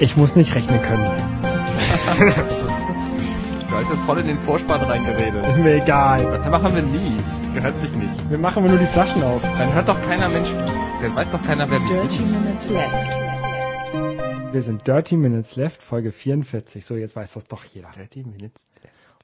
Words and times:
Ich 0.00 0.16
muss 0.16 0.36
nicht 0.36 0.54
rechnen 0.54 0.80
können. 0.80 1.04
Du 3.68 3.74
hast 3.74 3.90
jetzt 3.90 4.02
voll 4.02 4.18
in 4.20 4.28
den 4.28 4.38
Vorspann 4.38 4.80
reingeredet. 4.80 5.46
Ist 5.46 5.58
mir 5.58 5.74
egal. 5.82 6.22
Das 6.24 6.48
machen 6.48 6.74
wir 6.74 6.82
nie. 6.82 7.16
Gehört 7.54 7.80
sich 7.80 7.92
nicht. 7.94 8.30
Wir 8.30 8.38
machen 8.38 8.64
nur 8.66 8.78
die 8.78 8.86
Flaschen 8.86 9.22
auf. 9.22 9.42
Dann 9.42 9.74
hört 9.74 9.88
doch 9.88 10.00
keiner 10.02 10.28
Mensch, 10.28 10.48
dann 11.02 11.16
weiß 11.16 11.30
doch 11.30 11.42
keiner, 11.42 11.68
wer 11.68 11.80
wir 11.80 11.88
Dirty 11.88 12.18
sind. 12.18 12.30
Minutes 12.30 12.70
Left. 12.70 12.94
Wir 14.52 14.62
sind 14.62 14.86
Dirty 14.86 15.16
Minutes 15.16 15.56
Left, 15.56 15.82
Folge 15.82 16.12
44. 16.12 16.84
So, 16.84 16.96
jetzt 16.96 17.16
weiß 17.16 17.32
das 17.32 17.44
doch 17.46 17.64
jeder. 17.64 17.90
30 17.90 18.26
Minutes. 18.26 18.66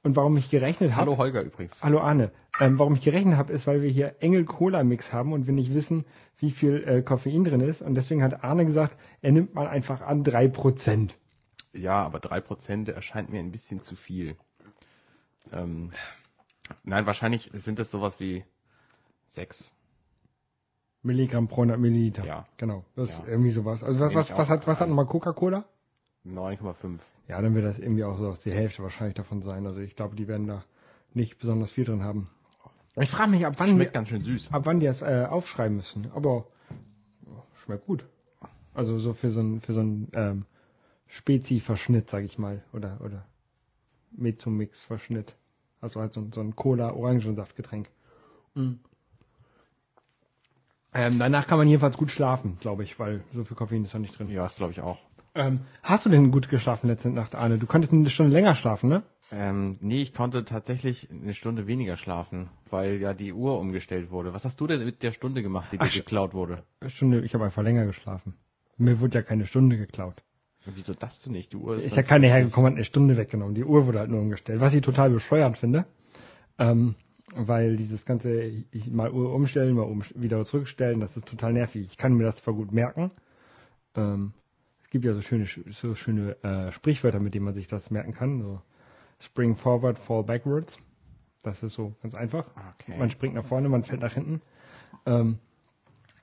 Und 0.05 0.15
warum 0.15 0.37
ich 0.37 0.51
gerechnet 0.51 0.91
habe. 0.91 1.01
Hallo 1.01 1.17
Holger 1.17 1.41
übrigens. 1.41 1.83
Hallo 1.83 1.99
Arne. 1.99 2.31
Ähm, 2.59 2.77
warum 2.77 2.93
ich 2.93 3.01
gerechnet 3.01 3.37
habe, 3.37 3.51
ist, 3.51 3.65
weil 3.65 3.81
wir 3.81 3.89
hier 3.89 4.17
Engel 4.19 4.45
Cola 4.45 4.83
Mix 4.83 5.11
haben 5.11 5.33
und 5.33 5.47
wir 5.47 5.53
nicht 5.55 5.73
wissen, 5.73 6.05
wie 6.37 6.51
viel 6.51 6.83
äh, 6.87 7.01
Koffein 7.01 7.43
drin 7.43 7.59
ist. 7.59 7.81
Und 7.81 7.95
deswegen 7.95 8.21
hat 8.21 8.43
Arne 8.43 8.65
gesagt, 8.67 8.95
er 9.23 9.31
nimmt 9.31 9.55
mal 9.55 9.67
einfach 9.67 10.01
an 10.01 10.23
3%. 10.23 11.09
Ja, 11.73 12.03
aber 12.05 12.19
3% 12.19 12.91
erscheint 12.91 13.31
mir 13.31 13.39
ein 13.39 13.51
bisschen 13.51 13.81
zu 13.81 13.95
viel. 13.95 14.35
Ähm, 15.51 15.89
nein, 16.83 17.07
wahrscheinlich 17.07 17.49
sind 17.55 17.79
es 17.79 17.89
sowas 17.89 18.19
wie 18.19 18.43
6. 19.29 19.73
Milligramm 21.01 21.47
pro 21.47 21.61
100 21.61 21.79
Milliliter. 21.79 22.23
Ja. 22.25 22.45
Genau. 22.57 22.85
Das 22.95 23.09
ist 23.09 23.19
Ja. 23.23 23.25
irgendwie 23.27 23.49
sowas. 23.49 23.83
Also 23.83 23.99
was, 23.99 24.13
was, 24.13 24.37
was 24.37 24.49
hat, 24.49 24.67
was 24.67 24.79
hat 24.79 24.87
nochmal 24.87 25.07
Coca-Cola? 25.07 25.65
9,5. 26.27 26.99
Ja, 27.27 27.41
dann 27.41 27.55
wird 27.55 27.65
das 27.65 27.79
irgendwie 27.79 28.03
auch 28.03 28.17
so 28.17 28.27
aus 28.27 28.39
die 28.39 28.51
Hälfte 28.51 28.83
wahrscheinlich 28.83 29.15
davon 29.15 29.41
sein. 29.41 29.65
Also 29.65 29.81
ich 29.81 29.95
glaube, 29.95 30.15
die 30.15 30.27
werden 30.27 30.47
da 30.47 30.63
nicht 31.13 31.39
besonders 31.39 31.71
viel 31.71 31.85
drin 31.85 32.03
haben. 32.03 32.29
Ich 32.97 33.09
frage 33.09 33.31
mich, 33.31 33.45
ab 33.45 33.55
wann, 33.57 33.69
Schmeckt 33.69 33.91
die, 33.91 33.93
ganz 33.93 34.09
schön 34.09 34.23
süß. 34.23 34.49
ab 34.53 34.61
wann 34.65 34.79
die 34.79 34.85
das 34.85 35.01
äh, 35.01 35.25
aufschreiben 35.29 35.77
müssen. 35.77 36.11
Aber 36.13 36.45
ja, 37.25 37.43
schmeckt 37.63 37.85
gut. 37.87 38.05
Also 38.73 38.99
so 38.99 39.13
für 39.13 39.31
so 39.31 39.41
ein 39.41 39.59
für 39.61 39.73
so 39.73 39.81
ein 39.81 40.07
ähm, 40.13 40.45
Spezi-Verschnitt, 41.07 42.09
sag 42.09 42.23
ich 42.23 42.37
mal, 42.37 42.61
oder 42.73 42.99
oder 43.03 43.25
Mezzomix-Verschnitt. 44.11 45.35
Also 45.81 45.99
halt 46.01 46.13
so, 46.13 46.21
ein- 46.21 46.31
so 46.33 46.41
ein 46.41 46.55
Cola-Orangensaftgetränk. 46.55 47.89
Mhm. 48.53 48.79
Ähm, 50.93 51.19
danach 51.19 51.47
kann 51.47 51.57
man 51.57 51.67
jedenfalls 51.67 51.97
gut 51.97 52.11
schlafen, 52.11 52.57
glaube 52.61 52.83
ich, 52.83 52.97
weil 52.99 53.23
so 53.33 53.43
viel 53.43 53.57
Koffein 53.57 53.83
ist 53.83 53.93
da 53.93 53.99
nicht 53.99 54.17
drin. 54.17 54.29
Ja, 54.29 54.43
das 54.43 54.55
glaube 54.55 54.71
ich 54.71 54.79
auch. 54.81 54.99
Ähm, 55.35 55.59
hast 55.83 56.05
du 56.05 56.09
denn 56.09 56.31
gut 56.31 56.49
geschlafen 56.49 56.87
letzte 56.87 57.09
Nacht, 57.09 57.35
Arne? 57.35 57.57
Du 57.57 57.67
konntest 57.67 57.91
eine 57.91 58.09
Stunde 58.09 58.31
länger 58.31 58.55
schlafen, 58.55 58.89
ne? 58.89 59.03
Ähm, 59.31 59.77
nee, 59.81 60.01
ich 60.01 60.13
konnte 60.13 60.45
tatsächlich 60.45 61.09
eine 61.11 61.33
Stunde 61.33 61.67
weniger 61.67 61.97
schlafen, 61.97 62.49
weil 62.69 63.01
ja 63.01 63.13
die 63.13 63.33
Uhr 63.33 63.59
umgestellt 63.59 64.11
wurde. 64.11 64.33
Was 64.33 64.45
hast 64.45 64.61
du 64.61 64.67
denn 64.67 64.85
mit 64.85 65.03
der 65.03 65.11
Stunde 65.11 65.41
gemacht, 65.43 65.73
die 65.73 65.77
dir 65.77 65.83
Ach, 65.83 65.93
geklaut 65.93 66.33
wurde? 66.33 66.63
Stunde, 66.87 67.19
ich 67.21 67.33
habe 67.33 67.43
einfach 67.43 67.63
länger 67.63 67.85
geschlafen. 67.85 68.35
Mir 68.77 69.01
wurde 69.01 69.15
ja 69.15 69.21
keine 69.23 69.45
Stunde 69.45 69.77
geklaut. 69.77 70.23
Und 70.65 70.77
wieso 70.77 70.93
das 70.93 71.21
du 71.21 71.31
nicht? 71.31 71.51
Die 71.51 71.57
Uhr 71.57 71.75
ist, 71.75 71.85
Ist 71.85 71.97
ja 71.97 72.03
keine 72.03 72.27
hergekommen, 72.27 72.71
hat 72.71 72.75
eine 72.75 72.85
Stunde 72.85 73.17
weggenommen. 73.17 73.55
Die 73.55 73.65
Uhr 73.65 73.87
wurde 73.87 73.99
halt 73.99 74.09
nur 74.09 74.21
umgestellt. 74.21 74.61
Was 74.61 74.73
ich 74.73 74.81
total 74.81 75.09
bescheuert 75.09 75.57
finde, 75.57 75.85
ähm, 76.57 76.95
weil 77.35 77.75
dieses 77.75 78.05
ganze 78.05 78.41
ich 78.41 78.89
mal 78.89 79.11
Uhr 79.11 79.33
umstellen, 79.33 79.75
mal 79.75 79.83
um, 79.83 80.03
wieder 80.15 80.45
zurückstellen, 80.45 81.01
das 81.01 81.17
ist 81.17 81.25
total 81.25 81.53
nervig. 81.53 81.85
Ich 81.91 81.97
kann 81.97 82.13
mir 82.13 82.23
das 82.23 82.37
zwar 82.37 82.53
gut 82.53 82.71
merken. 82.71 83.11
Ähm, 83.95 84.33
es 84.85 84.91
gibt 84.91 85.03
ja 85.03 85.13
so 85.13 85.21
schöne, 85.21 85.45
so 85.45 85.95
schöne 85.95 86.41
äh, 86.43 86.71
Sprichwörter, 86.71 87.19
mit 87.19 87.33
denen 87.33 87.45
man 87.45 87.55
sich 87.55 87.67
das 87.67 87.89
merken 87.89 88.13
kann. 88.13 88.41
So 88.41 88.61
Spring 89.19 89.55
forward, 89.55 89.97
fall 89.97 90.23
backwards. 90.23 90.77
Das 91.41 91.63
ist 91.63 91.73
so 91.73 91.95
ganz 92.03 92.13
einfach. 92.13 92.45
Okay. 92.79 92.97
Man 92.97 93.09
springt 93.09 93.33
nach 93.33 93.45
vorne, 93.45 93.67
man 93.67 93.83
fällt 93.83 94.01
nach 94.01 94.13
hinten. 94.13 94.41
Ähm, 95.05 95.39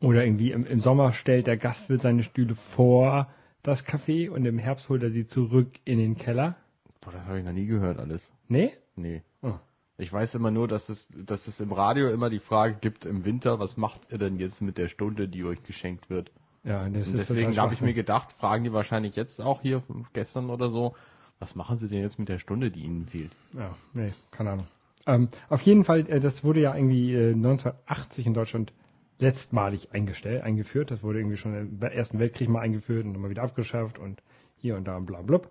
oder 0.00 0.24
irgendwie 0.24 0.52
im, 0.52 0.64
im 0.64 0.80
Sommer 0.80 1.12
stellt 1.12 1.48
der 1.48 1.56
Gastwirt 1.56 2.02
seine 2.02 2.22
Stühle 2.22 2.54
vor 2.54 3.28
das 3.62 3.84
Café 3.84 4.30
und 4.30 4.44
im 4.44 4.58
Herbst 4.58 4.88
holt 4.88 5.02
er 5.02 5.10
sie 5.10 5.26
zurück 5.26 5.68
in 5.84 5.98
den 5.98 6.16
Keller. 6.16 6.56
Boah, 7.00 7.12
das 7.12 7.26
habe 7.26 7.40
ich 7.40 7.44
noch 7.44 7.52
nie 7.52 7.66
gehört 7.66 7.98
alles. 7.98 8.32
Nee? 8.48 8.72
Nee. 8.94 9.22
Oh. 9.42 9.54
Ich 9.98 10.12
weiß 10.12 10.36
immer 10.36 10.52
nur, 10.52 10.68
dass 10.68 10.88
es, 10.88 11.08
dass 11.08 11.48
es 11.48 11.58
im 11.60 11.72
Radio 11.72 12.08
immer 12.10 12.30
die 12.30 12.40
Frage 12.40 12.76
gibt 12.80 13.06
im 13.06 13.24
Winter, 13.24 13.58
was 13.58 13.76
macht 13.76 14.12
ihr 14.12 14.18
denn 14.18 14.38
jetzt 14.38 14.62
mit 14.62 14.78
der 14.78 14.88
Stunde, 14.88 15.28
die 15.28 15.44
euch 15.44 15.62
geschenkt 15.64 16.10
wird? 16.10 16.30
Ja, 16.64 16.84
Und 16.84 16.94
ist 16.94 17.16
deswegen 17.16 17.56
habe 17.56 17.74
ich 17.74 17.80
mir 17.80 17.94
gedacht, 17.94 18.32
fragen 18.32 18.64
die 18.64 18.72
wahrscheinlich 18.72 19.16
jetzt 19.16 19.40
auch 19.40 19.62
hier 19.62 19.82
gestern 20.12 20.48
oder 20.48 20.68
so, 20.68 20.94
was 21.40 21.56
machen 21.56 21.76
sie 21.78 21.88
denn 21.88 22.02
jetzt 22.02 22.18
mit 22.18 22.28
der 22.28 22.38
Stunde, 22.38 22.70
die 22.70 22.80
ihnen 22.80 23.04
fehlt? 23.04 23.32
Ja, 23.52 23.74
nee, 23.94 24.12
keine 24.30 24.50
Ahnung. 24.50 24.66
Ähm, 25.06 25.28
auf 25.48 25.62
jeden 25.62 25.84
Fall, 25.84 26.08
äh, 26.08 26.20
das 26.20 26.44
wurde 26.44 26.60
ja 26.60 26.74
irgendwie 26.76 27.12
äh, 27.14 27.32
1980 27.32 28.26
in 28.26 28.34
Deutschland 28.34 28.72
letztmalig 29.18 29.92
eingestellt, 29.92 30.42
eingeführt. 30.44 30.90
Das 30.92 31.02
wurde 31.02 31.18
irgendwie 31.18 31.36
schon 31.36 31.54
im 31.54 31.82
Ersten 31.82 32.20
Weltkrieg 32.20 32.48
mal 32.48 32.60
eingeführt 32.60 33.04
und 33.04 33.14
dann 33.14 33.22
mal 33.22 33.30
wieder 33.30 33.42
abgeschafft 33.42 33.98
und 33.98 34.22
hier 34.56 34.76
und 34.76 34.84
da 34.84 34.96
und 34.96 35.06
bla 35.06 35.22
blub. 35.22 35.50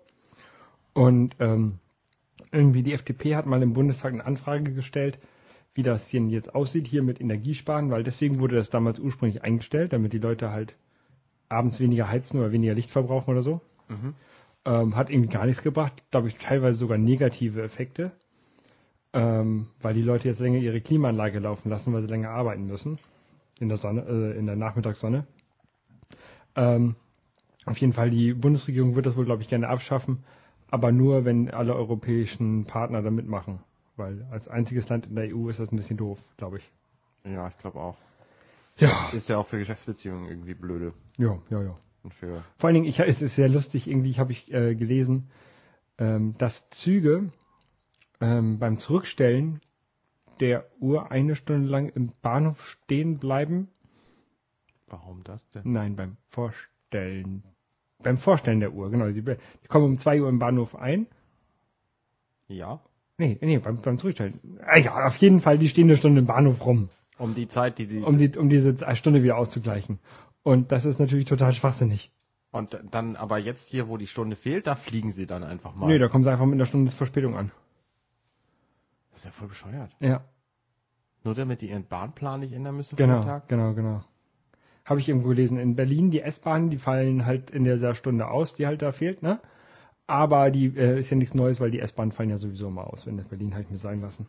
Und 0.94 1.36
ähm, 1.40 1.78
irgendwie 2.50 2.82
die 2.82 2.92
FDP 2.92 3.36
hat 3.36 3.46
mal 3.46 3.62
im 3.62 3.74
Bundestag 3.74 4.12
eine 4.12 4.24
Anfrage 4.24 4.72
gestellt, 4.72 5.18
wie 5.74 5.82
das 5.82 6.08
denn 6.10 6.28
jetzt 6.28 6.54
aussieht 6.54 6.86
hier 6.86 7.02
mit 7.02 7.20
Energiesparen, 7.20 7.90
weil 7.90 8.02
deswegen 8.02 8.40
wurde 8.40 8.56
das 8.56 8.70
damals 8.70 8.98
ursprünglich 8.98 9.42
eingestellt, 9.42 9.92
damit 9.92 10.12
die 10.12 10.18
Leute 10.18 10.50
halt 10.50 10.74
abends 11.52 11.80
weniger 11.80 12.08
heizen 12.08 12.40
oder 12.40 12.52
weniger 12.52 12.74
Licht 12.74 12.90
verbrauchen 12.90 13.30
oder 13.30 13.42
so. 13.42 13.60
Ähm, 14.64 14.96
hat 14.96 15.10
irgendwie 15.10 15.28
gar 15.28 15.46
nichts 15.46 15.62
gebracht, 15.62 16.02
glaube 16.10 16.28
ich, 16.28 16.36
teilweise 16.36 16.78
sogar 16.78 16.96
negative 16.98 17.62
Effekte, 17.62 18.12
ähm, 19.12 19.66
weil 19.80 19.94
die 19.94 20.02
Leute 20.02 20.28
jetzt 20.28 20.40
länger 20.40 20.58
ihre 20.58 20.80
Klimaanlage 20.80 21.38
laufen 21.40 21.68
lassen, 21.68 21.92
weil 21.92 22.02
sie 22.02 22.08
länger 22.08 22.30
arbeiten 22.30 22.66
müssen 22.66 22.98
in 23.60 23.68
der 23.68 23.76
Sonne, 23.76 24.02
äh, 24.02 24.38
in 24.38 24.46
der 24.46 24.56
Nachmittagssonne. 24.56 25.26
Ähm, 26.54 26.96
auf 27.64 27.78
jeden 27.78 27.92
Fall, 27.92 28.10
die 28.10 28.34
Bundesregierung 28.34 28.94
wird 28.96 29.06
das 29.06 29.16
wohl, 29.16 29.24
glaube 29.24 29.42
ich, 29.42 29.48
gerne 29.48 29.68
abschaffen, 29.68 30.24
aber 30.70 30.90
nur, 30.92 31.24
wenn 31.24 31.50
alle 31.50 31.74
europäischen 31.74 32.64
Partner 32.64 33.02
da 33.02 33.10
mitmachen, 33.10 33.60
weil 33.96 34.26
als 34.30 34.48
einziges 34.48 34.88
Land 34.88 35.06
in 35.06 35.14
der 35.14 35.34
EU 35.34 35.48
ist 35.48 35.60
das 35.60 35.70
ein 35.70 35.76
bisschen 35.76 35.96
doof, 35.96 36.18
glaube 36.36 36.58
ich. 36.58 36.70
Ja, 37.24 37.46
ich 37.48 37.58
glaube 37.58 37.78
auch. 37.80 37.96
Ja, 38.78 39.10
Ist 39.12 39.28
ja 39.28 39.38
auch 39.38 39.46
für 39.46 39.58
Geschäftsbeziehungen 39.58 40.28
irgendwie 40.28 40.54
blöde. 40.54 40.92
ja, 41.18 41.38
ja, 41.50 41.62
ja. 41.62 41.78
Und 42.02 42.14
für, 42.14 42.42
Vor 42.56 42.68
allen 42.68 42.74
Dingen, 42.74 42.86
ich, 42.86 42.98
es 42.98 43.22
ist 43.22 43.36
sehr 43.36 43.48
lustig, 43.48 43.86
irgendwie 43.86 44.14
habe 44.16 44.32
ich 44.32 44.52
äh, 44.52 44.74
gelesen, 44.74 45.30
ähm, 45.98 46.34
dass 46.36 46.68
Züge 46.70 47.30
ähm, 48.20 48.58
beim 48.58 48.78
Zurückstellen 48.78 49.60
der 50.40 50.66
Uhr 50.80 51.12
eine 51.12 51.36
Stunde 51.36 51.68
lang 51.68 51.90
im 51.90 52.12
Bahnhof 52.22 52.60
stehen 52.60 53.18
bleiben. 53.18 53.68
warum 54.88 55.22
das 55.22 55.48
denn? 55.50 55.62
Nein, 55.64 55.94
beim 55.94 56.16
Vorstellen. 56.30 57.44
Beim 58.02 58.18
Vorstellen 58.18 58.58
der 58.58 58.72
Uhr, 58.72 58.90
genau. 58.90 59.06
Die, 59.08 59.22
die 59.22 59.68
kommen 59.68 59.84
um 59.84 59.98
2 59.98 60.22
Uhr 60.22 60.28
im 60.28 60.40
Bahnhof 60.40 60.74
ein. 60.74 61.06
Ja. 62.48 62.80
Nee, 63.22 63.38
nee, 63.40 63.58
beim, 63.58 63.80
beim 63.80 63.98
Zurückstellen. 63.98 64.40
Ah, 64.66 64.78
ja, 64.78 65.06
auf 65.06 65.16
jeden 65.16 65.40
Fall, 65.40 65.56
die 65.58 65.68
stehen 65.68 65.84
eine 65.88 65.96
Stunde 65.96 66.20
im 66.20 66.26
Bahnhof 66.26 66.64
rum, 66.66 66.88
Um 67.18 67.34
die 67.34 67.46
Zeit, 67.46 67.78
die 67.78 67.86
sie, 67.86 68.00
um, 68.00 68.18
die, 68.18 68.36
um 68.36 68.48
diese 68.48 68.74
Stunde 68.96 69.22
wieder 69.22 69.36
auszugleichen. 69.36 70.00
Und 70.42 70.72
das 70.72 70.84
ist 70.84 70.98
natürlich 70.98 71.26
total 71.26 71.52
schwachsinnig. 71.52 72.10
und 72.50 72.78
dann, 72.90 73.14
aber 73.16 73.38
jetzt 73.38 73.68
hier, 73.68 73.88
wo 73.88 73.96
die 73.96 74.08
Stunde 74.08 74.34
fehlt, 74.34 74.66
da 74.66 74.74
fliegen 74.74 75.12
sie 75.12 75.26
dann 75.26 75.44
einfach 75.44 75.74
mal. 75.76 75.86
Nee, 75.86 75.98
da 75.98 76.08
kommen 76.08 76.24
sie 76.24 76.30
einfach 76.32 76.46
mit 76.46 76.54
einer 76.54 76.66
Stunde 76.66 76.90
Verspätung 76.90 77.36
an. 77.36 77.52
Das 79.10 79.20
ist 79.20 79.24
ja 79.26 79.30
voll 79.30 79.48
bescheuert. 79.48 79.94
Ja. 80.00 80.22
Nur 81.22 81.34
damit 81.34 81.60
die 81.60 81.70
ihren 81.70 81.84
Bahnplan 81.86 82.40
nicht 82.40 82.52
ändern 82.52 82.76
müssen 82.76 82.96
Genau, 82.96 83.20
pro 83.20 83.26
Tag? 83.26 83.48
genau, 83.48 83.74
genau. 83.74 84.02
Habe 84.84 84.98
ich 84.98 85.08
irgendwo 85.08 85.28
gelesen. 85.28 85.58
In 85.58 85.76
Berlin, 85.76 86.10
die 86.10 86.20
S-Bahnen, 86.22 86.70
die 86.70 86.78
fallen 86.78 87.24
halt 87.24 87.50
in 87.52 87.62
dieser 87.64 87.94
Stunde 87.94 88.26
aus, 88.28 88.54
die 88.54 88.66
halt 88.66 88.82
da 88.82 88.90
fehlt, 88.90 89.22
ne? 89.22 89.38
Aber 90.06 90.50
die 90.50 90.66
äh, 90.76 90.98
ist 90.98 91.10
ja 91.10 91.16
nichts 91.16 91.34
Neues, 91.34 91.60
weil 91.60 91.70
die 91.70 91.80
S-Bahnen 91.80 92.12
fallen 92.12 92.30
ja 92.30 92.38
sowieso 92.38 92.68
immer 92.68 92.92
aus, 92.92 93.06
wenn 93.06 93.16
das 93.16 93.26
Berlin 93.26 93.54
halt 93.54 93.70
mir 93.70 93.76
sein 93.76 94.00
lassen. 94.00 94.26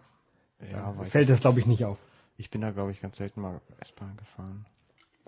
Ja, 0.72 0.98
weiß 0.98 1.12
Fällt 1.12 1.24
ich. 1.24 1.30
das, 1.30 1.42
glaube 1.42 1.60
ich, 1.60 1.66
nicht 1.66 1.84
auf. 1.84 1.98
Ich 2.38 2.50
bin 2.50 2.62
da, 2.62 2.72
glaube 2.72 2.92
ich, 2.92 3.02
ganz 3.02 3.18
selten 3.18 3.42
mal 3.42 3.60
S-Bahn 3.80 4.16
gefahren. 4.18 4.66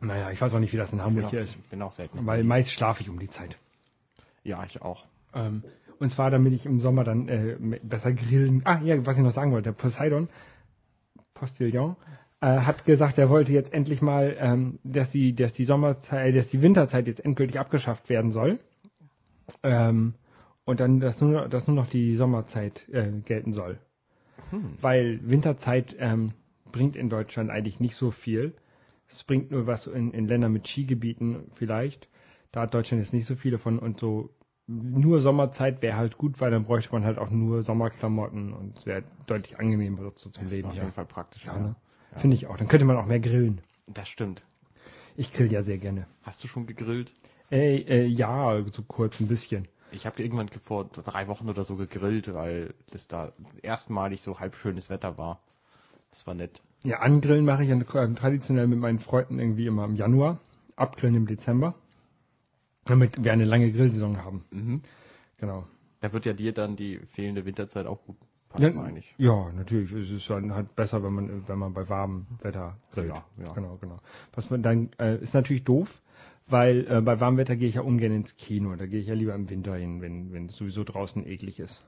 Naja, 0.02 0.32
ich 0.32 0.42
weiß 0.42 0.54
auch 0.54 0.60
nicht, 0.60 0.74
wie 0.74 0.78
das 0.78 0.92
in 0.94 1.02
Hamburg 1.02 1.30
hier 1.30 1.40
ist. 1.40 1.70
bin 1.70 1.82
auch 1.82 1.94
selten. 1.94 2.26
Weil 2.26 2.44
meist 2.44 2.72
schlafe 2.72 3.02
ich 3.02 3.10
um 3.10 3.20
die 3.20 3.30
Zeit. 3.30 3.58
ja, 4.44 4.64
ich 4.66 4.82
auch. 4.82 5.06
Ähm, 5.34 5.64
und 6.00 6.10
zwar, 6.10 6.30
damit 6.30 6.54
ich 6.54 6.66
im 6.66 6.80
Sommer 6.80 7.04
dann 7.04 7.28
äh, 7.28 7.58
besser 7.84 8.12
grillen. 8.14 8.62
Ah, 8.66 8.82
ja, 8.84 9.06
was 9.06 9.18
ich 9.18 9.24
noch 9.24 9.32
sagen 9.32 9.52
wollte. 9.52 9.72
Poseidon, 9.72 10.28
Postillon, 11.34 11.96
äh, 12.42 12.60
hat 12.60 12.86
gesagt, 12.86 13.18
er 13.18 13.30
wollte 13.30 13.54
jetzt 13.54 13.74
endlich 13.74 14.02
mal, 14.02 14.36
ähm, 14.40 14.80
dass 14.84 15.10
die, 15.12 15.34
dass 15.34 15.54
die 15.54 15.66
Sommerzeit, 15.66 16.28
äh, 16.28 16.38
dass 16.38 16.48
die 16.48 16.62
Winterzeit 16.62 17.08
jetzt 17.08 17.24
endgültig 17.24 17.60
abgeschafft 17.60 18.10
werden 18.10 18.32
soll. 18.32 18.60
Ähm, 19.64 20.16
und 20.66 20.80
dann, 20.80 21.00
dass 21.00 21.22
nur, 21.22 21.48
dass 21.48 21.68
nur 21.68 21.76
noch 21.76 21.88
die 21.88 22.16
Sommerzeit 22.16 22.88
äh, 22.90 23.12
gelten 23.26 23.54
soll. 23.54 23.80
Weil 24.82 25.20
Winterzeit 25.24 25.96
ähm, 26.00 26.32
bringt 26.72 26.96
in 26.96 27.10
Deutschland 27.10 27.50
eigentlich 27.50 27.80
nicht 27.80 27.96
so 27.96 28.12
viel. 28.12 28.54
Es 29.08 29.24
bringt 29.24 29.52
nur 29.52 29.68
was 29.68 29.88
in, 29.88 30.12
in 30.12 30.28
Ländern 30.28 30.52
mit 30.52 30.68
Skigebieten 30.68 31.52
vielleicht. 31.54 32.10
Da 32.52 32.62
hat 32.62 32.74
Deutschland 32.74 33.02
jetzt 33.02 33.14
nicht 33.14 33.26
so 33.26 33.36
viele 33.36 33.58
von 33.58 33.80
und 33.80 34.00
so 34.00 34.30
nur 34.68 35.22
Sommerzeit 35.22 35.82
wäre 35.82 35.96
halt 35.98 36.18
gut, 36.18 36.42
weil 36.42 36.50
dann 36.52 36.66
bräuchte 36.66 36.92
man 36.92 37.04
halt 37.04 37.20
auch 37.20 37.30
nur 37.30 37.62
Sommerklamotten 37.62 38.52
und 38.54 38.78
es 38.80 38.86
wäre 38.86 39.04
deutlich 39.28 39.60
angenehmer 39.60 40.12
so 40.16 40.30
zum 40.30 40.44
Das 40.44 40.52
Leben. 40.52 40.70
auf 40.70 40.76
Ja. 40.76 40.82
jeden 40.84 40.94
Fall 40.94 41.06
praktisch. 41.06 41.46
Ja, 41.46 41.58
ne? 41.60 41.76
Finde 42.16 42.36
ich 42.36 42.48
auch. 42.48 42.58
Dann 42.58 42.68
könnte 42.68 42.86
man 42.86 42.98
auch 42.98 43.06
mehr 43.06 43.20
grillen. 43.20 43.62
Das 43.88 44.08
stimmt. 44.10 44.44
Ich 45.18 45.32
grill 45.32 45.52
ja 45.52 45.64
sehr 45.64 45.78
gerne. 45.78 46.08
Hast 46.24 46.44
du 46.44 46.48
schon 46.48 46.66
gegrillt? 46.66 47.12
Ey, 47.50 47.86
äh, 47.88 48.06
ja, 48.06 48.64
so 48.72 48.82
kurz 48.84 49.20
ein 49.20 49.28
bisschen. 49.28 49.68
Ich 49.96 50.06
habe 50.06 50.22
irgendwann 50.22 50.50
vor 50.50 50.86
drei 50.86 51.28
Wochen 51.28 51.50
oder 51.50 51.64
so 51.64 51.78
gegrillt, 51.78 52.34
weil 52.34 52.74
das 52.92 53.08
da 53.08 53.32
erstmalig 53.62 54.22
so 54.22 54.40
halb 54.40 54.56
schönes 54.56 54.90
Wetter 54.90 55.18
war. 55.18 55.40
Das 56.12 56.28
war 56.28 56.34
nett. 56.34 56.62
Ja, 56.84 57.00
angrillen 57.00 57.46
mache 57.46 57.64
ich 57.64 57.70
ja 57.70 57.80
traditionell 57.80 58.68
mit 58.68 58.80
meinen 58.80 59.00
Freunden 59.00 59.40
irgendwie 59.40 59.66
immer 59.68 59.86
im 59.86 59.96
Januar, 59.96 60.40
abgrillen 60.76 61.16
im 61.16 61.28
Dezember, 61.28 61.76
damit 62.86 63.24
wir 63.24 63.32
eine 63.32 63.46
lange 63.46 63.72
Grillsaison 63.72 64.18
haben. 64.24 64.44
Mhm. 64.52 64.82
Genau. 65.38 65.66
Da 66.02 66.14
wird 66.14 66.26
ja 66.26 66.34
dir 66.34 66.54
dann 66.54 66.76
die 66.76 67.00
fehlende 67.14 67.46
Winterzeit 67.46 67.86
auch 67.88 68.04
gut 68.06 68.18
passen, 68.50 68.64
Ja, 68.64 68.72
meine 68.74 69.00
ich. 69.00 69.16
ja, 69.18 69.50
natürlich. 69.54 69.92
Es 69.94 70.12
ist 70.12 70.30
dann 70.30 70.54
halt 70.54 70.76
besser, 70.76 71.04
wenn 71.04 71.14
man, 71.14 71.48
wenn 71.48 71.58
man 71.58 71.74
bei 71.74 71.88
warmem 71.90 72.28
Wetter 72.42 72.78
grillt. 72.92 73.10
Ja, 73.10 73.26
ja. 73.44 73.54
Genau, 73.54 73.78
genau. 73.80 74.00
Was 74.34 74.50
man 74.50 74.62
dann 74.62 74.90
äh, 75.00 75.18
ist 75.18 75.34
natürlich 75.34 75.64
doof, 75.64 76.02
weil 76.48 76.86
äh, 76.90 77.02
bei 77.02 77.20
warmem 77.20 77.38
Wetter 77.38 77.56
gehe 77.56 77.68
ich 77.70 77.76
ja 77.76 77.82
ungern 77.82 78.12
ins 78.12 78.36
Kino. 78.38 78.76
Da 78.76 78.86
gehe 78.86 79.00
ich 79.00 79.08
ja 79.08 79.14
lieber 79.16 79.34
im 79.36 79.50
Winter 79.50 79.76
hin, 79.76 80.02
wenn 80.02 80.32
wenn 80.32 80.48
es 80.48 80.56
sowieso 80.56 80.84
draußen 80.84 81.26
eklig 81.26 81.60
ist. 81.60 81.84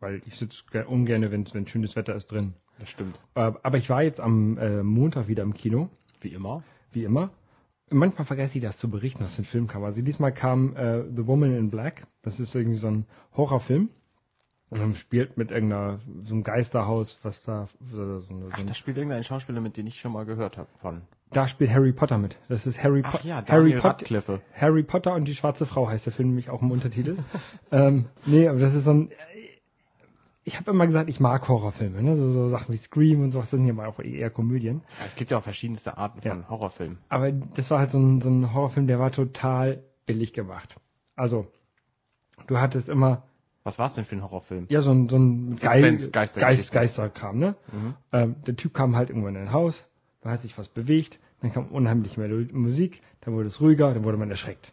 Weil 0.00 0.22
ich 0.26 0.36
sitze 0.36 0.64
ge- 0.70 0.84
ungern, 0.84 1.22
wenn 1.30 1.46
wenn 1.52 1.66
schönes 1.66 1.96
Wetter 1.96 2.14
ist 2.14 2.26
drin. 2.26 2.54
Das 2.78 2.90
stimmt. 2.90 3.18
Äh, 3.34 3.52
aber 3.62 3.78
ich 3.78 3.88
war 3.88 4.02
jetzt 4.02 4.20
am 4.20 4.58
äh, 4.58 4.82
Montag 4.82 5.28
wieder 5.28 5.42
im 5.42 5.54
Kino, 5.54 5.88
Wie 6.20 6.28
immer. 6.28 6.62
wie 6.92 7.04
immer. 7.04 7.30
Manchmal 7.90 8.24
vergesse 8.24 8.58
ich 8.58 8.64
das 8.64 8.78
zu 8.78 8.88
berichten, 8.90 9.20
dass 9.20 9.38
ein 9.38 9.44
Film 9.44 9.66
kam. 9.68 9.84
Also 9.84 10.02
diesmal 10.02 10.32
kam 10.32 10.74
äh, 10.76 11.02
The 11.14 11.26
Woman 11.26 11.54
in 11.56 11.70
Black. 11.70 12.06
Das 12.22 12.40
ist 12.40 12.54
irgendwie 12.54 12.78
so 12.78 12.88
ein 12.88 13.06
Horrorfilm. 13.36 13.90
Und 14.70 14.96
spielt 14.96 15.36
mit 15.36 15.50
irgendeiner, 15.52 16.00
so 16.24 16.34
einem 16.34 16.42
Geisterhaus, 16.42 17.18
was 17.22 17.44
da, 17.44 17.68
so, 17.92 18.20
so, 18.20 18.34
eine- 18.34 18.46
Ach, 18.50 18.60
da 18.66 18.74
spielt 18.74 18.96
irgendein 18.96 19.22
Schauspieler 19.22 19.60
mit, 19.60 19.76
den 19.76 19.86
ich 19.86 20.00
schon 20.00 20.12
mal 20.12 20.24
gehört 20.24 20.58
habe 20.58 20.68
von. 20.80 21.02
Da 21.30 21.46
spielt 21.48 21.70
Harry 21.70 21.92
Potter 21.92 22.18
mit. 22.18 22.36
Das 22.48 22.66
ist 22.66 22.82
Harry, 22.82 23.02
Potter. 23.02 23.26
ja, 23.26 23.36
Harry, 23.36 23.44
Daniel 23.46 23.80
Pot 23.80 23.90
Radcliffe. 24.02 24.40
Harry 24.52 24.82
Potter 24.82 25.14
und 25.14 25.26
die 25.26 25.34
schwarze 25.34 25.66
Frau 25.66 25.88
heißt 25.88 26.06
der 26.06 26.12
Film 26.12 26.28
nämlich 26.30 26.50
auch 26.50 26.62
im 26.62 26.70
Untertitel. 26.70 27.16
ähm, 27.72 28.06
nee, 28.26 28.48
aber 28.48 28.58
das 28.58 28.74
ist 28.74 28.84
so 28.84 28.92
ein. 28.94 29.10
Ich 30.46 30.58
habe 30.58 30.70
immer 30.72 30.86
gesagt, 30.86 31.08
ich 31.08 31.20
mag 31.20 31.48
Horrorfilme, 31.48 32.02
ne? 32.02 32.16
so, 32.16 32.30
so 32.30 32.48
Sachen 32.48 32.72
wie 32.74 32.76
Scream 32.76 33.22
und 33.22 33.30
sowas 33.30 33.50
sind 33.50 33.64
ja 33.66 33.72
mal 33.72 33.86
auch 33.86 33.98
eher 33.98 34.28
Komödien. 34.28 34.82
Ja, 35.00 35.06
es 35.06 35.16
gibt 35.16 35.30
ja 35.30 35.38
auch 35.38 35.42
verschiedenste 35.42 35.96
Arten 35.96 36.20
von 36.20 36.40
Ja. 36.42 36.48
Horrorfilmen. 36.50 36.98
Aber 37.08 37.32
das 37.32 37.70
war 37.70 37.78
halt 37.78 37.90
so 37.90 37.98
ein, 37.98 38.20
so 38.20 38.28
ein 38.28 38.52
Horrorfilm, 38.52 38.86
der 38.86 38.98
war 38.98 39.10
total 39.10 39.82
billig 40.04 40.34
gemacht. 40.34 40.76
Also, 41.16 41.46
du 42.46 42.58
hattest 42.58 42.90
immer, 42.90 43.22
Was 43.64 43.78
war 43.78 43.86
es 43.86 43.94
denn 43.94 44.04
für 44.04 44.14
ein 44.16 44.22
Horrorfilm? 44.22 44.66
ja, 44.68 44.82
so 44.82 44.92
ein, 44.92 45.08
so 45.08 45.16
ein 45.16 45.56
Suspense, 45.56 46.10
Geist, 46.10 46.36
Geistergeschichte. 46.36 46.72
Geisterkram, 46.72 47.38
ne? 47.38 47.56
Mhm. 47.72 47.94
Ähm, 48.12 48.36
der 48.46 48.56
Typ 48.56 48.74
kam 48.74 48.94
halt 48.96 49.08
irgendwann 49.10 49.36
in 49.36 49.42
ein 49.42 49.52
Haus, 49.52 49.84
da 50.20 50.30
hat 50.30 50.42
sich 50.42 50.56
was 50.58 50.68
bewegt, 50.68 51.18
dann 51.40 51.52
kam 51.52 51.66
unheimlich 51.68 52.16
Melo- 52.18 52.46
Musik, 52.52 53.00
dann 53.22 53.34
wurde 53.34 53.48
es 53.48 53.60
ruhiger, 53.60 53.92
dann 53.94 54.04
wurde 54.04 54.18
man 54.18 54.30
erschreckt. 54.30 54.72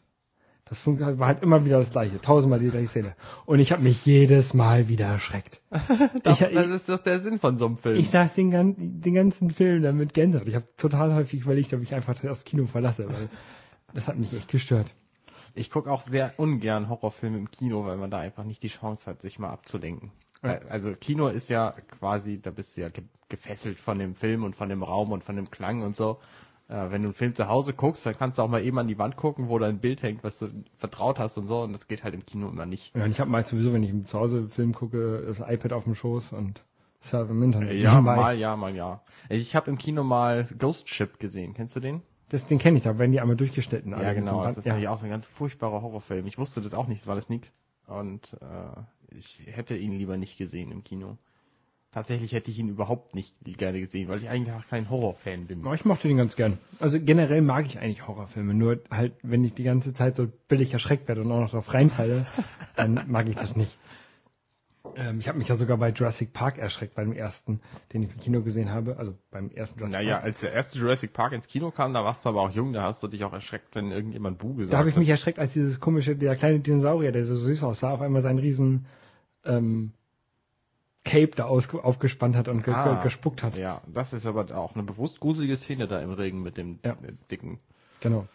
Das 0.66 0.88
war 0.88 1.28
halt 1.28 1.44
immer 1.44 1.66
wieder 1.66 1.80
das 1.80 1.90
gleiche, 1.92 2.22
tausendmal 2.22 2.60
die 2.60 2.70
gleiche 2.70 2.88
Szene. 2.88 3.16
Und 3.46 3.60
ich 3.60 3.74
habe 3.74 3.84
mich 3.84 4.06
jedes 4.06 4.54
Mal 4.54 4.88
wieder 4.88 5.06
erschreckt. 5.08 5.62
Das, 6.24 6.40
ich, 6.40 6.54
das 6.54 6.68
ist 6.70 6.88
doch 6.90 7.00
der 7.00 7.20
Sinn 7.20 7.40
von 7.40 7.58
so 7.58 7.66
einem 7.66 7.78
Film. 7.78 7.98
ich 7.98 8.10
saß 8.10 8.34
den, 8.36 8.52
gan 8.52 8.76
den 8.78 9.14
ganzen 9.14 9.52
Film 9.52 9.84
dann 9.84 9.98
mit 9.98 10.14
Gänsehaut. 10.14 10.48
Ich 10.48 10.56
habe 10.56 10.66
total 10.78 11.14
häufig 11.14 11.42
überlegt, 11.42 11.74
ob 11.74 11.82
ich 11.82 11.94
einfach 11.94 12.18
das 12.20 12.46
Kino 12.46 12.66
verlasse, 12.68 13.08
weil 13.10 13.28
das 13.94 14.08
hat 14.08 14.18
mich 14.18 14.34
echt 14.34 14.50
gestört. 14.50 14.94
Ich 15.54 15.70
gucke 15.70 15.92
auch 15.92 16.02
sehr 16.02 16.34
ungern 16.38 16.90
Horrorfilme 16.90 17.38
im 17.38 17.52
Kino, 17.52 17.86
weil 17.86 17.98
man 17.98 18.12
da 18.12 18.20
einfach 18.20 18.44
nicht 18.44 18.64
die 18.64 18.70
Chance 18.70 19.10
hat, 19.10 19.22
sich 19.22 19.40
mal 19.40 19.50
abzulenken. 19.50 20.12
Ja. 20.44 20.60
Also 20.70 20.94
Kino 20.94 21.28
ist 21.28 21.50
ja 21.50 21.76
quasi, 22.00 22.40
da 22.42 22.52
bist 22.52 22.78
du 22.78 22.82
ja 22.82 22.90
ge 22.90 23.04
gefesselt 23.30 23.80
von 23.80 23.98
dem 23.98 24.14
Film 24.14 24.44
und 24.44 24.58
von 24.58 24.68
dem 24.68 24.84
Raum 24.84 25.14
und 25.14 25.24
von 25.24 25.38
dem 25.38 25.50
Klang 25.50 25.84
und 25.84 25.96
so. 25.96 26.20
Äh, 26.68 26.92
wenn 26.92 27.02
du 27.02 27.10
einen 27.10 27.14
Film 27.14 27.34
zu 27.34 27.48
Hause 27.48 27.74
guckst, 27.74 28.06
dann 28.06 28.18
kannst 28.18 28.38
du 28.38 28.42
auch 28.42 28.50
mal 28.50 28.62
eben 28.62 28.78
an 28.78 28.88
die 28.88 28.98
Wand 28.98 29.16
gucken, 29.16 29.48
wo 29.48 29.58
da 29.58 29.68
ein 29.68 29.80
Bild 29.80 30.04
hängt, 30.04 30.22
was 30.24 30.40
du 30.40 30.50
vertraut 30.78 31.18
hast 31.18 31.38
und 31.38 31.48
so. 31.48 31.62
Und 31.62 31.72
das 31.72 31.88
geht 31.88 32.04
halt 32.04 32.14
im 32.14 32.26
Kino 32.26 32.50
immer 32.50 32.66
nicht. 32.66 32.94
Ja, 32.94 33.06
und 33.06 33.12
ich 33.12 33.22
habe 33.22 33.30
meist 33.30 33.48
sowieso, 33.48 33.72
wenn 33.72 33.84
ich 33.84 34.06
zu 34.06 34.20
Hause 34.20 34.50
Film 34.50 34.74
gucke, 34.74 35.24
das 35.26 35.40
iPad 35.40 35.72
auf 35.72 35.86
dem 35.86 35.96
Schoß 35.96 36.34
und 36.34 36.62
surfe 37.00 37.32
im 37.32 37.44
Internet. 37.44 37.74
Ja, 37.74 38.02
mal 38.02 38.38
ja, 38.38 38.56
mal 38.56 38.76
ja. 38.76 39.02
Ich 39.30 39.56
habe 39.56 39.70
im 39.70 39.78
Kino 39.78 40.04
mal 40.04 40.48
Ghost 40.60 40.90
Ship 40.90 41.20
gesehen. 41.20 41.54
Kennst 41.54 41.76
du 41.76 41.80
den? 41.80 42.02
Das, 42.32 42.46
den 42.46 42.60
kenne 42.60 42.78
ich, 42.78 42.84
da 42.86 42.98
werden 42.98 43.12
die 43.12 43.20
einmal 43.20 43.36
durchgeschnitten. 43.36 43.92
Ja, 43.92 44.14
genau. 44.14 44.46
Das 44.46 44.58
ist 44.58 44.66
ja. 44.66 44.90
auch 44.90 44.98
so 44.98 45.04
ein 45.04 45.12
ganz 45.12 45.26
furchtbarer 45.26 45.82
Horrorfilm. 45.82 46.26
Ich 46.28 46.38
wusste 46.38 46.62
das 46.62 46.74
auch 46.74 46.88
nicht, 46.88 47.02
es 47.02 47.08
war 47.08 47.16
das 47.16 47.28
Nick. 47.28 47.52
Und 47.88 48.38
äh, 48.40 49.16
ich 49.18 49.42
hätte 49.48 49.76
ihn 49.76 49.98
lieber 49.98 50.16
nicht 50.16 50.38
gesehen 50.38 50.72
im 50.72 50.86
Kino. 50.86 51.18
Tatsächlich 51.92 52.32
hätte 52.32 52.50
ich 52.50 52.58
ihn 52.58 52.70
überhaupt 52.70 53.16
nicht 53.16 53.36
gerne 53.44 53.82
gesehen, 53.82 54.08
weil 54.08 54.20
ich 54.20 54.30
eigentlich 54.30 54.56
auch 54.56 54.66
kein 54.66 54.90
Horrorfan 54.90 55.48
bin. 55.48 55.66
Aber 55.66 55.76
ich 55.76 55.84
mochte 55.84 56.08
den 56.08 56.16
ganz 56.16 56.38
gern. 56.38 56.58
Also 56.80 57.02
generell 57.02 57.42
mag 57.42 57.66
ich 57.66 57.80
eigentlich 57.80 58.08
Horrorfilme, 58.08 58.54
nur 58.54 58.80
halt, 58.90 59.12
wenn 59.24 59.44
ich 59.44 59.54
die 59.54 59.64
ganze 59.64 59.92
Zeit 59.92 60.16
so 60.16 60.30
billig 60.48 60.72
erschreckt 60.72 61.10
werde 61.10 61.24
und 61.24 61.32
auch 61.34 61.42
noch 61.42 61.52
drauf 61.52 61.74
reinfalle, 61.74 62.26
dann 62.78 63.02
mag 63.08 63.28
ich 63.28 63.36
das 63.36 63.58
nicht. 63.58 63.78
Ähm, 64.96 65.20
ich 65.20 65.28
habe 65.28 65.38
mich 65.38 65.48
ja 65.48 65.56
sogar 65.56 65.78
bei 65.78 65.90
Jurassic 65.90 66.34
Park 66.34 66.58
erschreckt, 66.58 66.96
beim 66.96 67.14
ersten, 67.14 67.62
den 67.94 68.04
ich 68.04 68.12
im 68.12 68.20
Kino 68.20 68.42
gesehen 68.42 68.72
habe. 68.72 68.98
Also 68.98 69.14
beim 69.32 69.50
ersten 69.50 69.80
Jurassic 69.80 70.00
Naja, 70.00 70.16
Park. 70.16 70.26
als 70.26 70.40
der 70.42 70.54
erste 70.54 70.80
Jurassic 70.80 71.14
Park 71.14 71.34
ins 71.34 71.48
Kino 71.48 71.72
kam, 71.72 71.94
da 71.94 72.04
warst 72.04 72.26
du 72.26 72.30
aber 72.30 72.42
auch 72.42 72.52
jung, 72.52 72.74
da 72.74 72.84
hast 72.84 73.02
du 73.04 73.08
dich 73.08 73.24
auch 73.24 73.34
erschreckt, 73.34 73.76
wenn 73.76 73.92
irgendjemand 73.92 74.38
Bu 74.40 74.56
gesagt 74.56 74.74
Da 74.74 74.78
habe 74.80 74.90
ich 74.90 74.96
hat. 74.96 75.00
mich 75.00 75.10
erschreckt, 75.10 75.40
als 75.40 75.54
dieses 75.54 75.80
komische, 75.80 76.16
der 76.16 76.36
kleine 76.36 76.60
Dinosaurier, 76.60 77.12
der 77.12 77.26
so 77.26 77.36
süß 77.36 77.64
aussah, 77.64 77.92
auf 77.94 78.02
einmal 78.02 78.22
seinen 78.22 78.40
riesen 78.40 78.86
ähm, 79.46 79.94
Cape 81.04 81.32
da 81.36 81.46
aus, 81.46 81.74
aufgespannt 81.74 82.36
hat 82.36 82.48
und 82.48 82.64
ge 82.64 82.74
Ah, 82.74 82.94
ge 82.96 83.04
gespuckt 83.04 83.42
hat. 83.44 83.58
Ja, 83.58 83.82
das 83.92 84.14
ist 84.14 84.26
aber 84.28 84.56
auch 84.56 84.76
eine 84.76 84.84
bewusst 84.84 85.20
gruselige 85.20 85.58
Szene 85.58 85.88
da 85.88 86.00
im 86.00 86.12
Regen 86.12 86.44
mit 86.44 86.58
dem 86.58 86.80
Ja. 86.86 86.92
äh, 86.92 87.14
dicken. 87.32 87.60
Genau. 88.02 88.28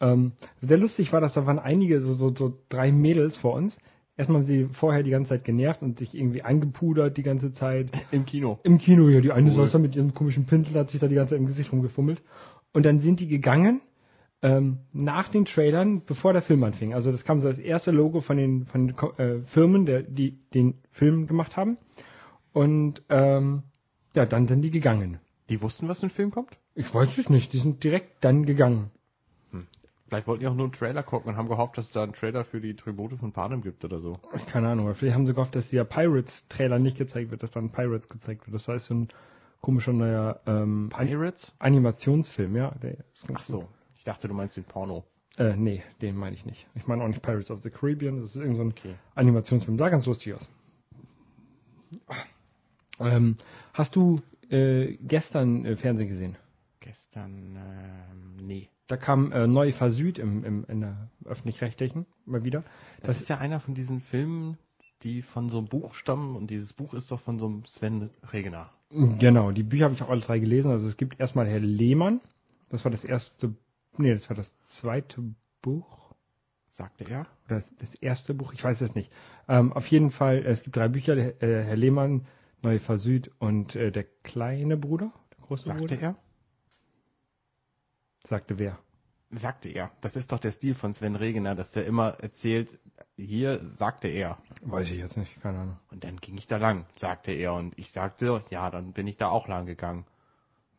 Ähm, 0.00 0.32
sehr 0.60 0.78
lustig 0.78 1.12
war, 1.12 1.20
dass 1.20 1.34
da 1.34 1.46
waren 1.46 1.58
einige, 1.58 2.00
so, 2.00 2.14
so, 2.14 2.34
so 2.34 2.58
drei 2.68 2.90
Mädels 2.90 3.36
vor 3.36 3.52
uns. 3.54 3.78
Erstmal 4.20 4.40
haben 4.42 4.46
sie 4.46 4.68
vorher 4.70 5.02
die 5.02 5.10
ganze 5.12 5.30
Zeit 5.30 5.44
genervt 5.44 5.80
und 5.80 5.98
sich 5.98 6.14
irgendwie 6.14 6.42
angepudert 6.42 7.16
die 7.16 7.22
ganze 7.22 7.52
Zeit. 7.52 7.88
Im 8.10 8.26
Kino. 8.26 8.58
Im 8.64 8.76
Kino, 8.76 9.08
ja, 9.08 9.22
die 9.22 9.32
eine 9.32 9.48
Cool. 9.48 9.56
saß 9.56 9.72
da 9.72 9.78
mit 9.78 9.96
ihrem 9.96 10.12
komischen 10.12 10.44
Pinsel, 10.44 10.78
hat 10.78 10.90
sich 10.90 11.00
da 11.00 11.08
die 11.08 11.14
ganze 11.14 11.30
Zeit 11.30 11.40
im 11.40 11.46
Gesicht 11.46 11.72
rumgefummelt. 11.72 12.20
Und 12.74 12.84
dann 12.84 13.00
sind 13.00 13.20
die 13.20 13.28
gegangen, 13.28 13.80
ähm, 14.42 14.80
nach 14.92 15.28
den 15.28 15.46
Trailern, 15.46 16.02
bevor 16.04 16.34
der 16.34 16.42
Film 16.42 16.62
anfing. 16.64 16.92
Also 16.92 17.10
das 17.10 17.24
kam 17.24 17.40
so 17.40 17.48
als 17.48 17.58
erste 17.58 17.92
Logo 17.92 18.20
von 18.20 18.36
den, 18.36 18.66
von 18.66 18.88
den 18.88 18.96
äh, 19.16 19.40
Firmen, 19.46 19.86
der, 19.86 20.02
die 20.02 20.38
den 20.52 20.74
Film 20.90 21.26
gemacht 21.26 21.56
haben. 21.56 21.78
Und 22.52 23.02
ähm, 23.08 23.62
ja, 24.14 24.26
dann 24.26 24.48
sind 24.48 24.60
die 24.60 24.70
gegangen. 24.70 25.18
Die 25.48 25.62
wussten, 25.62 25.88
was 25.88 26.00
für 26.00 26.08
ein 26.08 26.10
Film 26.10 26.30
kommt? 26.30 26.58
Ich 26.74 26.94
weiß 26.94 27.16
es 27.16 27.30
nicht, 27.30 27.54
die 27.54 27.56
sind 27.56 27.82
direkt 27.82 28.22
dann 28.22 28.44
gegangen. 28.44 28.90
Vielleicht 30.10 30.26
wollten 30.26 30.40
die 30.40 30.48
auch 30.48 30.54
nur 30.56 30.64
einen 30.64 30.72
Trailer 30.72 31.04
gucken 31.04 31.30
und 31.30 31.36
haben 31.36 31.48
gehofft, 31.48 31.78
dass 31.78 31.86
es 31.86 31.92
da 31.92 32.02
einen 32.02 32.14
Trailer 32.14 32.44
für 32.44 32.60
die 32.60 32.74
Tribute 32.74 33.16
von 33.16 33.30
Panem 33.30 33.62
gibt 33.62 33.84
oder 33.84 34.00
so. 34.00 34.18
Keine 34.48 34.68
Ahnung, 34.68 34.86
aber 34.86 34.96
vielleicht 34.96 35.14
haben 35.14 35.24
sie 35.24 35.34
gehofft, 35.34 35.54
dass 35.54 35.70
der 35.70 35.84
Pirates-Trailer 35.84 36.80
nicht 36.80 36.98
gezeigt 36.98 37.30
wird, 37.30 37.44
dass 37.44 37.52
dann 37.52 37.70
Pirates 37.70 38.08
gezeigt 38.08 38.44
wird. 38.44 38.52
Das 38.52 38.66
heißt, 38.66 38.86
so 38.86 38.94
ein 38.94 39.08
komischer 39.60 39.92
neuer 39.92 40.40
ähm, 40.46 40.90
Pirates? 40.92 41.54
Animationsfilm, 41.60 42.56
ja. 42.56 42.74
Ach 43.32 43.44
so. 43.44 43.68
Ich 43.94 44.02
dachte, 44.02 44.26
du 44.26 44.34
meinst 44.34 44.56
den 44.56 44.64
Porno. 44.64 45.04
Gut. 45.36 45.46
Äh, 45.46 45.56
nee, 45.56 45.84
den 46.02 46.16
meine 46.16 46.34
ich 46.34 46.44
nicht. 46.44 46.66
Ich 46.74 46.88
meine 46.88 47.04
auch 47.04 47.08
nicht 47.08 47.22
Pirates 47.22 47.52
of 47.52 47.62
the 47.62 47.70
Caribbean. 47.70 48.20
Das 48.20 48.30
ist 48.30 48.36
irgendein 48.36 48.56
so 48.56 48.62
ein 48.62 48.70
Okay. 48.70 48.94
Animationsfilm. 49.14 49.78
Sah 49.78 49.90
ganz 49.90 50.06
lustig 50.06 50.34
aus. 50.34 50.48
Ähm, 52.98 53.36
hast 53.72 53.94
du 53.94 54.22
äh, 54.50 54.96
gestern 55.00 55.64
äh, 55.64 55.76
Fernsehen 55.76 56.08
gesehen? 56.08 56.36
Gestern, 56.80 57.56
ähm, 57.56 58.36
nee. 58.46 58.68
Da 58.86 58.96
kam 58.96 59.32
äh, 59.32 59.46
Neufa 59.46 59.90
Süd 59.90 60.18
im, 60.18 60.44
im, 60.44 60.64
in 60.64 60.80
der 60.80 61.08
öffentlich-rechtlichen 61.24 62.06
mal 62.24 62.42
wieder. 62.42 62.62
Das, 63.00 63.08
Das- 63.08 63.20
ist 63.20 63.28
ja 63.28 63.38
einer 63.38 63.60
von 63.60 63.74
diesen 63.74 64.00
Filmen, 64.00 64.56
die 65.02 65.22
von 65.22 65.48
so 65.48 65.58
einem 65.58 65.68
Buch 65.68 65.94
stammen 65.94 66.36
und 66.36 66.50
dieses 66.50 66.72
Buch 66.72 66.94
ist 66.94 67.10
doch 67.10 67.20
von 67.20 67.38
so 67.38 67.46
einem 67.46 67.64
Sven 67.66 68.10
Regener. 68.32 68.70
Genau, 68.90 69.52
die 69.52 69.62
Bücher 69.62 69.84
habe 69.84 69.94
ich 69.94 70.02
auch 70.02 70.08
alle 70.10 70.20
drei 70.20 70.38
gelesen. 70.40 70.70
Also 70.70 70.88
es 70.88 70.96
gibt 70.96 71.20
erstmal 71.20 71.46
Herr 71.46 71.60
Lehmann. 71.60 72.20
Das 72.70 72.84
war 72.84 72.90
das 72.90 73.04
erste, 73.04 73.54
nee, 73.98 74.12
das 74.12 74.28
war 74.30 74.36
das 74.36 74.60
zweite 74.62 75.22
Buch. 75.62 76.14
Sagte 76.68 77.04
er. 77.08 77.20
Oder 77.46 77.60
das, 77.60 77.74
das 77.76 77.94
erste 77.94 78.32
Buch, 78.34 78.52
ich 78.52 78.64
weiß 78.64 78.80
es 78.80 78.94
nicht. 78.94 79.10
Ähm, 79.48 79.72
auf 79.72 79.86
jeden 79.88 80.10
Fall, 80.10 80.38
äh, 80.38 80.50
es 80.50 80.62
gibt 80.62 80.76
drei 80.76 80.88
Bücher, 80.88 81.14
der, 81.14 81.42
äh, 81.42 81.62
Herr 81.64 81.76
Lehmann, 81.76 82.26
Neufa 82.62 82.96
Süd 82.96 83.30
und 83.38 83.76
äh, 83.76 83.92
der 83.92 84.04
kleine 84.22 84.76
Bruder, 84.76 85.12
der 85.36 85.46
große 85.46 85.66
Sagte 85.66 85.80
Bruder. 85.82 86.00
er? 86.00 86.16
Sagte 88.24 88.58
wer? 88.58 88.78
Sagte 89.30 89.68
er. 89.68 89.90
Das 90.00 90.16
ist 90.16 90.32
doch 90.32 90.38
der 90.40 90.50
Stil 90.50 90.74
von 90.74 90.92
Sven 90.92 91.14
Regener, 91.14 91.54
dass 91.54 91.72
der 91.72 91.86
immer 91.86 92.14
erzählt, 92.20 92.78
hier 93.16 93.60
sagte 93.64 94.08
er. 94.08 94.38
Weiß 94.62 94.90
ich 94.90 94.98
jetzt 94.98 95.16
nicht, 95.16 95.40
keine 95.40 95.58
Ahnung. 95.60 95.76
Und 95.90 96.02
dann 96.04 96.16
ging 96.16 96.36
ich 96.36 96.46
da 96.46 96.56
lang, 96.56 96.86
sagte 96.98 97.30
er. 97.32 97.54
Und 97.54 97.78
ich 97.78 97.92
sagte, 97.92 98.42
ja, 98.50 98.70
dann 98.70 98.92
bin 98.92 99.06
ich 99.06 99.16
da 99.16 99.28
auch 99.28 99.46
lang 99.46 99.66
gegangen. 99.66 100.04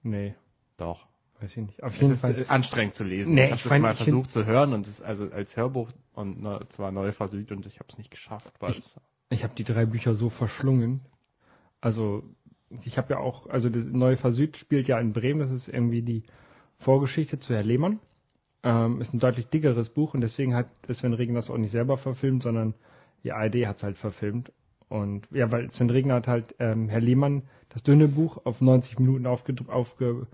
Nee, 0.03 0.36
Doch. 0.77 1.07
weiß 1.39 1.51
ich 1.51 1.57
nicht. 1.57 1.83
Auf 1.83 1.93
Es 1.95 2.01
jeden 2.01 2.12
ist 2.13 2.21
Fall. 2.21 2.39
äh, 2.41 2.45
anstrengend 2.48 2.93
zu 2.95 3.03
lesen. 3.05 3.36
Nee, 3.36 3.45
ich 3.45 3.51
habe 3.51 3.69
das 3.69 3.79
mal 3.79 3.95
versucht 3.95 4.31
zu 4.31 4.45
hören 4.45 4.74
und 4.74 4.88
es 4.88 5.01
also 5.01 5.31
als 5.31 5.55
Hörbuch 5.55 5.89
und 6.13 6.41
ne, 6.41 6.60
zwar 6.69 6.91
neu 6.91 7.12
versüht 7.13 7.51
und 7.51 7.65
ich 7.65 7.79
habe 7.79 7.88
es 7.89 7.98
nicht 7.98 8.12
geschafft, 8.12 8.51
weil 8.60 8.71
Ich- 8.71 8.79
es 8.79 9.00
Ich 9.29 9.43
habe 9.43 9.53
die 9.55 9.63
drei 9.63 9.86
Bücher 9.86 10.13
so 10.13 10.29
verschlungen. 10.29 11.00
Also, 11.79 12.24
ich 12.83 12.98
habe 12.98 13.13
ja 13.13 13.19
auch, 13.19 13.48
also 13.48 13.69
das 13.69 13.86
Neue 13.86 14.17
Versüd 14.17 14.57
spielt 14.57 14.88
ja 14.88 15.00
in 15.00 15.13
Bremen, 15.13 15.39
das 15.39 15.51
ist 15.51 15.67
irgendwie 15.69 16.01
die 16.01 16.24
Vorgeschichte 16.82 17.40
zu 17.40 17.54
Herr 17.54 17.64
Lehmann. 17.64 18.00
Ähm, 18.64 19.02
ist 19.02 19.14
ein 19.14 19.20
deutlich 19.20 19.48
dickeres 19.48 19.90
Buch 19.90 20.14
und 20.14 20.22
deswegen 20.22 20.54
hat 20.54 20.68
Sven 20.92 21.14
Regner 21.14 21.36
das 21.36 21.50
auch 21.50 21.58
nicht 21.58 21.72
selber 21.72 21.98
verfilmt, 21.98 22.44
sondern 22.44 22.74
die 23.24 23.32
ARD 23.32 23.66
hat 23.68 23.78
es 23.78 23.84
halt 23.84 23.98
verfilmt. 23.98 24.52
Und 24.90 25.28
ja, 25.32 25.52
weil 25.52 25.72
Sven 25.72 25.90
Regner 25.90 26.16
hat 26.16 26.28
halt 26.28 26.56
ähm, 26.60 26.90
Herr 26.90 27.00
Lehmann 27.02 27.44
das 27.70 27.82
dünne 27.82 28.08
Buch 28.08 28.42
auf 28.44 28.62
90 28.62 29.00
Minuten 29.00 29.26
aufge, 29.26 29.56
aufge, 29.68 30.28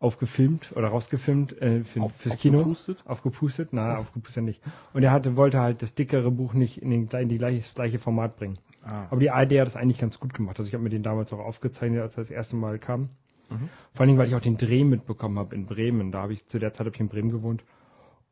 aufgefilmt 0.00 0.72
oder 0.76 0.88
rausgefilmt 0.88 1.60
äh, 1.60 1.84
für, 1.84 2.02
Auf- 2.02 2.16
fürs 2.16 2.38
Kino. 2.38 2.58
aufgepustet? 2.58 2.98
Aufgepustet? 3.04 3.68
Na, 3.72 3.98
aufgepustet 3.98 4.42
nicht. 4.44 4.60
Und 4.92 5.02
er 5.02 5.12
hatte, 5.12 5.36
wollte 5.36 5.60
halt 5.60 5.82
das 5.82 5.94
dickere 5.94 6.30
Buch 6.30 6.54
nicht 6.54 6.80
in, 6.82 6.90
den, 6.90 7.08
in 7.08 7.28
die 7.28 7.38
gleiche, 7.38 7.58
das 7.60 7.74
gleiche 7.74 7.98
Format 7.98 8.36
bringen. 8.36 8.58
Ah. 8.84 9.06
Aber 9.10 9.20
die 9.20 9.30
ARD 9.30 9.52
hat 9.60 9.66
das 9.66 9.76
eigentlich 9.76 9.98
ganz 9.98 10.18
gut 10.18 10.34
gemacht. 10.34 10.58
Also 10.58 10.68
ich 10.68 10.74
habe 10.74 10.82
mir 10.82 10.90
den 10.90 11.02
damals 11.02 11.32
auch 11.32 11.38
aufgezeichnet, 11.38 12.00
als 12.02 12.14
er 12.16 12.22
das 12.22 12.30
erste 12.30 12.56
Mal 12.56 12.78
kam. 12.78 13.10
Mhm. 13.54 13.68
Vor 13.92 14.00
allen 14.00 14.08
Dingen, 14.08 14.18
weil 14.18 14.28
ich 14.28 14.34
auch 14.34 14.40
den 14.40 14.56
Dreh 14.56 14.84
mitbekommen 14.84 15.38
habe 15.38 15.54
in 15.54 15.66
Bremen. 15.66 16.12
Da 16.12 16.22
habe 16.22 16.32
ich 16.32 16.46
zu 16.46 16.58
der 16.58 16.72
Zeit 16.72 16.86
habe 16.86 16.94
ich 16.94 17.00
in 17.00 17.08
Bremen 17.08 17.30
gewohnt. 17.30 17.64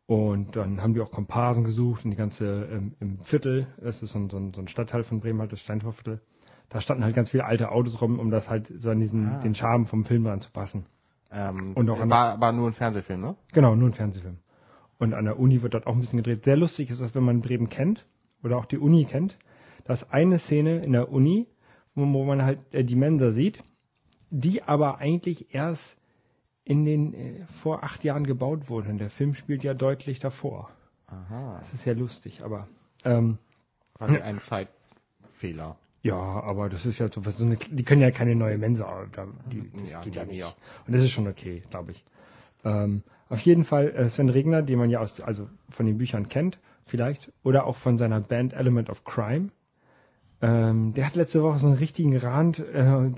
Und 0.07 0.57
dann 0.57 0.83
haben 0.83 0.95
die 0.95 1.01
auch 1.01 1.11
Komparsen 1.11 1.65
gesucht 1.65 2.05
und 2.05 2.11
die 2.11 2.17
ganze 2.17 2.69
ähm, 2.71 2.95
im 3.01 3.19
Viertel, 3.21 3.69
das 3.81 4.03
ist 4.03 4.13
so 4.13 4.19
ein, 4.19 4.29
so, 4.31 4.37
ein, 4.37 4.69
Stadtteil 4.69 5.05
von 5.05 5.21
Bremen, 5.21 5.41
halt 5.41 5.53
das 5.53 5.61
Steintorviertel. 5.61 6.21
Da 6.69 6.81
standen 6.81 7.05
halt 7.05 7.15
ganz 7.15 7.31
viele 7.31 7.45
alte 7.45 7.71
Autos 7.71 8.01
rum, 8.01 8.19
um 8.19 8.31
das 8.31 8.51
halt 8.51 8.67
so 8.79 8.91
an 8.91 9.01
diesen 9.01 9.29
Ah. 9.29 9.39
den 9.41 9.55
Charme 9.55 9.87
vom 9.87 10.05
Film 10.05 10.27
anzupassen. 10.27 10.87
Ähm, 11.31 11.73
Und 11.75 11.89
auch 11.89 12.01
an- 12.01 12.11
war, 12.11 12.41
war 12.41 12.53
nur 12.53 12.67
ein 12.69 12.73
Fernsehfilm, 12.75 13.21
ne? 13.21 13.37
Genau, 13.53 13.75
nur 13.75 13.89
ein 13.89 13.93
Fernsehfilm. 13.95 14.39
Und 14.99 15.15
an 15.15 15.25
der 15.25 15.39
Uni 15.39 15.63
wird 15.63 15.75
dort 15.75 15.87
auch 15.87 15.95
ein 15.95 16.01
bisschen 16.01 16.19
gedreht. 16.19 16.45
Sehr 16.45 16.57
lustig 16.57 16.91
ist 16.91 17.01
das, 17.01 17.15
wenn 17.15 17.25
man 17.25 17.41
Bremen 17.41 17.69
kennt 17.69 18.07
oder 18.43 18.57
auch 18.59 18.67
die 18.67 18.79
Uni 18.79 19.05
kennt. 19.05 19.39
Da 19.85 19.93
ist 19.95 20.13
eine 20.13 20.39
Szene 20.39 20.83
in 20.85 20.93
der 20.93 21.11
Uni, 21.11 21.47
wo, 21.95 22.03
wo 22.13 22.25
man 22.25 22.43
halt 22.43 22.59
äh, 22.73 22.85
die 22.85 22.97
Mensa 22.97 23.31
sieht, 23.31 23.63
die 24.33 24.63
aber 24.63 24.99
eigentlich 24.99 25.55
erst 25.55 25.97
in 26.65 26.85
den 26.85 27.15
äh, 27.15 27.47
vor 27.61 27.85
acht 27.85 28.03
Jahren 28.05 28.27
gebaut 28.27 28.69
wurde. 28.69 28.89
Und 28.91 28.99
der 28.99 29.11
Film 29.11 29.35
spielt 29.35 29.63
ja 29.65 29.75
deutlich 29.75 30.19
davor. 30.19 30.71
Aha. 31.07 31.57
Das 31.59 31.73
ist 31.75 31.83
sehr 31.83 31.95
lustig, 31.95 32.43
aber 32.43 32.67
ähm, 33.05 33.39
Quasi 33.99 34.19
ein 34.19 34.41
Zeitfehler. 34.41 35.77
ja, 36.03 36.15
aber 36.17 36.69
das 36.69 36.87
ist 36.87 36.99
ja 36.99 37.09
so, 37.13 37.21
so 37.23 37.45
eine, 37.45 37.57
die 37.57 37.85
können 37.85 38.01
ja 38.01 38.11
keine 38.11 38.35
neue 38.35 38.59
Mensa, 38.59 39.07
die, 39.51 39.71
das 39.77 39.91
Ja, 39.91 40.01
geht 40.01 40.17
ja 40.17 40.25
nicht. 40.25 40.39
ja. 40.39 40.55
Und 40.87 40.95
das 40.95 41.03
ist 41.03 41.11
schon 41.11 41.29
okay, 41.29 41.63
glaube 41.71 41.93
ich. 41.93 42.05
Ähm, 42.65 43.03
auf 43.29 43.41
jeden 43.41 43.65
Fall 43.65 43.91
äh, 43.91 44.09
Sven 44.09 44.29
Regner, 44.31 44.63
den 44.63 44.79
man 44.79 44.89
ja 44.91 45.01
aus, 45.01 45.21
also 45.21 45.49
von 45.69 45.87
den 45.87 45.99
Büchern 45.99 46.29
kennt, 46.29 46.59
vielleicht, 46.87 47.31
oder 47.43 47.67
auch 47.67 47.77
von 47.77 47.99
seiner 47.99 48.21
Band 48.21 48.55
Element 48.55 48.89
of 48.89 49.05
Crime. 49.05 49.51
Ähm, 50.43 50.93
der 50.93 51.07
hat 51.07 51.15
letzte 51.15 51.43
Woche 51.43 51.61
so 51.61 51.69
einen 51.69 51.77
richtigen 51.77 52.17
Rand 52.17 52.59
äh, 52.59 53.11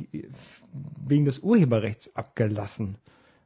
wegen 1.07 1.25
des 1.25 1.38
Urheberrechts 1.38 2.14
abgelassen. 2.14 2.99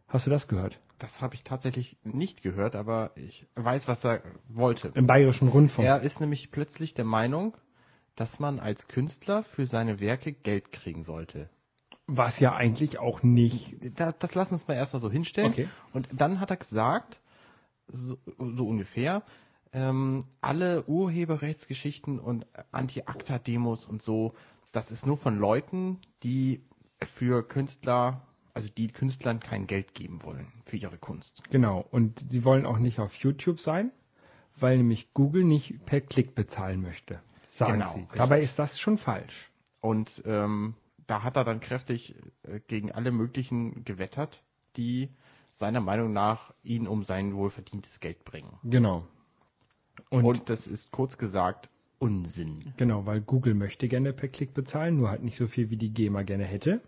Hast 0.09 0.27
du 0.27 0.31
das 0.31 0.49
gehört? 0.49 0.81
Das 0.99 1.23
habe 1.23 1.37
ich 1.37 1.45
tatsächlich 1.45 1.97
nicht 2.03 2.43
gehört, 2.43 2.75
aber 2.75 3.13
ich 3.15 3.47
weiß, 3.55 3.87
was 3.87 4.05
er 4.05 4.21
wollte. 4.49 4.91
Im 4.95 5.07
Bayerischen 5.07 5.47
Rundfunk. 5.47 5.87
Er 5.87 6.01
ist 6.01 6.21
nämlich 6.21 6.51
plötzlich 6.51 6.95
der 6.95 7.05
Meinung, 7.05 7.57
dass 8.17 8.41
man 8.41 8.59
als 8.59 8.89
Künstler 8.89 9.45
für 9.45 9.67
seine 9.67 10.01
Werke 10.01 10.33
Geld 10.33 10.73
kriegen 10.73 11.05
sollte. 11.05 11.49
Was 12.09 12.41
ja 12.41 12.57
eigentlich 12.57 12.99
auch 12.99 13.23
nicht. 13.23 13.77
Da, 14.01 14.11
das 14.11 14.35
lassen 14.35 14.53
wir 14.53 14.55
uns 14.55 14.67
mal 14.67 14.75
erstmal 14.75 15.01
so 15.01 15.11
hinstellen. 15.11 15.53
Okay. 15.53 15.69
Und 15.93 16.09
dann 16.11 16.41
hat 16.41 16.51
er 16.51 16.57
gesagt, 16.57 17.21
so, 17.87 18.19
so 18.39 18.67
ungefähr, 18.67 19.23
ähm, 19.73 20.25
alle 20.41 20.85
Urheberrechtsgeschichten 20.85 22.19
und 22.19 22.47
Anti-Acta-Demos 22.73 23.87
und 23.87 24.03
so, 24.03 24.35
das 24.73 24.91
ist 24.91 25.07
nur 25.07 25.17
von 25.17 25.39
Leuten, 25.39 25.99
die 26.23 26.63
für 27.05 27.47
Künstler, 27.47 28.27
also 28.55 28.69
die 28.77 28.89
Künstlern 28.89 29.41
kein 29.41 29.67
Geld 29.67 29.95
geben 29.95 30.23
wollen 30.23 30.53
für 30.65 30.77
ihre 30.77 30.99
Kunst. 30.99 31.43
Genau. 31.51 31.87
Und 31.91 32.27
sie 32.31 32.45
wollen 32.45 32.67
auch 32.67 32.79
nicht 32.79 32.99
auf 32.99 33.15
YouTube 33.17 33.61
sein, 33.61 33.93
weil 34.57 34.77
nämlich 34.79 35.13
Google 35.15 35.45
nicht 35.45 35.85
per 35.87 36.01
Klick 36.01 36.35
bezahlen 36.35 36.83
möchte. 36.83 37.21
Sagen 37.53 37.75
Genau, 37.75 37.93
sie. 37.93 38.01
richtig. 38.01 38.17
Dabei 38.19 38.41
ist 38.41 38.59
das 38.59 38.79
schon 38.79 38.99
falsch. 38.99 39.51
Und 39.81 40.23
ähm, 40.27 40.75
da 41.07 41.23
hat 41.23 41.37
er 41.37 41.45
dann 41.45 41.61
kräftig 41.61 42.15
äh, 42.43 42.61
gegen 42.67 42.93
alle 42.93 43.11
möglichen 43.13 43.85
gewettert, 43.85 44.43
die 44.77 45.09
seiner 45.53 45.81
Meinung 45.81 46.13
nach 46.13 46.53
ihn 46.63 46.87
um 46.87 47.05
sein 47.05 47.35
wohlverdientes 47.35 48.01
Geld 48.01 48.25
bringen. 48.25 48.59
Genau. 48.63 49.07
Und, 50.11 50.25
Und 50.25 50.49
das 50.51 50.67
ist 50.67 50.91
kurz 50.91 51.19
gesagt 51.19 51.69
Unsinn. 51.99 52.73
genau, 52.77 53.07
weil 53.07 53.21
Google 53.21 53.55
möchte 53.55 53.89
gerne 53.89 54.13
per 54.13 54.29
Klick 54.29 54.55
bezahlen, 54.55 54.97
nur 54.97 55.11
halt 55.11 55.23
nicht 55.23 55.37
so 55.37 55.47
viel 55.47 55.71
wie 55.71 55.77
die 55.77 55.91
GEMA 55.93 56.23
gerne 56.23 56.45
hätte. 56.45 56.81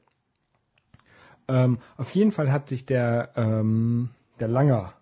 Ähm, 1.48 1.78
auf 1.96 2.10
jeden 2.14 2.30
Fall 2.32 2.52
hat 2.52 2.68
sich 2.68 2.86
der, 2.86 3.30
ähm, 3.36 4.10
der 4.38 4.46
Langer, 4.48 4.92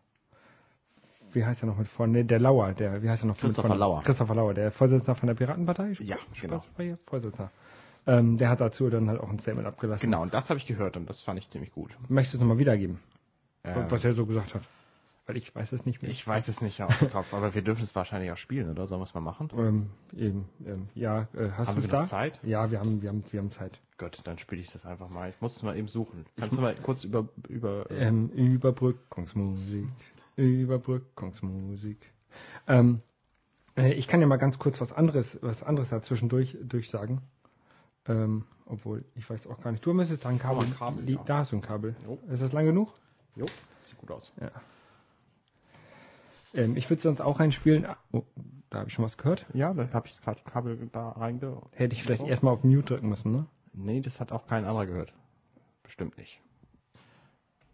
wie 1.33 1.45
heißt 1.45 1.63
er 1.63 1.67
noch 1.67 1.77
mit 1.77 1.89
vorne? 1.89 2.25
Der 2.25 2.41
Lauer, 2.41 2.73
der, 2.73 3.03
wie 3.03 3.11
heißt 3.11 3.23
er 3.23 3.27
noch 3.27 3.37
Christopher 3.37 3.69
vorne? 3.69 3.81
Lauer. 3.81 4.03
Christopher 4.03 4.35
Lauer, 4.35 4.55
der 4.55 4.73
Vorsitzender 4.73 5.15
von 5.15 5.27
der 5.27 5.35
Piratenpartei? 5.35 5.93
Ja, 6.01 6.17
genau. 6.41 6.65
Vorsitzender. 7.07 7.51
Ähm, 8.07 8.39
der 8.39 8.49
hat 8.49 8.63
dazu 8.63 8.89
dann 8.89 9.11
halt 9.11 9.21
auch 9.21 9.29
ein 9.29 9.39
Statement 9.39 9.69
abgelassen. 9.69 10.07
Genau, 10.07 10.23
und 10.23 10.33
das 10.33 10.49
habe 10.49 10.57
ich 10.59 10.65
gehört 10.67 10.97
und 10.97 11.11
das 11.11 11.21
fand 11.21 11.39
ich 11.39 11.51
ziemlich 11.51 11.71
gut. 11.73 11.91
Möchtest 12.09 12.35
du 12.35 12.39
es 12.39 12.41
nochmal 12.41 12.57
wiedergeben, 12.59 12.99
Ähm, 13.65 13.85
was 13.91 14.03
er 14.07 14.15
so 14.15 14.25
gesagt 14.25 14.55
hat? 14.55 14.63
Weil 15.29 15.37
ich 15.37 15.55
weiß 15.55 15.73
es 15.73 15.85
nicht 15.85 16.01
mehr. 16.01 16.11
ich 16.11 16.27
weiß 16.27 16.49
es 16.49 16.63
nicht 16.63 16.83
aus 16.83 16.99
dem 17.01 17.11
Kopf, 17.11 17.35
aber 17.35 17.55
wir 17.55 17.61
dürfen 17.61 17.83
es 17.83 17.95
wahrscheinlich 17.95 18.33
auch 18.33 18.39
spielen, 18.39 18.71
oder? 18.71 18.89
Sollen 18.89 19.03
wir 19.03 19.05
es 19.05 19.13
mal 19.13 19.21
machen? 19.21 19.51
Ähm, 19.59 19.91
eben, 20.17 20.49
ähm, 20.65 20.89
ja, 20.95 21.29
äh, 21.35 21.51
hast 21.51 21.69
Haben 21.69 21.77
du 21.77 21.83
wir 21.83 21.91
da? 21.91 22.05
Zeit? 22.05 22.41
Ja, 22.43 22.71
wir 22.71 22.81
haben, 22.81 23.03
wir 23.03 23.11
haben, 23.11 23.23
wir 23.31 23.39
haben 23.39 23.51
Zeit. 23.51 23.79
Gut, 23.99 24.23
dann 24.25 24.39
spiele 24.39 24.63
ich 24.63 24.73
das 24.73 24.87
einfach 24.87 25.11
mal. 25.11 25.29
Ich 25.29 25.39
muss 25.43 25.55
es 25.55 25.63
mal 25.63 25.77
eben 25.77 25.89
suchen. 25.89 26.25
Kannst 26.39 26.57
du 26.57 26.63
mal 26.63 26.75
kurz 26.77 27.05
über, 27.05 27.29
über 27.47 27.91
Ähm, 27.91 28.31
Überbrückungsmusik, 28.31 29.87
Überbrückungsmusik. 30.37 31.99
Ähm, 32.67 33.03
äh, 33.77 33.93
ich 33.93 34.09
kann 34.09 34.23
ja 34.23 34.27
mal 34.27 34.39
ganz 34.39 34.59
kurz 34.59 34.81
was 34.81 34.95
anderes, 34.95 35.39
was 35.43 35.63
anderes 35.63 35.91
durch, 36.23 36.57
durchsagen. 36.63 37.21
Ähm, 38.07 38.47
obwohl, 38.65 39.05
ich 39.15 39.29
weiß 39.29 39.47
auch 39.47 39.61
gar 39.61 39.73
nicht. 39.73 39.85
Du 39.85 39.93
müsstest 39.93 40.25
da 40.25 40.31
ein 40.31 40.39
Kabel. 40.39 40.63
Oh, 40.63 40.65
ein 40.65 40.75
Kabel, 40.75 41.11
ja. 41.11 41.23
Da 41.27 41.39
hast 41.41 41.53
du 41.53 41.57
ein 41.57 41.61
Kabel. 41.61 41.95
Jo. 42.07 42.19
Ist 42.33 42.43
das 42.43 42.53
lang 42.53 42.65
genug? 42.65 42.95
Jo, 43.37 43.45
das 43.45 43.89
sieht 43.89 43.99
gut 43.99 44.11
aus. 44.11 44.33
Ähm, 46.55 46.77
ich 46.77 46.89
würde 46.91 47.03
sonst 47.03 47.21
auch 47.21 47.41
einspielen. 47.41 47.85
Ah, 47.87 47.97
Oh, 48.13 48.23
da 48.71 48.79
habe 48.81 48.89
ich 48.89 48.95
schon 48.95 49.05
was 49.05 49.17
gehört. 49.19 49.47
Ja, 49.55 49.73
dann 49.73 49.93
habe 49.93 50.07
ich 50.09 50.21
gerade 50.21 50.41
Kabel 50.45 50.89
da 50.93 51.11
reinge... 51.11 51.63
Hätte 51.73 51.95
ich 51.95 52.03
vielleicht 52.03 52.23
So. 52.23 52.27
erstmal 52.29 52.53
auf 52.53 52.65
Mute 52.65 52.95
drücken 52.95 53.09
müssen, 53.09 53.33
ne? 53.33 53.47
Nee, 53.73 54.01
das 54.01 54.21
hat 54.21 54.33
auch 54.33 54.47
kein 54.47 54.65
anderer 54.65 54.87
gehört. 54.87 55.13
Bestimmt 55.83 56.19
nicht. 56.19 56.41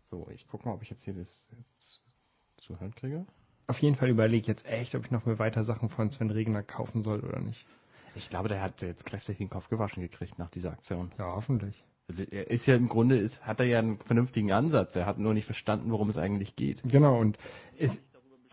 So, 0.02 0.28
ich 0.32 0.46
gucke 0.48 0.68
mal, 0.68 0.74
ob 0.74 0.82
ich 0.82 0.90
jetzt 0.90 1.02
hier 1.02 1.14
das 1.14 1.46
zu 2.56 2.78
hören 2.78 2.94
kriege. 2.94 3.26
Auf 3.66 3.80
jeden 3.80 3.96
Fall 3.96 4.08
überlege 4.10 4.42
ich 4.42 4.46
jetzt 4.46 4.66
echt, 4.66 4.94
ob 4.94 5.04
ich 5.04 5.10
noch 5.10 5.24
mehr 5.24 5.38
weiter 5.38 5.62
Sachen 5.64 5.88
von 5.88 6.10
Sven 6.10 6.30
Regner 6.30 6.62
kaufen 6.62 7.02
soll 7.02 7.20
oder 7.20 7.40
nicht. 7.40 7.66
Ich 8.14 8.28
glaube, 8.30 8.48
der 8.48 8.62
hat 8.62 8.82
jetzt 8.82 9.06
kräftig 9.06 9.38
den 9.38 9.48
Kopf 9.50 9.68
gewaschen 9.70 10.02
gekriegt 10.02 10.38
nach 10.38 10.50
dieser 10.50 10.70
Aktion. 10.72 11.10
Ja, 11.18 11.34
hoffentlich. 11.34 11.82
Also 12.06 12.22
er 12.24 12.50
ist 12.50 12.66
ja 12.66 12.76
im 12.76 12.88
Grunde, 12.88 13.16
ist, 13.16 13.44
hat 13.46 13.60
er 13.60 13.66
ja 13.66 13.78
einen 13.78 13.98
vernünftigen 13.98 14.52
Ansatz. 14.52 14.94
Er 14.94 15.06
hat 15.06 15.18
nur 15.18 15.32
nicht 15.32 15.46
verstanden, 15.46 15.90
worum 15.90 16.10
es 16.10 16.18
eigentlich 16.18 16.54
geht. 16.54 16.82
Genau, 16.84 17.18
und 17.18 17.38
es, 17.78 18.00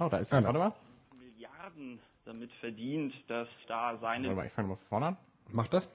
Oh, 0.02 0.10
da 0.10 0.18
ist 0.18 0.34
Ah, 0.34 0.38
es. 0.38 0.44
da. 0.44 0.48
Warte 0.48 0.60
mal. 0.60 0.74
Milliarden 1.16 2.00
damit 2.26 2.52
verdient, 2.54 3.14
dass 3.28 3.48
da 3.68 3.98
seine 3.98 4.30
Warte 4.30 4.36
mal, 4.36 4.46
ich 4.48 4.54
fange 4.54 4.68
mal 4.70 4.76
von 4.78 4.88
vorne 4.88 5.06
an. 5.08 5.18
macht 5.52 5.74
das? 5.74 5.88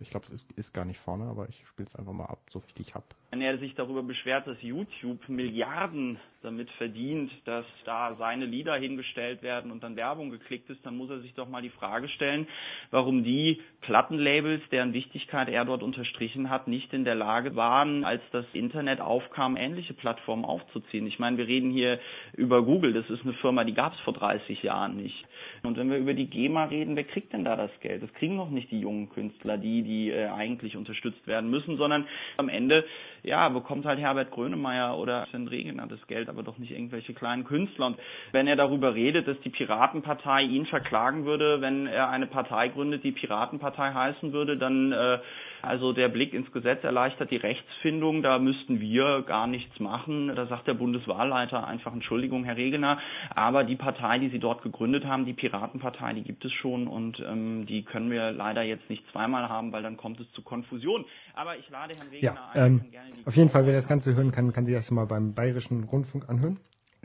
Ich 0.00 0.10
glaube, 0.10 0.26
es 0.26 0.32
ist, 0.32 0.52
ist 0.52 0.72
gar 0.72 0.84
nicht 0.84 1.00
vorne, 1.00 1.24
aber 1.24 1.48
ich 1.48 1.60
spiele 1.66 1.88
es 1.88 1.96
einfach 1.96 2.12
mal 2.12 2.26
ab, 2.26 2.38
so 2.50 2.60
viel 2.60 2.80
ich 2.80 2.94
habe. 2.94 3.04
wenn 3.30 3.40
er 3.40 3.58
sich 3.58 3.74
darüber 3.74 4.02
beschwert, 4.02 4.46
dass 4.46 4.60
YouTube 4.62 5.28
Milliarden 5.28 6.18
damit 6.42 6.70
verdient, 6.72 7.32
dass 7.46 7.66
da 7.84 8.14
seine 8.16 8.46
Lieder 8.46 8.76
hingestellt 8.76 9.42
werden 9.42 9.72
und 9.72 9.82
dann 9.82 9.96
Werbung 9.96 10.30
geklickt 10.30 10.70
ist, 10.70 10.86
dann 10.86 10.96
muss 10.96 11.10
er 11.10 11.18
sich 11.20 11.34
doch 11.34 11.48
mal 11.48 11.62
die 11.62 11.70
Frage 11.70 12.08
stellen, 12.08 12.46
warum 12.90 13.24
die 13.24 13.60
Plattenlabels, 13.80 14.62
deren 14.70 14.92
Wichtigkeit 14.92 15.48
er 15.48 15.64
dort 15.64 15.82
unterstrichen 15.82 16.48
hat, 16.48 16.68
nicht 16.68 16.92
in 16.92 17.04
der 17.04 17.16
Lage 17.16 17.56
waren, 17.56 18.04
als 18.04 18.22
das 18.30 18.46
Internet 18.52 19.00
aufkam, 19.00 19.56
ähnliche 19.56 19.94
Plattformen 19.94 20.44
aufzuziehen. 20.44 21.06
Ich 21.08 21.18
meine, 21.18 21.38
wir 21.38 21.48
reden 21.48 21.72
hier 21.72 21.98
über 22.34 22.62
Google, 22.62 22.92
das 22.92 23.10
ist 23.10 23.24
eine 23.24 23.34
Firma, 23.34 23.64
die 23.64 23.74
gab 23.74 23.94
es 23.94 24.00
vor 24.00 24.14
30 24.14 24.62
Jahren 24.62 24.96
nicht. 24.96 25.26
Und 25.62 25.76
wenn 25.76 25.90
wir 25.90 25.98
über 25.98 26.14
die 26.14 26.28
GEMA 26.28 26.64
reden, 26.64 26.96
wer 26.96 27.04
kriegt 27.04 27.32
denn 27.32 27.44
da 27.44 27.56
das 27.56 27.70
Geld? 27.80 28.02
Das 28.02 28.12
kriegen 28.14 28.36
noch 28.36 28.50
nicht 28.50 28.70
die 28.70 28.80
jungen 28.80 29.08
Künstler, 29.10 29.58
die, 29.58 29.82
die 29.82 30.10
äh, 30.10 30.28
eigentlich 30.28 30.76
unterstützt 30.76 31.26
werden 31.26 31.50
müssen, 31.50 31.76
sondern 31.76 32.06
am 32.36 32.48
Ende 32.48 32.84
ja, 33.22 33.48
bekommt 33.48 33.84
halt 33.84 33.98
Herbert 33.98 34.30
Grönemeyer 34.30 34.96
oder 34.96 35.26
Sven 35.30 35.48
Regener 35.48 35.86
das 35.86 36.04
Geld, 36.06 36.28
aber 36.28 36.42
doch 36.42 36.58
nicht 36.58 36.70
irgendwelche 36.70 37.14
kleinen 37.14 37.44
Künstler. 37.44 37.86
Und 37.86 37.98
wenn 38.32 38.46
er 38.46 38.56
darüber 38.56 38.94
redet, 38.94 39.26
dass 39.26 39.40
die 39.40 39.50
Piratenpartei 39.50 40.42
ihn 40.42 40.66
verklagen 40.66 41.24
würde, 41.24 41.60
wenn 41.60 41.86
er 41.86 42.10
eine 42.10 42.26
Partei 42.26 42.68
gründet, 42.68 43.04
die 43.04 43.12
Piratenpartei 43.12 43.92
heißen 43.92 44.32
würde, 44.32 44.56
dann 44.56 44.92
äh, 44.92 45.18
also 45.62 45.92
der 45.92 46.08
Blick 46.08 46.34
ins 46.34 46.50
Gesetz 46.52 46.84
erleichtert 46.84 47.30
die 47.30 47.36
Rechtsfindung, 47.36 48.22
da 48.22 48.38
müssten 48.38 48.80
wir 48.80 49.22
gar 49.22 49.46
nichts 49.46 49.78
machen. 49.80 50.34
Da 50.34 50.46
sagt 50.46 50.66
der 50.66 50.74
Bundeswahlleiter 50.74 51.66
einfach 51.66 51.92
Entschuldigung, 51.92 52.44
Herr 52.44 52.56
Regener, 52.56 52.98
aber 53.34 53.64
die 53.64 53.76
Partei, 53.76 54.18
die 54.18 54.28
Sie 54.28 54.38
dort 54.38 54.62
gegründet 54.62 55.04
haben, 55.04 55.24
die 55.24 55.32
Piratenpartei, 55.32 56.14
die 56.14 56.22
gibt 56.22 56.44
es 56.44 56.52
schon 56.52 56.86
und 56.88 57.20
ähm, 57.20 57.66
die 57.66 57.82
können 57.82 58.10
wir 58.10 58.32
leider 58.32 58.62
jetzt 58.62 58.88
nicht 58.90 59.04
zweimal 59.12 59.48
haben, 59.48 59.72
weil 59.72 59.82
dann 59.82 59.96
kommt 59.96 60.20
es 60.20 60.30
zu 60.32 60.42
Konfusion. 60.42 61.04
Aber 61.34 61.56
ich 61.56 61.68
lade 61.70 61.94
Herrn 61.94 62.08
Regener 62.08 62.34
Ja, 62.34 62.50
ein, 62.52 62.72
ähm, 62.72 62.84
die 62.90 63.26
auf 63.26 63.36
jeden 63.36 63.50
Fall, 63.50 63.66
wer 63.66 63.74
das 63.74 63.88
Ganze 63.88 64.14
hören 64.14 64.32
kann, 64.32 64.52
kann 64.52 64.64
sich 64.64 64.74
das 64.74 64.90
mal 64.90 65.06
beim 65.06 65.34
Bayerischen 65.34 65.84
Rundfunk 65.84 66.28
anhören. 66.28 66.58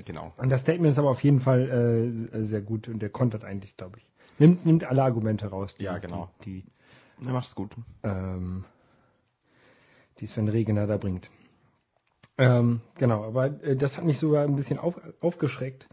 Genau. 0.06 0.34
Und 0.38 0.50
das 0.50 0.62
Statement 0.62 0.90
ist 0.90 1.00
aber 1.00 1.10
auf 1.10 1.24
jeden 1.24 1.40
Fall 1.40 1.70
äh, 2.34 2.44
sehr 2.44 2.62
gut 2.62 2.88
und 2.88 3.00
der 3.02 3.10
kontert 3.10 3.44
eigentlich, 3.46 3.78
glaube 3.78 3.98
ich. 4.00 4.08
Nimmt, 4.40 4.66
nimmt 4.66 4.84
alle 4.84 5.04
Argumente 5.04 5.48
raus, 5.48 5.76
die, 5.76 5.84
Ja, 5.84 5.98
genau. 6.00 6.30
die, 6.46 6.60
Er 6.60 6.64
macht 7.20 7.48
es 7.48 7.56
gut. 7.56 7.72
die, 7.76 8.08
ähm, 8.08 8.66
die 10.20 10.28
Sven 10.28 10.48
Regener 10.48 10.88
da 10.88 10.98
bringt. 10.98 11.30
Ähm, 12.38 12.82
genau, 12.96 13.24
aber 13.24 13.64
äh, 13.64 13.76
das 13.76 13.98
hat 13.98 14.06
mich 14.06 14.20
sogar 14.20 14.44
ein 14.44 14.56
bisschen 14.56 14.80
auf, 14.80 15.00
aufgeschreckt, 15.22 15.88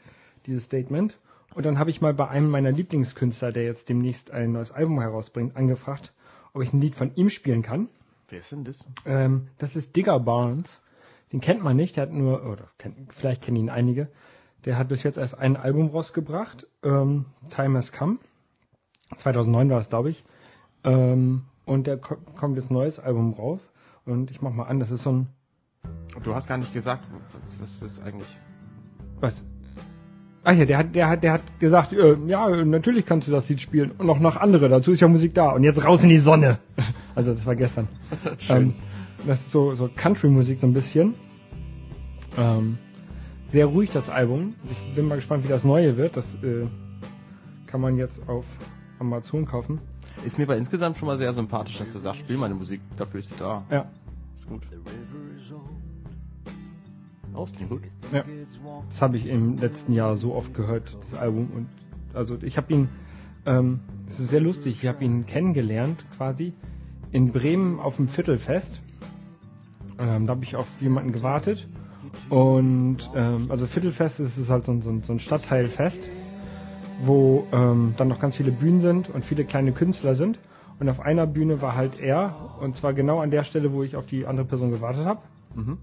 dieses 0.46 0.64
Statement. 0.64 1.18
Und 1.54 1.66
dann 1.66 1.78
habe 1.78 1.90
ich 1.90 2.00
mal 2.00 2.14
bei 2.14 2.28
einem 2.28 2.50
meiner 2.50 2.70
Lieblingskünstler, 2.70 3.52
der 3.52 3.64
jetzt 3.64 3.88
demnächst 3.88 4.30
ein 4.30 4.52
neues 4.52 4.70
Album 4.70 5.00
herausbringt, 5.00 5.56
angefragt, 5.56 6.12
ob 6.52 6.62
ich 6.62 6.72
ein 6.72 6.80
Lied 6.80 6.94
von 6.94 7.14
ihm 7.16 7.28
spielen 7.28 7.62
kann. 7.62 7.88
Wer 8.28 8.40
ist 8.40 8.52
denn 8.52 8.64
das? 8.64 8.86
Ähm, 9.04 9.48
das 9.58 9.76
ist 9.76 9.96
Digger 9.96 10.20
Barnes. 10.20 10.80
Den 11.32 11.40
kennt 11.40 11.62
man 11.62 11.76
nicht, 11.76 11.96
der 11.96 12.04
hat 12.04 12.12
nur, 12.12 12.44
oder 12.44 12.68
kennt, 12.78 13.12
vielleicht 13.12 13.42
kennen 13.42 13.56
ihn 13.56 13.70
einige. 13.70 14.08
Der 14.64 14.78
hat 14.78 14.88
bis 14.88 15.02
jetzt 15.02 15.18
erst 15.18 15.38
ein 15.38 15.56
Album 15.56 15.88
rausgebracht, 15.88 16.66
ähm, 16.82 17.26
Time 17.50 17.78
Has 17.78 17.92
Come. 17.92 18.18
2009 19.16 19.70
war 19.70 19.78
das, 19.78 19.88
glaube 19.88 20.10
ich. 20.10 20.24
Ähm, 20.84 21.42
und 21.66 21.88
ko 22.02 22.16
kommt 22.36 22.56
jetzt 22.56 22.70
ein 22.70 22.74
neues 22.74 22.98
Album 22.98 23.34
raus. 23.34 23.60
Und 24.04 24.30
ich 24.30 24.42
mach 24.42 24.52
mal 24.52 24.64
an, 24.64 24.80
das 24.80 24.90
ist 24.90 25.02
so 25.02 25.12
ein, 25.12 25.28
Du 26.22 26.34
hast 26.34 26.48
gar 26.48 26.58
nicht 26.58 26.72
gesagt, 26.74 27.04
was 27.60 27.82
ist 27.82 28.02
eigentlich. 28.02 28.38
was? 29.20 29.42
Ach 30.42 30.52
ja, 30.54 30.64
der 30.64 30.78
hat, 30.78 30.94
der 30.94 31.08
hat, 31.08 31.22
der 31.22 31.32
hat 31.32 31.60
gesagt, 31.60 31.92
äh, 31.92 32.16
ja, 32.26 32.48
natürlich 32.64 33.04
kannst 33.06 33.28
du 33.28 33.32
das 33.32 33.48
Lied 33.48 33.60
spielen 33.60 33.92
und 33.98 34.06
noch 34.06 34.18
nach 34.20 34.36
andere, 34.38 34.68
dazu 34.68 34.92
ist 34.92 35.00
ja 35.00 35.08
Musik 35.08 35.34
da. 35.34 35.50
Und 35.50 35.64
jetzt 35.64 35.84
raus 35.84 36.02
in 36.02 36.08
die 36.08 36.18
Sonne. 36.18 36.58
Also 37.14 37.32
das 37.32 37.44
war 37.44 37.56
gestern. 37.56 37.88
Ähm, 38.48 38.72
das 39.26 39.40
ist 39.40 39.50
so, 39.50 39.74
so 39.74 39.90
Country-Musik 39.94 40.58
so 40.58 40.66
ein 40.66 40.72
bisschen. 40.72 41.14
Ähm, 42.38 42.78
sehr 43.46 43.66
ruhig 43.66 43.90
das 43.92 44.08
Album. 44.08 44.54
Ich 44.70 44.94
bin 44.94 45.06
mal 45.06 45.16
gespannt, 45.16 45.44
wie 45.44 45.48
das 45.48 45.64
neue 45.64 45.96
wird. 45.96 46.16
Das 46.16 46.36
äh, 46.36 46.66
kann 47.66 47.80
man 47.80 47.96
jetzt 47.98 48.26
auf 48.28 48.46
Amazon 48.98 49.44
kaufen. 49.44 49.80
Ist 50.24 50.38
mir 50.38 50.44
aber 50.44 50.56
insgesamt 50.56 50.96
schon 50.98 51.06
mal 51.06 51.16
sehr 51.16 51.32
sympathisch, 51.32 51.78
dass 51.78 51.92
du 51.92 51.98
sagst, 51.98 52.20
spiel 52.20 52.36
meine 52.36 52.54
Musik, 52.54 52.80
dafür 52.96 53.20
ist 53.20 53.30
sie 53.30 53.36
da. 53.38 53.64
Ja, 53.70 53.86
Ist 54.36 54.46
gut. 54.48 54.62
Oh, 57.34 57.44
ist 57.44 57.56
klingt 57.56 57.70
gut. 57.70 57.82
ja. 58.12 58.24
Das 58.88 59.02
habe 59.02 59.16
ich 59.16 59.26
im 59.26 59.56
letzten 59.58 59.92
Jahr 59.92 60.16
so 60.16 60.34
oft 60.34 60.52
gehört, 60.54 60.96
das 61.00 61.14
Album. 61.18 61.48
Und 61.54 61.68
also 62.12 62.36
ich 62.42 62.56
habe 62.56 62.72
ihn, 62.72 62.88
ähm, 63.46 63.80
es 64.08 64.20
ist 64.20 64.28
sehr 64.30 64.40
lustig, 64.40 64.78
ich 64.82 64.88
habe 64.88 65.04
ihn 65.04 65.26
kennengelernt 65.26 66.04
quasi 66.16 66.52
in 67.12 67.32
Bremen 67.32 67.78
auf 67.80 67.96
dem 67.96 68.08
Viertelfest. 68.08 68.80
Ähm, 69.98 70.26
da 70.26 70.32
habe 70.32 70.44
ich 70.44 70.56
auf 70.56 70.66
jemanden 70.80 71.12
gewartet. 71.12 71.66
Und 72.28 73.10
ähm, 73.14 73.46
also 73.50 73.66
Viertelfest 73.66 74.20
ist 74.20 74.36
es 74.36 74.50
halt 74.50 74.64
so, 74.64 74.72
ein- 74.72 75.02
so 75.02 75.12
ein 75.12 75.20
Stadtteilfest, 75.20 76.08
wo 77.02 77.46
ähm, 77.52 77.94
dann 77.96 78.08
noch 78.08 78.20
ganz 78.20 78.36
viele 78.36 78.52
Bühnen 78.52 78.80
sind 78.80 79.08
und 79.08 79.24
viele 79.24 79.44
kleine 79.44 79.72
Künstler 79.72 80.14
sind. 80.14 80.38
Und 80.78 80.88
auf 80.88 81.00
einer 81.00 81.26
Bühne 81.26 81.60
war 81.60 81.74
halt 81.74 82.00
er, 82.00 82.34
und 82.60 82.74
zwar 82.74 82.94
genau 82.94 83.20
an 83.20 83.30
der 83.30 83.44
Stelle, 83.44 83.72
wo 83.72 83.82
ich 83.82 83.96
auf 83.96 84.06
die 84.06 84.26
andere 84.26 84.46
Person 84.46 84.70
gewartet 84.70 85.04
habe. 85.04 85.20
Mhm. 85.54 85.78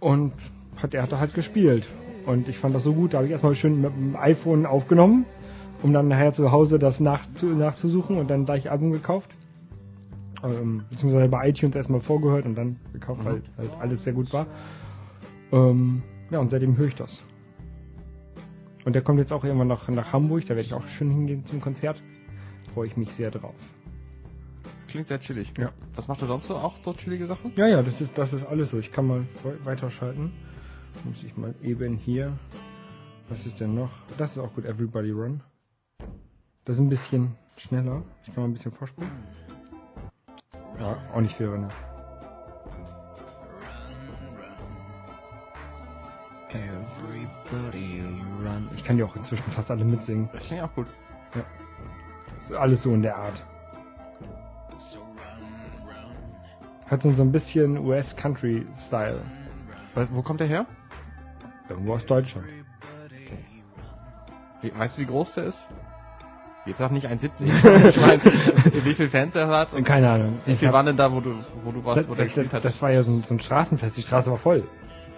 Und 0.00 0.32
hat, 0.76 0.92
er 0.92 1.02
hat 1.02 1.12
da 1.12 1.18
halt 1.20 1.32
gespielt. 1.34 1.88
Und 2.26 2.48
ich 2.48 2.58
fand 2.58 2.74
das 2.74 2.82
so 2.82 2.92
gut, 2.92 3.14
da 3.14 3.18
habe 3.18 3.26
ich 3.26 3.32
erstmal 3.32 3.54
schön 3.54 3.80
mit 3.80 3.92
dem 3.94 4.16
iPhone 4.16 4.66
aufgenommen, 4.66 5.24
um 5.82 5.92
dann 5.92 6.08
nachher 6.08 6.32
zu 6.32 6.52
Hause 6.52 6.78
das 6.78 7.00
nachzu, 7.00 7.46
nachzusuchen 7.46 8.18
und 8.18 8.28
dann 8.28 8.44
gleich 8.44 8.70
Album 8.70 8.92
gekauft. 8.92 9.30
Ähm, 10.42 10.82
beziehungsweise 10.90 11.28
bei 11.28 11.48
iTunes 11.48 11.74
erstmal 11.74 12.00
vorgehört 12.00 12.44
und 12.44 12.54
dann 12.54 12.76
gekauft, 12.92 13.22
Mhm. 13.22 13.26
weil 13.26 13.42
halt 13.56 13.70
alles 13.80 14.04
sehr 14.04 14.12
gut 14.12 14.32
war. 14.32 14.46
Ähm, 15.52 16.02
ja, 16.30 16.38
und 16.40 16.50
seitdem 16.50 16.76
höre 16.76 16.88
ich 16.88 16.94
das. 16.94 17.22
Und 18.84 18.92
der 18.94 19.02
kommt 19.02 19.18
jetzt 19.18 19.32
auch 19.32 19.44
irgendwann 19.44 19.68
nach, 19.68 19.88
nach 19.88 20.12
Hamburg, 20.12 20.42
da 20.44 20.50
werde 20.50 20.62
ich 20.62 20.74
auch 20.74 20.86
schön 20.88 21.10
hingehen 21.10 21.44
zum 21.46 21.60
Konzert. 21.60 22.02
Freue 22.74 22.86
ich 22.86 22.96
mich 22.96 23.12
sehr 23.12 23.30
drauf. 23.30 23.54
Das 24.62 24.86
klingt 24.88 25.08
sehr 25.08 25.20
chillig. 25.20 25.52
Ja. 25.58 25.72
Was 25.94 26.06
macht 26.08 26.20
er 26.22 26.28
sonst 26.28 26.46
so? 26.46 26.56
Auch 26.56 26.74
so 26.84 26.92
chillige 26.92 27.26
Sachen? 27.26 27.52
Ja, 27.56 27.66
ja, 27.66 27.82
das 27.82 28.00
ist, 28.00 28.16
das 28.18 28.32
ist 28.32 28.44
alles 28.44 28.70
so. 28.70 28.78
Ich 28.78 28.92
kann 28.92 29.06
mal 29.06 29.26
we- 29.42 29.58
weiterschalten. 29.64 30.32
Muss 31.04 31.22
ich 31.24 31.36
mal 31.36 31.54
eben 31.62 31.96
hier. 31.96 32.38
Was 33.28 33.46
ist 33.46 33.58
denn 33.60 33.74
noch? 33.74 33.90
Das 34.18 34.32
ist 34.32 34.38
auch 34.38 34.52
gut, 34.54 34.64
Everybody 34.66 35.10
Run. 35.10 35.40
Das 36.64 36.76
ist 36.76 36.80
ein 36.80 36.88
bisschen 36.88 37.36
schneller. 37.56 38.02
Ich 38.26 38.34
kann 38.34 38.42
mal 38.44 38.48
ein 38.48 38.52
bisschen 38.52 38.72
vorspulen. 38.72 39.10
Ja, 40.78 40.96
auch 41.14 41.20
nicht 41.20 41.34
viel 41.36 41.46
drin. 41.48 41.68
Ich 48.74 48.84
kann 48.84 48.96
die 48.96 49.02
auch 49.02 49.14
inzwischen 49.16 49.44
fast 49.52 49.70
alle 49.70 49.84
mitsingen. 49.84 50.28
Das 50.32 50.46
klingt 50.46 50.62
auch 50.62 50.74
gut. 50.74 50.86
Das 51.34 52.50
ist 52.50 52.52
alles 52.56 52.82
so 52.82 52.92
in 52.94 53.02
der 53.02 53.16
Art. 53.16 53.42
Hat 56.90 57.02
so 57.02 57.08
ein 57.08 57.32
bisschen 57.32 57.78
US-Country-Style. 57.78 59.20
Wo 60.10 60.22
kommt 60.22 60.40
der 60.40 60.48
her? 60.48 60.66
Irgendwo 61.68 61.94
aus 61.94 62.04
Deutschland. 62.04 62.46
Wie, 64.60 64.76
weißt 64.76 64.96
du, 64.98 65.02
wie 65.02 65.06
groß 65.06 65.34
der 65.34 65.44
ist? 65.44 65.66
Jetzt 66.66 66.78
sag 66.78 66.92
nicht 66.92 67.06
1,70. 67.08 67.88
ich 67.88 68.00
meine, 68.00 68.22
wie 68.84 68.94
viel 68.94 69.08
Fans 69.08 69.34
er 69.34 69.48
hat 69.48 69.74
und 69.74 69.84
Keine 69.84 70.10
Ahnung. 70.10 70.38
wie 70.46 70.52
Ich 70.52 70.58
viel 70.58 70.68
hab- 70.68 70.74
waren 70.74 70.86
denn 70.86 70.96
da, 70.96 71.12
wo 71.12 71.20
du, 71.20 71.34
wo 71.62 71.72
du 71.72 71.84
warst, 71.84 72.00
das, 72.00 72.08
wo 72.08 72.14
der 72.14 72.24
das, 72.26 72.34
gespielt 72.34 72.52
hat? 72.54 72.64
das 72.64 72.80
war 72.80 72.90
ja 72.90 73.02
so 73.02 73.10
ein, 73.10 73.22
so 73.24 73.34
ein 73.34 73.40
Straßenfest. 73.40 73.96
Die 73.96 74.02
Straße 74.02 74.30
war 74.30 74.38
voll. 74.38 74.66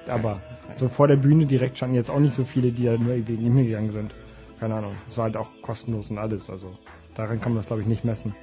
Aber 0.09 0.41
so 0.77 0.89
vor 0.89 1.09
der 1.09 1.17
Bühne 1.17 1.47
direkt 1.47 1.77
standen 1.77 1.95
jetzt 1.97 2.11
auch 2.11 2.19
nicht 2.19 2.35
so 2.35 2.45
viele, 2.45 2.73
die 2.73 2.85
da 2.85 2.93
nur 2.99 3.15
wegen 3.15 3.45
ihm 3.45 3.57
gegangen 3.57 3.91
sind. 3.91 4.13
Keine 4.61 4.75
Ahnung. 4.75 4.93
Es 5.09 5.17
war 5.17 5.25
halt 5.25 5.37
auch 5.37 5.49
kostenlos 5.63 6.11
und 6.11 6.19
alles. 6.19 6.51
Also 6.51 6.73
daran 7.15 7.41
kann 7.41 7.53
man 7.53 7.59
das, 7.59 7.67
glaube 7.67 7.83
ich, 7.83 7.89
nicht 7.89 8.05
messen. 8.05 8.35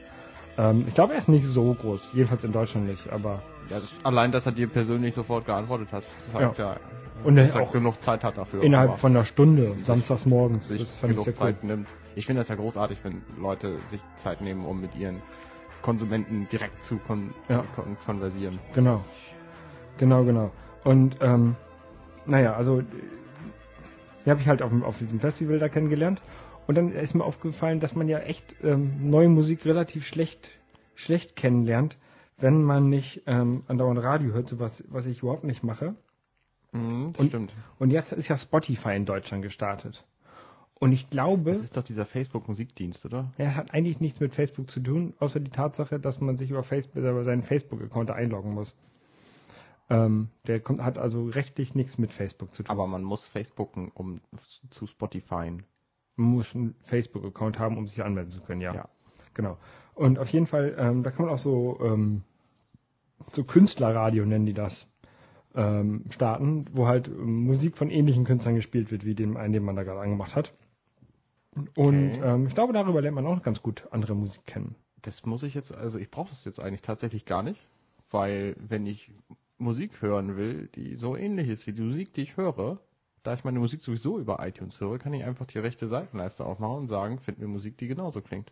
Ähm, 0.58 0.86
ich 0.88 0.94
glaube, 0.94 1.14
er 1.14 1.20
ist 1.20 1.28
nicht 1.30 1.46
so 1.46 1.74
groß. 1.74 2.14
Jedenfalls 2.14 2.44
in 2.44 2.52
Deutschland 2.52 2.88
nicht. 2.88 3.10
Aber 3.12 3.42
Ja, 3.70 3.80
das, 3.80 3.90
allein, 4.04 4.32
dass 4.32 4.46
er 4.46 4.52
dir 4.52 4.68
persönlich 4.68 5.14
sofort 5.16 5.46
geantwortet 5.46 5.92
hat, 5.92 6.04
zeigt 6.32 6.58
ja, 6.60 6.76
Und 7.24 7.38
er 7.38 7.46
dass 7.46 7.56
er 7.56 7.62
auch 7.64 7.72
genug 7.72 8.00
Zeit 8.02 8.24
hat 8.24 8.38
dafür. 8.38 8.62
innerhalb 8.64 8.98
von 8.98 9.16
einer 9.16 9.26
Stunde, 9.26 9.76
samstags 9.84 10.26
morgens. 10.28 10.68
sich 10.68 10.84
fand 10.84 11.12
ich 11.14 11.18
genug 11.18 11.24
sehr 11.26 11.34
cool. 11.34 11.38
Zeit 11.54 11.64
nimmt. 11.64 11.88
Ich 12.16 12.28
finde 12.28 12.42
das 12.42 12.50
ja 12.50 12.56
großartig, 12.56 13.00
wenn 13.04 13.24
Leute 13.42 13.78
sich 13.88 14.02
Zeit 14.16 14.42
nehmen, 14.42 14.66
um 14.66 14.80
mit 14.80 14.96
ihren 14.96 15.22
Konsumenten 15.82 16.48
direkt 16.52 16.84
zu 16.84 16.98
kon 16.98 17.34
Ja. 17.50 17.64
kon 17.76 17.98
konversieren. 18.06 18.60
Genau. 18.76 19.04
Genau, 19.98 20.24
genau. 20.24 20.52
Und 20.84 21.18
ähm, 21.22 21.56
naja, 22.26 22.54
also 22.56 22.82
die 24.26 24.30
habe 24.30 24.40
ich 24.42 24.48
halt 24.48 24.62
auf, 24.62 24.72
auf 24.84 24.98
diesem 25.00 25.20
Festival 25.20 25.60
da 25.60 25.70
kennengelernt. 25.70 26.22
Und 26.66 26.76
dann 26.76 26.94
ist 26.94 27.14
mir 27.14 27.24
aufgefallen, 27.26 27.80
dass 27.82 27.94
man 27.96 28.08
ja 28.08 28.20
echt 28.20 28.56
ähm, 28.64 29.08
neue 29.08 29.28
Musik 29.28 29.66
relativ 29.66 30.06
schlecht, 30.08 30.52
schlecht 30.96 31.36
kennenlernt, 31.36 31.98
wenn 32.38 32.64
man 32.64 32.90
nicht 32.90 33.24
ähm, 33.28 33.64
andauernd 33.68 34.02
Radio 34.02 34.34
hört, 34.34 34.58
was, 34.60 34.84
was 34.88 35.06
ich 35.06 35.22
überhaupt 35.24 35.44
nicht 35.44 35.64
mache. 35.64 35.96
Mhm, 36.72 37.14
Und- 37.18 37.28
stimmt. 37.28 37.54
Und 37.80 37.92
jetzt 37.92 38.14
ist 38.14 38.30
ja 38.30 38.38
Spotify 38.38 38.96
in 38.96 39.06
Deutschland 39.06 39.44
gestartet. 39.44 40.06
Und 40.76 40.92
ich 40.94 41.10
glaube, 41.10 41.52
Das 41.52 41.62
ist 41.62 41.78
doch 41.78 41.84
dieser 41.84 42.06
Facebook-Musikdienst, 42.06 43.06
oder? 43.06 43.32
er 43.38 43.56
hat 43.56 43.74
eigentlich 43.74 44.00
nichts 44.02 44.20
mit 44.20 44.34
Facebook 44.34 44.70
zu 44.70 44.80
tun, 44.82 45.14
außer 45.20 45.40
die 45.40 45.52
Tatsache, 45.52 45.98
dass 46.00 46.20
man 46.20 46.36
sich 46.38 46.50
über, 46.50 46.64
Facebook, 46.64 46.96
über 46.98 47.24
seinen 47.24 47.44
Facebook-Account 47.44 48.12
einloggen 48.12 48.54
muss. 48.54 48.76
Ähm, 49.90 50.30
der 50.48 50.60
kommt, 50.60 50.82
hat 50.82 50.98
also 50.98 51.26
rechtlich 51.26 51.76
nichts 51.76 51.98
mit 51.98 52.14
Facebook 52.14 52.54
zu 52.56 52.64
tun. 52.64 52.72
Aber 52.72 52.88
man 52.88 53.04
muss 53.04 53.26
Facebooken, 53.26 53.92
um 53.94 54.22
zu 54.70 54.88
Spotify. 54.88 55.52
man 56.16 56.28
muss 56.28 56.56
einen 56.56 56.76
Facebook-Account 56.82 57.60
haben, 57.60 57.78
um 57.78 57.88
sich 57.88 58.04
anmelden 58.04 58.32
zu 58.32 58.42
können, 58.42 58.62
ja. 58.62 58.74
Ja. 58.74 58.90
Genau. 59.34 59.58
Und 59.96 60.20
auf 60.20 60.30
jeden 60.30 60.48
Fall, 60.48 60.76
ähm, 60.78 61.04
da 61.04 61.12
kann 61.12 61.26
man 61.26 61.34
auch 61.34 61.40
so, 61.40 61.80
ähm, 61.84 62.24
so 63.32 63.44
Künstlerradio 63.44 64.26
nennen 64.26 64.46
die 64.46 64.54
das, 64.54 64.88
ähm, 65.56 66.06
starten, 66.10 66.66
wo 66.72 66.88
halt 66.88 67.08
ähm, 67.08 67.46
Musik 67.46 67.78
von 67.78 67.90
ähnlichen 67.90 68.24
Künstlern 68.26 68.56
gespielt 68.56 68.92
wird, 68.92 69.06
wie 69.06 69.16
dem 69.16 69.38
einen, 69.38 69.54
den 69.54 69.64
man 69.64 69.76
da 69.76 69.84
gerade 69.84 70.00
angemacht 70.02 70.36
hat. 70.36 70.54
Und 71.76 72.14
Okay. 72.18 72.22
ähm, 72.24 72.48
ich 72.48 72.56
glaube, 72.56 72.74
darüber 72.74 73.02
lernt 73.02 73.16
man 73.16 73.28
auch 73.28 73.42
ganz 73.44 73.62
gut 73.62 73.88
andere 73.92 74.16
Musik 74.16 74.46
kennen. 74.46 74.76
Das 75.02 75.26
muss 75.26 75.44
ich 75.44 75.54
jetzt, 75.54 75.76
also 75.76 76.00
ich 76.00 76.10
brauche 76.10 76.30
das 76.30 76.46
jetzt 76.46 76.60
eigentlich 76.60 76.82
tatsächlich 76.82 77.26
gar 77.26 77.44
nicht, 77.44 77.60
weil 78.10 78.56
wenn 78.58 78.86
ich 78.88 79.12
Musik 79.64 80.02
hören 80.02 80.38
will, 80.38 80.70
die 80.76 80.96
so 80.96 81.16
ähnlich 81.16 81.50
ist 81.50 81.66
wie 81.68 81.74
die 81.74 81.82
Musik, 81.82 82.14
die 82.14 82.22
ich 82.22 82.38
höre, 82.38 82.80
da 83.24 83.34
ich 83.34 83.44
meine 83.44 83.60
Musik 83.60 83.82
sowieso 83.82 84.20
über 84.20 84.46
iTunes 84.46 84.80
höre, 84.80 85.00
kann 85.00 85.14
ich 85.14 85.24
einfach 85.24 85.46
die 85.46 85.60
rechte 85.60 85.88
Seitenleiste 85.88 86.46
aufmachen 86.46 86.78
und 86.78 86.88
sagen, 86.88 87.20
find 87.20 87.40
mir 87.40 87.48
Musik, 87.48 87.78
die 87.78 87.88
genauso 87.88 88.22
klingt. 88.22 88.52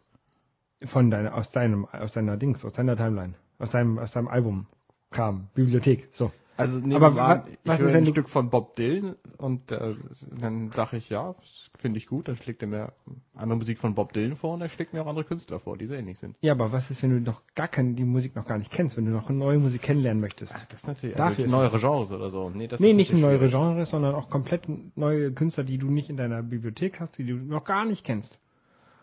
Von 0.84 1.12
deiner, 1.12 1.36
aus 1.36 1.52
deinem, 1.52 1.86
aus 1.86 2.14
deiner 2.14 2.38
Dings, 2.38 2.66
aus 2.66 2.74
deiner 2.74 2.96
Timeline, 2.96 3.36
aus 3.60 3.70
deinem, 3.70 4.00
aus 4.00 4.12
deinem 4.12 4.30
Album, 4.30 4.66
Kram, 5.12 5.50
Bibliothek, 5.54 6.10
so. 6.14 6.32
Also 6.58 6.78
nehmen 6.80 6.96
Aber 7.02 7.16
wir 7.16 7.24
an, 7.24 7.44
ich 7.50 7.58
was 7.64 7.80
höre 7.80 7.88
ist, 7.88 7.94
wenn 7.94 8.02
ein 8.04 8.06
du- 8.06 8.12
Stück 8.12 8.30
von 8.30 8.50
Bob 8.52 8.76
Dylan 8.76 9.16
und 9.38 9.72
äh, 9.72 9.96
dann 10.38 10.72
sage 10.72 10.98
ich, 10.98 11.10
ja, 11.10 11.34
das 11.40 11.72
finde 11.80 11.98
ich 11.98 12.06
gut, 12.08 12.28
dann 12.28 12.36
schlägt 12.38 12.62
er 12.62 12.68
mir 12.68 12.94
einmal 13.36 13.58
Musik 13.58 13.80
von 13.80 13.96
Bob 13.96 14.14
Dylan 14.14 14.36
vor 14.36 14.54
und 14.54 14.62
er 14.62 14.70
schlägt 14.70 14.94
mir 14.94 15.02
auch 15.02 15.08
andere 15.08 15.26
Künstler 15.26 15.60
vor, 15.60 15.78
die 15.78 15.88
so 15.88 15.94
ähnlich 15.96 16.20
sind. 16.20 16.36
Ja, 16.42 16.52
aber 16.54 16.72
was 16.72 16.92
ist, 16.92 17.02
wenn 17.02 17.10
du 17.12 17.20
noch 17.32 17.42
gar 17.56 17.68
keine, 17.68 17.94
die 17.94 18.04
Musik 18.04 18.36
noch 18.36 18.46
gar 18.46 18.58
nicht 18.60 18.70
kennst, 18.72 18.96
wenn 18.98 19.06
du 19.06 19.12
noch 19.12 19.30
neue 19.30 19.58
Musik 19.58 19.82
kennenlernen 19.82 20.22
möchtest? 20.22 20.54
Das 20.70 20.82
ist 20.82 20.88
natürlich 20.88 21.16
Dafür 21.16 21.46
ist 21.46 21.52
neuere 21.52 21.76
es- 21.78 21.82
Genres 21.82 22.12
oder 22.12 22.30
so. 22.30 22.50
Nee, 22.52 22.68
das 22.68 22.80
nee, 22.80 22.92
ist 22.92 22.98
nicht 22.98 23.14
neuere. 23.14 23.48
Genres, 23.50 23.90
sondern 23.90 24.14
auch 24.14 24.30
komplett 24.30 24.64
neue 24.96 25.32
Künstler, 25.32 25.64
die 25.64 25.78
du 25.80 25.90
nicht 25.90 26.10
in 26.12 26.18
deiner 26.18 26.44
Bibliothek 26.44 27.00
hast, 27.00 27.18
die 27.18 27.26
du 27.26 27.36
noch 27.36 27.64
gar 27.64 27.86
nicht 27.86 28.06
kennst. 28.06 28.38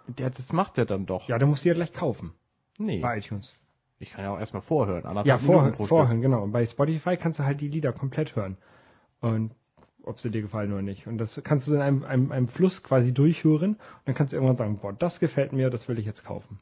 Der, 0.06 0.30
das 0.30 0.52
macht 0.52 0.76
der 0.76 0.84
dann 0.84 1.06
doch. 1.06 1.28
Ja, 1.28 1.38
dann 1.38 1.48
musst 1.48 1.64
du 1.64 1.68
ja 1.70 1.74
gleich 1.74 1.92
kaufen. 1.92 2.32
nee. 2.78 3.00
Bei 3.00 3.18
iTunes. 3.18 3.52
Ich 3.98 4.12
kann 4.12 4.24
ja 4.24 4.32
auch 4.32 4.38
erstmal 4.38 4.62
vorhören. 4.62 5.04
Ja, 5.24 5.38
vorhören, 5.38 5.74
vorhören, 5.74 6.20
genau. 6.20 6.42
Und 6.42 6.52
bei 6.52 6.64
Spotify 6.66 7.16
kannst 7.16 7.38
du 7.38 7.44
halt 7.44 7.61
die 7.61 7.68
Lieder 7.68 7.92
komplett 7.92 8.37
hören. 8.37 8.56
Und 9.20 9.54
ob 10.04 10.20
sie 10.20 10.30
dir 10.30 10.42
gefallen 10.42 10.72
oder 10.72 10.82
nicht. 10.82 11.06
Und 11.06 11.18
das 11.18 11.40
kannst 11.44 11.68
du 11.68 11.74
in 11.74 11.80
einem, 11.80 12.04
einem, 12.04 12.32
einem 12.32 12.48
Fluss 12.48 12.82
quasi 12.82 13.12
durchhören. 13.12 13.72
Und 13.72 13.80
dann 14.04 14.14
kannst 14.14 14.32
du 14.32 14.37
irgendwann 14.37 14.56
sagen, 14.56 14.78
boah, 14.78 14.92
das 14.92 15.20
gefällt 15.20 15.52
mir, 15.52 15.68
das 15.70 15.88
will 15.88 15.98
ich 15.98 16.06
jetzt 16.06 16.24
kaufen. 16.24 16.61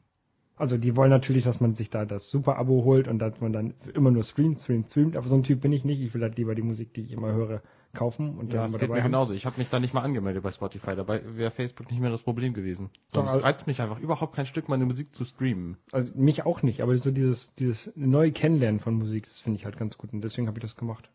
Also 0.57 0.77
die 0.77 0.95
wollen 0.95 1.11
natürlich, 1.11 1.43
dass 1.43 1.59
man 1.61 1.75
sich 1.75 1.89
da 1.91 2.05
das 2.05 2.29
Super-Abo 2.29 2.83
holt 2.83 3.07
und 3.07 3.19
dass 3.19 3.39
man 3.39 3.53
dann 3.53 3.75
immer 3.93 4.09
nur 4.11 4.23
streamt, 4.23 4.59
streamt, 4.61 4.87
streamt. 4.89 5.15
Aber 5.15 5.27
so 5.27 5.35
ein 5.35 5.43
Typ 5.43 5.61
bin 5.61 5.71
ich 5.71 5.85
nicht. 5.85 6.01
Ich 6.01 6.13
will 6.15 6.21
halt 6.23 6.37
lieber 6.37 6.55
die 6.55 6.63
Musik, 6.63 6.93
die 6.93 7.01
ich 7.01 7.11
immer 7.11 7.31
höre, 7.31 7.61
kaufen 7.93 8.37
und 8.37 8.51
Ja, 8.51 8.61
dann 8.63 8.71
das 8.71 8.79
geht 8.79 8.89
mir 8.89 8.97
haben. 8.97 9.11
genauso. 9.11 9.33
Ich 9.33 9.45
habe 9.45 9.57
mich 9.59 9.69
da 9.69 9.79
nicht 9.79 9.93
mal 9.93 10.01
angemeldet 10.01 10.41
bei 10.43 10.51
Spotify. 10.51 10.95
Dabei 10.95 11.21
wäre 11.37 11.51
Facebook 11.51 11.91
nicht 11.91 11.99
mehr 12.01 12.09
das 12.09 12.23
Problem 12.23 12.53
gewesen. 12.53 12.89
Sonst 13.07 13.29
Doch, 13.29 13.35
al- 13.35 13.41
reizt 13.41 13.67
mich 13.67 13.81
einfach 13.81 13.99
überhaupt 13.99 14.35
kein 14.35 14.47
Stück, 14.47 14.67
meine 14.67 14.85
Musik 14.85 15.13
zu 15.15 15.25
streamen. 15.25 15.77
Also 15.91 16.11
mich 16.15 16.45
auch 16.45 16.63
nicht, 16.63 16.81
aber 16.81 16.97
so 16.97 17.11
dieses, 17.11 17.53
dieses 17.55 17.91
neue 17.95 18.31
Kennenlernen 18.31 18.79
von 18.79 18.95
Musik, 18.95 19.25
das 19.25 19.39
finde 19.39 19.59
ich 19.59 19.65
halt 19.65 19.77
ganz 19.77 19.97
gut. 19.97 20.11
Und 20.11 20.21
deswegen 20.21 20.47
habe 20.47 20.57
ich 20.57 20.63
das 20.63 20.75
gemacht. 20.75 21.09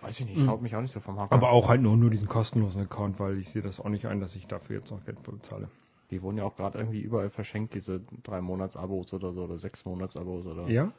Weiß 0.00 0.20
ich 0.20 0.26
nicht, 0.26 0.46
haut 0.46 0.60
mich 0.62 0.76
auch 0.76 0.82
nicht 0.82 0.92
so 0.92 1.00
vom 1.00 1.18
Haken. 1.18 1.32
Aber 1.34 1.50
auch 1.50 1.68
halt 1.68 1.80
nur, 1.80 1.96
nur 1.96 2.10
diesen 2.10 2.28
kostenlosen 2.28 2.82
Account, 2.82 3.18
weil 3.18 3.38
ich 3.38 3.48
sehe 3.48 3.62
das 3.62 3.80
auch 3.80 3.88
nicht 3.88 4.06
ein, 4.06 4.20
dass 4.20 4.36
ich 4.36 4.46
dafür 4.46 4.76
jetzt 4.78 4.90
noch 4.90 5.04
Geld 5.04 5.22
bezahle. 5.22 5.68
Die 6.14 6.22
wurden 6.22 6.38
ja 6.38 6.44
auch 6.44 6.54
gerade 6.54 6.78
irgendwie 6.78 7.00
überall 7.00 7.28
verschenkt, 7.28 7.74
diese 7.74 8.00
drei 8.22 8.40
Monats-Abos 8.40 9.12
oder 9.14 9.32
so, 9.32 9.42
oder 9.42 9.58
sechs 9.58 9.84
Monats-Abos 9.84 10.46
oder. 10.46 10.68
Ja? 10.68 10.92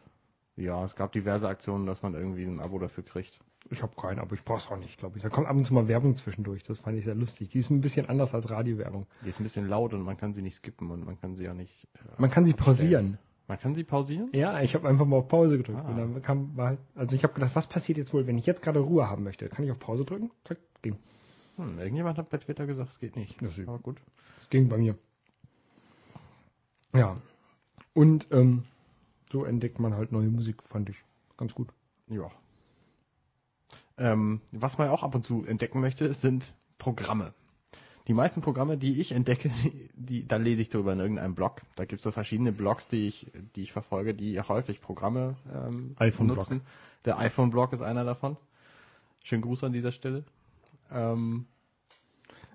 Ja, 0.58 0.84
es 0.84 0.96
gab 0.98 1.14
diverse 1.14 1.48
Aktionen, 1.48 1.86
dass 1.86 2.02
man 2.02 2.16
irgendwie 2.16 2.44
ein 2.44 2.60
Abo 2.60 2.78
dafür 2.80 3.06
kriegt. 3.06 3.40
Ich 3.70 3.82
habe 3.82 3.94
keinen, 3.96 4.20
aber 4.20 4.34
ich 4.36 4.44
brauch's 4.44 4.70
auch 4.70 4.78
nicht, 4.78 4.98
glaube 5.00 5.16
ich. 5.18 5.24
Da 5.24 5.30
kommt 5.30 5.48
ab 5.48 5.56
und 5.56 5.64
zu 5.64 5.74
mal 5.74 5.88
Werbung 5.88 6.16
zwischendurch. 6.16 6.64
Das 6.64 6.80
fand 6.80 6.98
ich 6.98 7.06
sehr 7.06 7.16
lustig. 7.16 7.48
Die 7.50 7.60
ist 7.60 7.70
ein 7.70 7.80
bisschen 7.80 8.10
anders 8.10 8.34
als 8.34 8.50
Radiowerbung. 8.50 9.08
Die 9.24 9.30
ist 9.30 9.40
ein 9.40 9.44
bisschen 9.44 9.70
laut 9.70 9.94
und 9.94 10.02
man 10.02 10.18
kann 10.18 10.34
sie 10.34 10.42
nicht 10.42 10.56
skippen 10.56 10.92
und 10.92 11.06
man 11.06 11.18
kann 11.20 11.36
sie 11.36 11.46
ja 11.46 11.54
nicht. 11.54 11.88
äh, 11.96 12.00
Man 12.18 12.30
kann 12.30 12.44
sie 12.44 12.54
pausieren. 12.54 13.18
Man 13.48 13.58
kann 13.58 13.74
sie 13.74 13.86
pausieren? 13.86 14.30
Ja, 14.34 14.60
ich 14.60 14.76
habe 14.76 14.88
einfach 14.88 15.06
mal 15.06 15.18
auf 15.18 15.28
Pause 15.30 15.58
gedrückt. 15.58 15.80
Ah. 15.82 15.90
Und 15.90 15.98
dann 15.98 16.22
kam 16.22 16.58
war 16.58 16.68
halt, 16.70 16.80
also 16.94 17.16
ich 17.16 17.24
habe 17.24 17.34
gedacht, 17.34 17.56
was 17.56 17.68
passiert 17.68 17.98
jetzt 17.98 18.14
wohl, 18.14 18.28
wenn 18.28 18.38
ich 18.38 18.46
jetzt 18.46 18.62
gerade 18.62 18.80
Ruhe 18.80 19.10
haben 19.10 19.24
möchte? 19.24 19.48
Kann 19.50 19.64
ich 19.64 19.72
auf 19.72 19.80
Pause 19.80 20.04
drücken? 20.04 20.32
Zack, 20.44 20.58
ging. 20.82 20.98
Hm, 21.58 21.80
irgendjemand 21.80 22.18
hat 22.18 22.30
bei 22.30 22.38
Twitter 22.38 22.66
gesagt, 22.66 22.92
es 22.92 23.00
geht 23.00 23.16
nicht. 23.16 23.42
Ja, 23.42 23.50
sicher. 23.50 23.70
Aber 23.70 23.80
gut. 23.80 24.02
Das 24.38 24.50
ging 24.50 24.68
bei 24.68 24.78
mir. 24.78 24.98
Ja. 26.94 27.18
Und 27.94 28.28
ähm, 28.32 28.64
so 29.32 29.46
entdeckt 29.46 29.80
man 29.80 29.94
halt 29.94 30.12
neue 30.12 30.28
Musik, 30.28 30.64
fand 30.64 30.90
ich 30.90 30.98
ganz 31.38 31.54
gut. 31.54 31.70
Ja. 32.08 32.30
Ähm, 33.98 34.42
was 34.52 34.78
man 34.78 34.90
auch 34.90 35.04
ab 35.04 35.16
und 35.16 35.24
zu 35.24 35.46
entdecken 35.46 35.80
möchte, 35.80 36.14
sind 36.14 36.54
Programme. 36.78 37.34
Die 38.08 38.14
meisten 38.14 38.42
Programme, 38.42 38.78
die 38.78 39.00
ich 39.00 39.14
entdecke, 39.14 39.50
die, 39.96 40.28
da 40.28 40.38
lese 40.38 40.62
ich 40.62 40.70
drüber 40.70 40.94
in 40.94 41.00
irgendeinem 41.00 41.36
Blog. 41.36 41.62
Da 41.76 41.86
gibt 41.86 42.02
es 42.02 42.04
so 42.04 42.12
verschiedene 42.12 42.52
Blogs, 42.52 42.88
die 42.88 43.08
ich, 43.08 43.32
die 43.56 43.64
ich 43.64 43.72
verfolge, 43.72 44.14
die 44.14 44.40
häufig 44.40 44.82
Programme 44.82 45.36
ähm, 45.54 45.96
iPhone-Blog. 45.98 46.38
nutzen. 46.38 46.62
Der 47.06 47.18
iPhone-Blog 47.20 47.74
ist 47.74 47.82
einer 47.82 48.04
davon. 48.04 48.38
Schönen 49.24 49.42
Gruß 49.42 49.64
an 49.64 49.74
dieser 49.74 49.92
Stelle. 49.92 50.24
Ähm, 50.92 51.48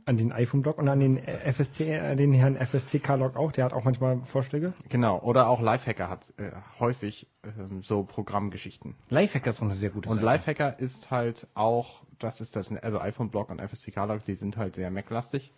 An 0.06 0.16
den 0.16 0.32
iPhone-Blog 0.32 0.78
und 0.78 0.88
an 0.88 0.98
den 0.98 1.18
FSC, 1.18 1.92
äh, 1.94 2.16
den 2.16 2.32
Herrn 2.32 2.56
FSC-K-Log 2.56 3.36
auch, 3.36 3.52
der 3.52 3.64
hat 3.66 3.72
auch 3.72 3.84
manchmal 3.84 4.20
Vorschläge. 4.24 4.72
genau. 4.88 5.20
Oder 5.20 5.48
auch 5.48 5.60
Lifehacker 5.60 6.08
hat 6.08 6.32
äh, 6.38 6.50
häufig 6.80 7.28
ähm, 7.44 7.82
so 7.82 8.02
Programmgeschichten. 8.02 8.94
Lifehacker 9.10 9.50
ist 9.50 9.60
auch 9.60 9.66
eine 9.66 9.74
sehr 9.74 9.90
gute 9.90 10.08
Und 10.08 10.16
Seite. 10.16 10.26
Lifehacker 10.26 10.78
ist 10.78 11.10
halt 11.10 11.46
auch, 11.54 12.02
das 12.18 12.40
ist 12.40 12.56
das, 12.56 12.72
also 12.72 13.00
iPhone-Blog 13.00 13.50
und 13.50 13.60
FSCK-Log, 13.60 14.24
die 14.24 14.34
sind 14.34 14.56
halt 14.56 14.74
sehr 14.74 14.90
Mac-lastig. 14.90 15.52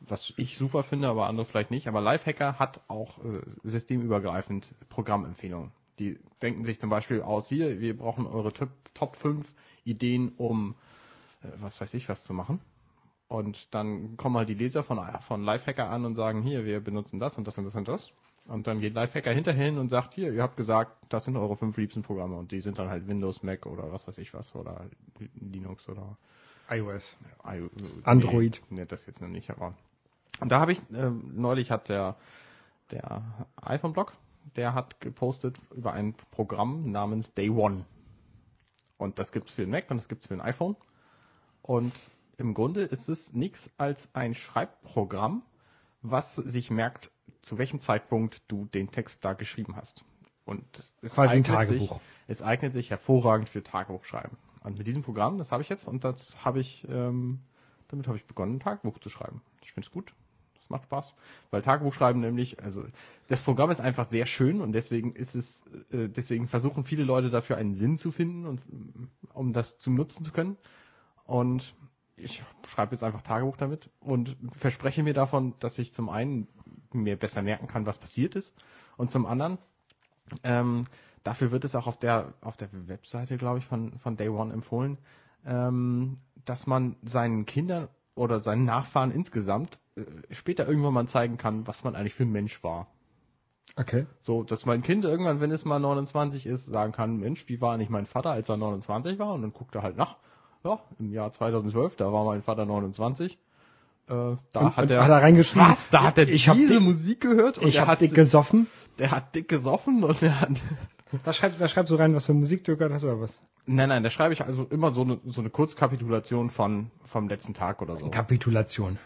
Was 0.00 0.32
ich 0.36 0.58
super 0.58 0.82
finde, 0.84 1.08
aber 1.08 1.26
andere 1.26 1.44
vielleicht 1.46 1.70
nicht. 1.72 1.88
Aber 1.88 2.00
Lifehacker 2.00 2.58
hat 2.58 2.80
auch 2.88 3.18
äh, 3.24 3.40
systemübergreifend 3.64 4.74
Programmempfehlungen. 4.90 5.72
Die 5.98 6.18
denken 6.42 6.64
sich 6.64 6.78
zum 6.78 6.90
Beispiel 6.90 7.22
aus, 7.22 7.48
hier, 7.48 7.80
wir 7.80 7.96
brauchen 7.96 8.26
eure 8.26 8.52
Top, 8.52 8.68
Top 8.94 9.16
5 9.16 9.52
Ideen, 9.84 10.32
um 10.36 10.76
was 11.60 11.80
weiß 11.80 11.94
ich 11.94 12.08
was 12.08 12.24
zu 12.24 12.34
machen. 12.34 12.60
Und 13.28 13.74
dann 13.74 14.16
kommen 14.16 14.36
halt 14.36 14.48
die 14.48 14.54
Leser 14.54 14.82
von, 14.82 14.98
von 15.20 15.42
Lifehacker 15.44 15.90
an 15.90 16.04
und 16.06 16.14
sagen, 16.14 16.42
hier, 16.42 16.64
wir 16.64 16.80
benutzen 16.80 17.20
das 17.20 17.36
und 17.36 17.46
das 17.46 17.58
und 17.58 17.64
das 17.66 17.74
und 17.74 17.86
das. 17.88 18.10
Und 18.46 18.66
dann 18.66 18.80
geht 18.80 18.94
Lifehacker 18.94 19.32
hinterher 19.32 19.66
hin 19.66 19.76
und 19.76 19.90
sagt, 19.90 20.14
hier, 20.14 20.32
ihr 20.32 20.42
habt 20.42 20.56
gesagt, 20.56 20.92
das 21.10 21.26
sind 21.26 21.36
eure 21.36 21.54
fünf 21.56 21.76
liebsten 21.76 22.02
Programme. 22.02 22.36
Und 22.36 22.50
die 22.52 22.62
sind 22.62 22.78
dann 22.78 22.88
halt 22.88 23.06
Windows, 23.06 23.42
Mac 23.42 23.66
oder 23.66 23.92
was 23.92 24.08
weiß 24.08 24.16
ich 24.18 24.32
was 24.32 24.54
oder 24.54 24.86
Linux 25.34 25.88
oder 25.90 26.16
iOS. 26.70 27.18
I- 27.46 27.68
Android. 28.04 28.62
Nee, 28.70 28.80
nee, 28.80 28.86
das 28.86 29.04
jetzt 29.04 29.20
noch 29.20 29.28
nicht, 29.28 29.50
aber. 29.50 29.74
Und 30.40 30.50
da 30.50 30.60
habe 30.60 30.72
ich, 30.72 30.80
ähm, 30.94 31.30
neulich 31.34 31.70
hat 31.70 31.90
der, 31.90 32.16
der 32.90 33.22
iPhone-Blog, 33.60 34.14
der 34.56 34.72
hat 34.72 34.98
gepostet 35.02 35.58
über 35.74 35.92
ein 35.92 36.14
Programm 36.30 36.90
namens 36.90 37.34
Day 37.34 37.50
One. 37.50 37.84
Und 38.96 39.18
das 39.18 39.32
gibt's 39.32 39.52
für 39.52 39.62
den 39.62 39.70
Mac 39.70 39.90
und 39.90 39.98
das 39.98 40.08
gibt's 40.08 40.26
für 40.26 40.34
ein 40.34 40.40
iPhone. 40.40 40.74
Und 41.68 41.92
im 42.38 42.54
Grunde 42.54 42.80
ist 42.80 43.10
es 43.10 43.34
nichts 43.34 43.70
als 43.76 44.08
ein 44.14 44.32
Schreibprogramm, 44.32 45.42
was 46.00 46.34
sich 46.34 46.70
merkt, 46.70 47.10
zu 47.42 47.58
welchem 47.58 47.82
Zeitpunkt 47.82 48.40
du 48.48 48.64
den 48.64 48.90
Text 48.90 49.22
da 49.22 49.34
geschrieben 49.34 49.76
hast. 49.76 50.02
Und 50.46 50.64
es 51.02 51.12
Quasi 51.12 51.34
ein 51.34 51.44
eignet 51.44 51.68
sich, 51.68 51.88
Tagebuch. 51.88 52.00
es 52.26 52.40
eignet 52.40 52.72
sich 52.72 52.88
hervorragend 52.88 53.50
für 53.50 53.62
Tagebuchschreiben. 53.62 54.38
Und 54.64 54.78
mit 54.78 54.86
diesem 54.86 55.02
Programm, 55.02 55.36
das 55.36 55.52
habe 55.52 55.62
ich 55.62 55.68
jetzt 55.68 55.86
und 55.86 56.04
das 56.04 56.42
habe 56.42 56.58
ich, 56.58 56.88
ähm, 56.88 57.40
damit 57.88 58.06
habe 58.06 58.16
ich 58.16 58.24
begonnen, 58.24 58.56
ein 58.56 58.60
Tagebuch 58.60 58.98
zu 58.98 59.10
schreiben. 59.10 59.42
Ich 59.62 59.72
finde 59.72 59.88
es 59.88 59.92
gut. 59.92 60.14
Das 60.54 60.70
macht 60.70 60.84
Spaß. 60.84 61.12
Weil 61.50 61.60
Tagebuchschreiben 61.60 62.22
nämlich, 62.22 62.62
also 62.62 62.82
das 63.26 63.42
Programm 63.42 63.70
ist 63.70 63.80
einfach 63.80 64.08
sehr 64.08 64.24
schön 64.24 64.62
und 64.62 64.72
deswegen 64.72 65.12
ist 65.12 65.34
es, 65.34 65.62
äh, 65.92 66.08
deswegen 66.08 66.48
versuchen 66.48 66.84
viele 66.84 67.04
Leute 67.04 67.28
dafür 67.28 67.58
einen 67.58 67.74
Sinn 67.74 67.98
zu 67.98 68.10
finden 68.10 68.46
und 68.46 68.62
um 69.34 69.52
das 69.52 69.76
zu 69.76 69.90
nutzen 69.90 70.24
zu 70.24 70.32
können. 70.32 70.56
Und 71.28 71.74
ich 72.16 72.42
schreibe 72.66 72.92
jetzt 72.92 73.02
einfach 73.02 73.20
Tagebuch 73.20 73.58
damit 73.58 73.90
und 74.00 74.34
verspreche 74.52 75.02
mir 75.02 75.12
davon, 75.12 75.54
dass 75.60 75.78
ich 75.78 75.92
zum 75.92 76.08
einen 76.08 76.48
mir 76.90 77.16
besser 77.16 77.42
merken 77.42 77.68
kann, 77.68 77.84
was 77.84 77.98
passiert 77.98 78.34
ist 78.34 78.56
und 78.96 79.10
zum 79.10 79.26
anderen 79.26 79.58
ähm, 80.42 80.86
dafür 81.24 81.50
wird 81.50 81.64
es 81.64 81.76
auch 81.76 81.86
auf 81.86 81.98
der 81.98 82.32
auf 82.40 82.56
der 82.56 82.70
Webseite, 82.72 83.36
glaube 83.36 83.58
ich, 83.58 83.66
von 83.66 83.98
von 83.98 84.16
Day 84.16 84.30
One 84.30 84.54
empfohlen, 84.54 84.96
ähm, 85.44 86.16
dass 86.46 86.66
man 86.66 86.96
seinen 87.02 87.44
Kindern 87.44 87.88
oder 88.14 88.40
seinen 88.40 88.64
Nachfahren 88.64 89.10
insgesamt 89.10 89.78
äh, 89.96 90.04
später 90.30 90.66
irgendwann 90.66 90.94
mal 90.94 91.08
zeigen 91.08 91.36
kann, 91.36 91.66
was 91.66 91.84
man 91.84 91.94
eigentlich 91.94 92.14
für 92.14 92.24
ein 92.24 92.32
Mensch 92.32 92.64
war. 92.64 92.88
Okay. 93.76 94.06
So, 94.18 94.44
dass 94.44 94.64
mein 94.64 94.82
Kind 94.82 95.04
irgendwann, 95.04 95.42
wenn 95.42 95.50
es 95.50 95.66
mal 95.66 95.78
29 95.78 96.46
ist, 96.46 96.64
sagen 96.64 96.92
kann, 96.92 97.18
Mensch, 97.18 97.48
wie 97.48 97.60
war 97.60 97.76
nicht 97.76 97.90
mein 97.90 98.06
Vater, 98.06 98.30
als 98.30 98.48
er 98.48 98.56
29 98.56 99.18
war? 99.18 99.34
Und 99.34 99.42
dann 99.42 99.52
guckt 99.52 99.74
er 99.74 99.82
halt 99.82 99.98
nach. 99.98 100.16
Ja, 100.64 100.80
im 100.98 101.12
Jahr 101.12 101.30
2012, 101.32 101.96
da 101.96 102.12
war 102.12 102.24
mein 102.24 102.42
Vater 102.42 102.66
29. 102.66 103.34
Äh, 103.34 103.36
da 104.08 104.60
Und- 104.60 104.76
hat 104.76 104.82
und 104.84 104.90
er 104.90 105.02
hat 105.04 105.10
er 105.10 105.22
reingeschrieben, 105.22 105.68
was? 105.68 105.90
Da 105.90 106.02
hat 106.04 106.18
er 106.18 106.28
ich 106.28 106.48
hab 106.48 106.56
diese 106.56 106.74
dick- 106.74 106.82
Musik 106.82 107.20
gehört 107.20 107.58
und 107.58 107.68
Ich 107.68 107.76
er 107.76 107.82
habe 107.82 107.92
hat 107.92 108.00
dick 108.00 108.14
gesoffen. 108.14 108.66
der 108.98 109.10
hat 109.10 109.34
dick 109.34 109.48
gesoffen 109.48 110.02
und 110.04 110.22
er 110.22 110.40
hat 110.40 110.50
Da 111.24 111.32
schreibst, 111.32 111.58
da 111.60 111.68
schreibst 111.68 111.90
du 111.90 111.96
rein, 111.96 112.14
was 112.14 112.26
für 112.26 112.34
Musik 112.34 112.64
du 112.64 112.76
gehört 112.76 112.92
hast 112.92 113.04
oder 113.04 113.18
was? 113.20 113.38
Nein, 113.66 113.88
nein, 113.88 114.02
da 114.02 114.10
schreibe 114.10 114.32
ich 114.34 114.44
also 114.44 114.64
immer 114.64 114.92
so 114.92 115.02
eine, 115.02 115.18
so 115.26 115.40
eine 115.40 115.48
Kurzkapitulation 115.50 116.50
von, 116.50 116.90
vom 117.04 117.28
letzten 117.28 117.54
Tag 117.54 117.80
oder 117.80 117.96
so. 117.96 118.08
Kapitulation. 118.10 118.98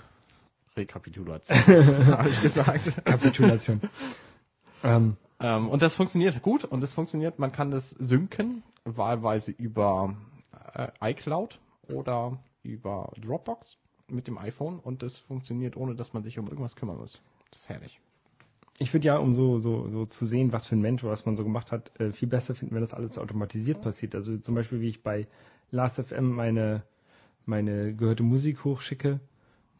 Rekapitulation, 0.76 1.58
habe 2.16 2.28
ich 2.28 2.40
gesagt. 2.42 2.92
Kapitulation. 3.04 3.80
ähm, 4.82 5.16
Ähm, 5.40 5.68
und 5.68 5.82
das 5.82 5.94
funktioniert 5.96 6.40
gut 6.42 6.64
und 6.64 6.82
es 6.84 6.92
funktioniert, 6.92 7.38
man 7.40 7.50
kann 7.52 7.70
das 7.72 7.90
synken, 7.90 8.62
wahlweise 8.84 9.50
über 9.50 10.14
äh, 10.74 10.88
iCloud 11.00 11.60
oder 11.88 12.38
über 12.62 13.12
Dropbox 13.20 13.78
mit 14.08 14.26
dem 14.26 14.38
iPhone 14.38 14.78
und 14.78 15.02
das 15.02 15.18
funktioniert, 15.18 15.76
ohne 15.76 15.94
dass 15.94 16.12
man 16.12 16.22
sich 16.22 16.38
um 16.38 16.46
irgendwas 16.46 16.76
kümmern 16.76 16.98
muss. 16.98 17.20
Das 17.50 17.60
ist 17.60 17.68
herrlich. 17.68 18.00
ich 18.78 18.92
würde 18.92 19.06
ja, 19.06 19.16
um 19.18 19.34
so, 19.34 19.58
so, 19.58 19.88
so 19.88 20.06
zu 20.06 20.26
sehen, 20.26 20.52
was 20.52 20.66
für 20.66 20.76
ein 20.76 20.80
Mensch, 20.80 21.04
was 21.04 21.26
man 21.26 21.36
so 21.36 21.44
gemacht 21.44 21.72
hat, 21.72 21.98
äh, 22.00 22.12
viel 22.12 22.28
besser 22.28 22.54
finden, 22.54 22.74
wenn 22.74 22.82
das 22.82 22.94
alles 22.94 23.18
automatisiert 23.18 23.80
passiert. 23.80 24.14
Also 24.14 24.36
zum 24.38 24.54
Beispiel, 24.54 24.80
wie 24.80 24.88
ich 24.88 25.02
bei 25.02 25.26
Last.fm 25.70 26.30
meine, 26.30 26.82
meine 27.46 27.94
gehörte 27.94 28.22
Musik 28.22 28.64
hochschicke. 28.64 29.20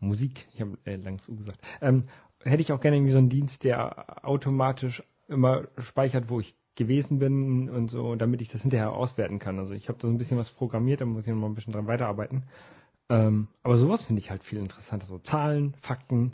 Musik, 0.00 0.48
ich 0.55 0.61
habe 0.61 0.78
äh, 0.85 0.96
langs 0.96 1.28
U 1.28 1.37
gesagt. 1.37 1.61
Ähm, 1.81 2.05
hätte 2.42 2.61
ich 2.61 2.72
auch 2.72 2.81
gerne 2.81 2.96
irgendwie 2.96 3.12
so 3.12 3.18
einen 3.18 3.28
Dienst, 3.28 3.64
der 3.64 4.26
automatisch 4.26 5.02
immer 5.28 5.68
speichert, 5.78 6.28
wo 6.28 6.40
ich 6.40 6.57
gewesen 6.75 7.19
bin 7.19 7.69
und 7.69 7.89
so, 7.89 8.17
damit 8.17 8.41
ich 8.41 8.49
das 8.49 8.63
hinterher 8.63 8.93
auswerten 8.93 9.39
kann. 9.39 9.59
Also 9.59 9.75
ich 9.75 9.89
habe 9.89 9.99
da 9.99 10.09
so 10.09 10.15
ein 10.15 10.19
bisschen 10.19 10.39
was 10.39 10.51
programmiert, 10.51 11.01
da 11.01 11.05
muss 11.05 11.27
ich 11.27 11.33
noch 11.33 11.41
mal 11.41 11.47
ein 11.49 11.55
bisschen 11.55 11.73
dran 11.73 11.87
weiterarbeiten. 11.87 12.45
Ähm, 13.09 13.49
aber 13.63 13.77
sowas 13.77 14.05
finde 14.07 14.21
ich 14.21 14.31
halt 14.31 14.43
viel 14.43 14.59
interessanter. 14.59 15.07
So 15.07 15.19
Zahlen, 15.19 15.75
Fakten, 15.81 16.33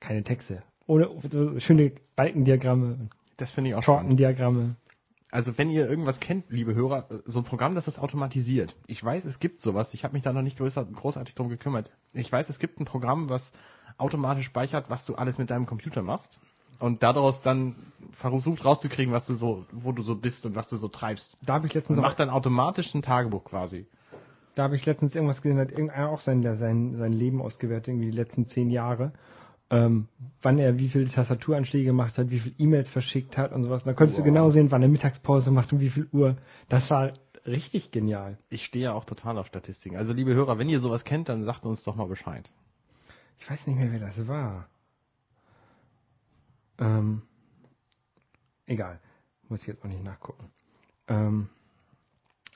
keine 0.00 0.22
Texte. 0.22 0.62
Ohne 0.86 1.08
so 1.30 1.58
schöne 1.60 1.92
Balkendiagramme, 2.14 3.08
Das 3.36 3.50
finde 3.50 3.70
ich 3.70 3.76
auch 3.76 3.82
spannend. 3.82 4.02
Tortendiagramme. 4.02 4.76
Also 5.30 5.58
wenn 5.58 5.70
ihr 5.70 5.88
irgendwas 5.88 6.20
kennt, 6.20 6.50
liebe 6.50 6.76
Hörer, 6.76 7.08
so 7.24 7.40
ein 7.40 7.44
Programm, 7.44 7.74
das 7.74 7.88
ist 7.88 7.98
automatisiert. 7.98 8.76
Ich 8.86 9.02
weiß, 9.02 9.24
es 9.24 9.40
gibt 9.40 9.60
sowas. 9.62 9.92
Ich 9.92 10.04
habe 10.04 10.14
mich 10.14 10.22
da 10.22 10.32
noch 10.32 10.42
nicht 10.42 10.58
größer, 10.58 10.84
großartig 10.84 11.34
drum 11.34 11.48
gekümmert. 11.48 11.90
Ich 12.12 12.30
weiß, 12.30 12.48
es 12.50 12.60
gibt 12.60 12.78
ein 12.78 12.84
Programm, 12.84 13.28
was 13.28 13.52
automatisch 13.98 14.44
speichert, 14.44 14.90
was 14.90 15.04
du 15.06 15.16
alles 15.16 15.38
mit 15.38 15.50
deinem 15.50 15.66
Computer 15.66 16.02
machst. 16.02 16.38
Und 16.84 17.02
daraus 17.02 17.40
dann 17.40 17.76
versucht 18.12 18.62
rauszukriegen, 18.62 19.10
was 19.10 19.26
du 19.26 19.34
so, 19.34 19.64
wo 19.72 19.92
du 19.92 20.02
so 20.02 20.14
bist 20.14 20.44
und 20.44 20.54
was 20.54 20.68
du 20.68 20.76
so 20.76 20.88
treibst. 20.88 21.34
Da 21.42 21.54
habe 21.54 21.66
ich 21.66 21.72
letztens 21.72 21.98
Und 21.98 22.02
macht 22.02 22.20
dann 22.20 22.28
automatisch 22.28 22.94
ein 22.94 23.00
Tagebuch 23.00 23.44
quasi. 23.44 23.86
Da 24.54 24.64
habe 24.64 24.76
ich 24.76 24.84
letztens 24.84 25.14
irgendwas 25.14 25.40
gesehen, 25.40 25.58
hat 25.58 25.70
irgendeiner 25.70 26.10
auch 26.10 26.20
sein, 26.20 26.42
sein, 26.42 26.94
sein 26.94 27.14
Leben 27.14 27.40
ausgewertet, 27.40 27.88
irgendwie 27.88 28.10
die 28.10 28.16
letzten 28.16 28.44
zehn 28.44 28.68
Jahre. 28.68 29.12
Ähm, 29.70 30.08
wann 30.42 30.58
er 30.58 30.78
wie 30.78 30.90
viele 30.90 31.08
Tastaturanschläge 31.08 31.86
gemacht 31.86 32.18
hat, 32.18 32.28
wie 32.28 32.38
viele 32.38 32.54
E-Mails 32.58 32.90
verschickt 32.90 33.38
hat 33.38 33.52
und 33.52 33.62
sowas. 33.62 33.84
Und 33.84 33.86
da 33.86 33.94
konntest 33.94 34.18
Wow. 34.18 34.26
du 34.26 34.30
genau 34.30 34.50
sehen, 34.50 34.70
wann 34.70 34.82
er 34.82 34.88
Mittagspause 34.88 35.50
macht 35.52 35.72
und 35.72 35.80
wie 35.80 35.88
viel 35.88 36.06
Uhr. 36.12 36.36
Das 36.68 36.90
war 36.90 37.12
richtig 37.46 37.92
genial. 37.92 38.36
Ich 38.50 38.62
stehe 38.62 38.84
ja 38.84 38.92
auch 38.92 39.06
total 39.06 39.38
auf 39.38 39.46
Statistiken. 39.46 39.96
Also 39.96 40.12
liebe 40.12 40.34
Hörer, 40.34 40.58
wenn 40.58 40.68
ihr 40.68 40.80
sowas 40.80 41.04
kennt, 41.04 41.30
dann 41.30 41.44
sagt 41.44 41.64
uns 41.64 41.82
doch 41.82 41.96
mal 41.96 42.08
Bescheid. 42.08 42.50
Ich 43.38 43.50
weiß 43.50 43.66
nicht 43.66 43.78
mehr, 43.78 43.90
wer 43.90 44.00
das 44.00 44.28
war. 44.28 44.68
Ähm, 46.78 47.22
egal. 48.66 49.00
Muss 49.48 49.60
ich 49.62 49.66
jetzt 49.68 49.82
auch 49.84 49.88
nicht 49.88 50.02
nachgucken. 50.04 50.50
Ähm, 51.08 51.48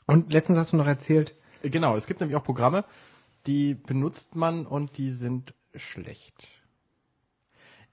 und 0.07 0.33
letztens 0.33 0.59
hast 0.59 0.73
du 0.73 0.77
noch 0.77 0.87
erzählt, 0.87 1.35
Äh, 1.63 1.71
Genau, 1.71 1.97
es 1.97 2.07
gibt 2.07 2.21
nämlich 2.21 2.37
auch 2.37 2.45
Programme, 2.45 2.85
die 3.47 3.75
benutzt 3.75 4.37
man 4.37 4.67
und 4.67 4.99
die 4.99 5.11
sind 5.11 5.55
schlecht. 5.75 6.63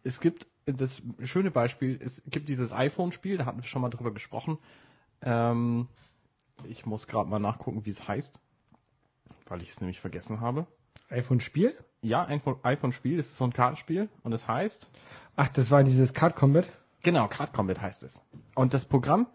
Es 0.03 0.19
gibt 0.19 0.47
das 0.65 1.01
schöne 1.23 1.51
Beispiel, 1.51 1.99
es 2.01 2.23
gibt 2.27 2.49
dieses 2.49 2.71
iPhone-Spiel, 2.73 3.37
da 3.37 3.45
hatten 3.45 3.59
wir 3.59 3.63
schon 3.67 3.81
mal 3.81 3.89
drüber 3.89 4.13
gesprochen. 4.13 4.57
Ähm, 5.21 5.87
ich 6.65 6.85
muss 6.85 7.07
gerade 7.07 7.29
mal 7.29 7.39
nachgucken, 7.39 7.85
wie 7.85 7.91
es 7.91 8.07
heißt, 8.07 8.39
weil 9.47 9.61
ich 9.61 9.71
es 9.71 9.81
nämlich 9.81 9.99
vergessen 10.01 10.41
habe. 10.41 10.67
iPhone-Spiel? 11.09 11.73
Ja, 12.01 12.27
iPhone-Spiel, 12.27 13.19
es 13.19 13.27
ist 13.27 13.37
so 13.37 13.45
ein 13.45 13.53
Kartenspiel 13.53 14.09
und 14.23 14.33
es 14.33 14.47
heißt, 14.47 14.89
Ach, 15.35 15.49
das 15.49 15.71
war 15.71 15.83
dieses 15.83 16.13
Card 16.13 16.35
Combat? 16.35 16.69
genau, 17.03 17.27
Card 17.27 17.53
Combat 17.53 17.81
heißt 17.81 18.03
es. 18.03 18.21
Und 18.55 18.73
das 18.73 18.85
Programm 18.85 19.27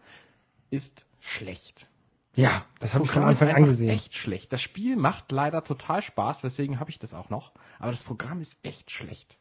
ist 0.71 1.07
schlecht. 1.21 1.89
Ja, 2.35 2.65
das 2.79 2.95
habe 2.95 3.05
ich 3.05 3.11
von 3.11 3.25
Anfang 3.25 3.51
an 3.51 3.65
gesehen. 3.65 3.91
echt 3.91 4.15
schlecht. 4.15 4.53
Das 4.53 4.63
Spiel 4.63 4.97
macht 4.97 5.33
leider 5.33 5.65
total 5.65 6.01
Spaß, 6.01 6.45
weswegen 6.45 6.79
habe 6.81 6.91
ich 6.91 6.99
das 6.99 7.13
auch 7.13 7.29
noch. 7.29 7.53
Aber 7.79 7.91
das 7.91 8.03
Programm 8.03 8.41
ist 8.41 8.65
echt 8.65 8.91
schlecht. 8.91 9.37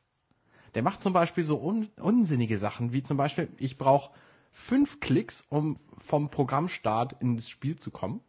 Der 0.76 0.84
macht 0.84 1.02
zum 1.02 1.13
Beispiel 1.13 1.44
so 1.44 1.60
un 1.62 1.88
unsinnige 2.00 2.58
Sachen, 2.58 2.92
wie 2.92 3.04
zum 3.04 3.18
Beispiel, 3.18 3.50
ich 3.58 3.78
brauche 3.78 4.12
fünf 4.52 5.00
Klicks, 5.00 5.46
um 5.50 5.80
vom 6.00 6.30
Programmstart 6.30 7.13
ins 7.22 7.50
Spiel 7.50 7.78
zu 7.78 7.92
kommen. 7.92 8.22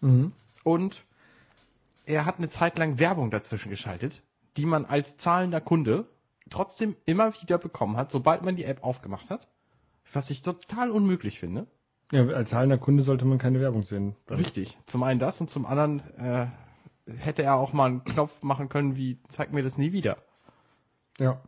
Mhm. 0.00 0.32
Und 0.64 1.04
er 2.04 2.26
hat 2.26 2.38
eine 2.38 2.48
Zeit 2.48 2.78
lang 2.78 2.98
Werbung 2.98 3.30
dazwischen 3.30 3.70
geschaltet, 3.70 4.22
die 4.56 4.66
man 4.66 4.84
als 4.84 5.16
zahlender 5.16 5.60
Kunde 5.60 6.06
trotzdem 6.50 6.96
immer 7.06 7.32
wieder 7.40 7.58
bekommen 7.58 7.96
hat, 7.96 8.10
sobald 8.10 8.42
man 8.42 8.56
die 8.56 8.64
App 8.64 8.82
aufgemacht 8.82 9.30
hat. 9.30 9.48
Was 10.12 10.30
ich 10.30 10.42
total 10.42 10.90
unmöglich 10.90 11.38
finde. 11.40 11.66
Ja, 12.10 12.26
als 12.26 12.50
zahlender 12.50 12.76
Kunde 12.76 13.02
sollte 13.04 13.24
man 13.24 13.38
keine 13.38 13.60
Werbung 13.60 13.82
sehen. 13.82 14.16
Richtig. 14.28 14.76
Zum 14.84 15.02
einen 15.02 15.18
das 15.18 15.40
und 15.40 15.48
zum 15.48 15.64
anderen 15.64 16.00
äh, 16.18 16.46
hätte 17.10 17.42
er 17.42 17.56
auch 17.56 17.72
mal 17.72 17.86
einen 17.86 18.04
Knopf 18.04 18.42
machen 18.42 18.68
können 18.68 18.96
wie 18.96 19.18
zeig 19.28 19.52
mir 19.52 19.62
das 19.62 19.78
nie 19.78 19.92
wieder. 19.92 20.18
Ja. 21.18 21.40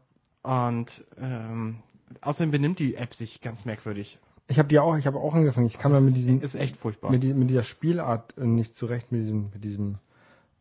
Und 0.43 1.05
ähm, 1.19 1.83
außerdem 2.23 2.51
benimmt 2.51 2.79
die 2.79 2.95
App 2.95 3.15
sich 3.15 3.41
ganz 3.43 3.65
merkwürdig. 3.65 4.19
Ich 4.47 4.59
habe 4.59 4.69
die 4.69 4.79
auch, 4.79 4.97
ich 4.97 5.07
habe 5.07 5.19
auch 5.19 5.35
angefangen. 5.35 5.67
Ich 5.67 5.79
kam 5.79 5.93
da 5.93 6.01
mit 6.01 6.17
diesem, 6.17 6.41
Ist 6.41 6.55
echt 6.55 6.77
furchtbar. 6.77 7.11
mit, 7.11 7.23
die, 7.23 7.35
mit 7.35 7.51
dieser 7.51 7.63
Spielart 7.63 8.37
äh, 8.39 8.47
nicht 8.47 8.75
zurecht, 8.75 9.11
mit 9.11 9.23
diesem, 9.23 9.51
mit 9.53 9.65
diesem 9.65 9.99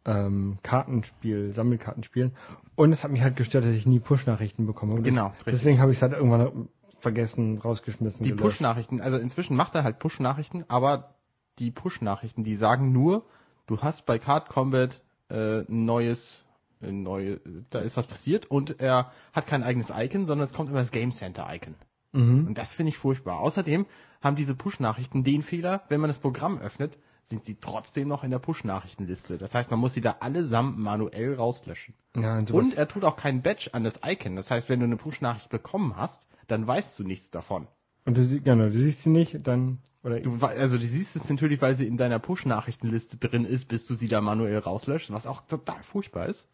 ähm, 0.05 0.57
Kartenspiel, 0.63 1.53
Sammelkartenspielen. 1.53 2.33
Und 2.75 2.91
es 2.91 3.03
hat 3.03 3.11
mich 3.11 3.21
halt 3.21 3.35
gestört, 3.35 3.65
dass 3.65 3.75
ich 3.75 3.85
nie 3.85 3.99
Push-Nachrichten 3.99 4.65
bekomme. 4.65 4.95
Und 4.95 5.03
Genau, 5.03 5.33
ich. 5.39 5.43
Deswegen 5.45 5.79
habe 5.79 5.91
ich 5.91 5.97
es 5.97 6.01
halt 6.01 6.13
irgendwann 6.13 6.69
vergessen, 6.99 7.59
rausgeschmissen. 7.59 8.23
die. 8.23 8.33
Push-Nachrichten, 8.33 9.01
also 9.01 9.17
inzwischen 9.17 9.55
macht 9.55 9.75
er 9.75 9.83
halt 9.83 9.99
Push-Nachrichten, 9.99 10.63
aber 10.67 11.15
die 11.59 11.71
Push-Nachrichten, 11.71 12.43
die 12.43 12.55
sagen 12.55 12.91
nur, 12.91 13.25
du 13.67 13.79
hast 13.79 14.05
bei 14.05 14.19
Card 14.19 14.49
Combat 14.49 15.01
äh, 15.29 15.59
ein 15.61 15.85
neues, 15.85 16.43
ein 16.81 17.03
neue, 17.03 17.39
da 17.69 17.79
ist 17.79 17.97
was 17.97 18.07
passiert 18.07 18.49
und 18.49 18.79
er 18.79 19.11
hat 19.33 19.47
kein 19.47 19.63
eigenes 19.63 19.91
Icon, 19.95 20.25
sondern 20.25 20.45
es 20.45 20.53
kommt 20.53 20.69
immer 20.69 20.79
das 20.79 20.91
Game 20.91 21.11
Center 21.11 21.47
Icon. 21.49 21.75
Mhm. 22.13 22.47
Und 22.47 22.57
das 22.57 22.73
finde 22.73 22.89
ich 22.89 22.97
furchtbar. 22.97 23.39
Außerdem 23.39 23.85
haben 24.21 24.35
diese 24.35 24.55
Push-Nachrichten 24.55 25.23
den 25.23 25.43
Fehler, 25.43 25.83
wenn 25.89 25.99
man 25.99 26.09
das 26.09 26.19
Programm 26.19 26.57
öffnet, 26.59 26.97
sind 27.23 27.45
sie 27.45 27.55
trotzdem 27.55 28.07
noch 28.07 28.23
in 28.23 28.31
der 28.31 28.39
Push-Nachrichtenliste. 28.39 29.37
Das 29.37 29.55
heißt, 29.55 29.71
man 29.71 29.79
muss 29.79 29.93
sie 29.93 30.01
da 30.01 30.17
allesamt 30.19 30.77
manuell 30.77 31.35
rauslöschen. 31.35 31.93
Ja, 32.15 32.37
und, 32.37 32.51
Und 32.51 32.73
er 32.77 32.87
tut 32.87 33.03
auch 33.03 33.15
keinen 33.15 33.41
Badge 33.41 33.69
an 33.73 33.83
das 33.83 34.01
Icon. 34.05 34.35
Das 34.35 34.51
heißt, 34.51 34.69
wenn 34.69 34.79
du 34.79 34.85
eine 34.85 34.97
Push-Nachricht 34.97 35.49
bekommen 35.49 35.95
hast, 35.95 36.27
dann 36.47 36.67
weißt 36.67 36.99
du 36.99 37.03
nichts 37.03 37.29
davon. 37.29 37.67
und 38.05 38.17
du, 38.17 38.25
sie- 38.25 38.41
genau, 38.41 38.65
du 38.65 38.73
siehst 38.77 39.03
sie 39.03 39.09
nicht, 39.09 39.39
dann, 39.47 39.79
oder 40.03 40.19
Du, 40.19 40.37
also 40.45 40.77
du 40.77 40.83
siehst 40.85 41.15
es 41.15 41.29
natürlich, 41.29 41.61
weil 41.61 41.75
sie 41.75 41.87
in 41.87 41.95
deiner 41.95 42.19
Push-Nachrichtenliste 42.19 43.15
drin 43.17 43.45
ist, 43.45 43.69
bis 43.69 43.85
du 43.85 43.95
sie 43.95 44.09
da 44.09 44.19
manuell 44.19 44.57
rauslöscht, 44.59 45.09
was 45.11 45.25
auch 45.25 45.41
total 45.47 45.81
furchtbar 45.83 46.25
ist. 46.27 46.47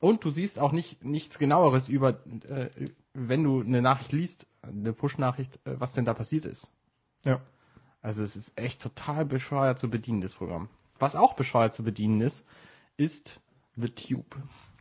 Und 0.00 0.22
du 0.24 0.30
siehst 0.30 0.58
auch 0.58 0.72
nicht 0.72 1.02
nichts 1.04 1.38
genaueres 1.38 1.88
über, 1.88 2.10
äh, 2.48 2.68
wenn 3.14 3.42
du 3.42 3.60
eine 3.62 3.80
Nachricht 3.82 4.12
liest, 4.12 4.46
eine 4.62 4.92
Push-Nachricht, 4.92 5.58
äh, 5.64 5.80
was 5.80 5.94
denn 5.94 6.04
da 6.04 6.12
passiert 6.14 6.44
ist. 6.44 6.70
ja. 7.24 7.40
Also 8.02 8.22
es 8.22 8.36
ist 8.36 8.58
echt 8.58 8.80
total 8.82 9.24
bescheuert 9.24 9.78
zu 9.78 9.90
bedienen, 9.90 10.20
das 10.20 10.34
Programm. 10.34 10.68
Was 10.98 11.16
auch 11.16 11.34
bescheuert 11.34 11.72
zu 11.72 11.82
bedienen 11.82 12.20
ist, 12.20 12.44
ist 12.96 13.40
The 13.76 13.88
Tube. 13.90 14.36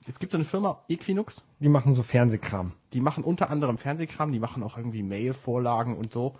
Es 0.08 0.19
gibt 0.19 0.34
eine 0.34 0.45
Firma, 0.45 0.82
Equinux, 0.88 1.43
Die 1.60 1.67
machen 1.69 1.93
so 1.93 2.01
Fernsehkram. 2.01 2.71
die 2.93 3.01
machen 3.01 3.23
unter 3.23 3.49
anderem 3.49 3.77
Fernsehkram, 3.77 4.32
die 4.32 4.39
machen 4.39 4.63
auch 4.63 4.77
irgendwie 4.77 5.03
Mail-Vorlagen 5.03 5.97
und 5.97 6.13
so. 6.13 6.38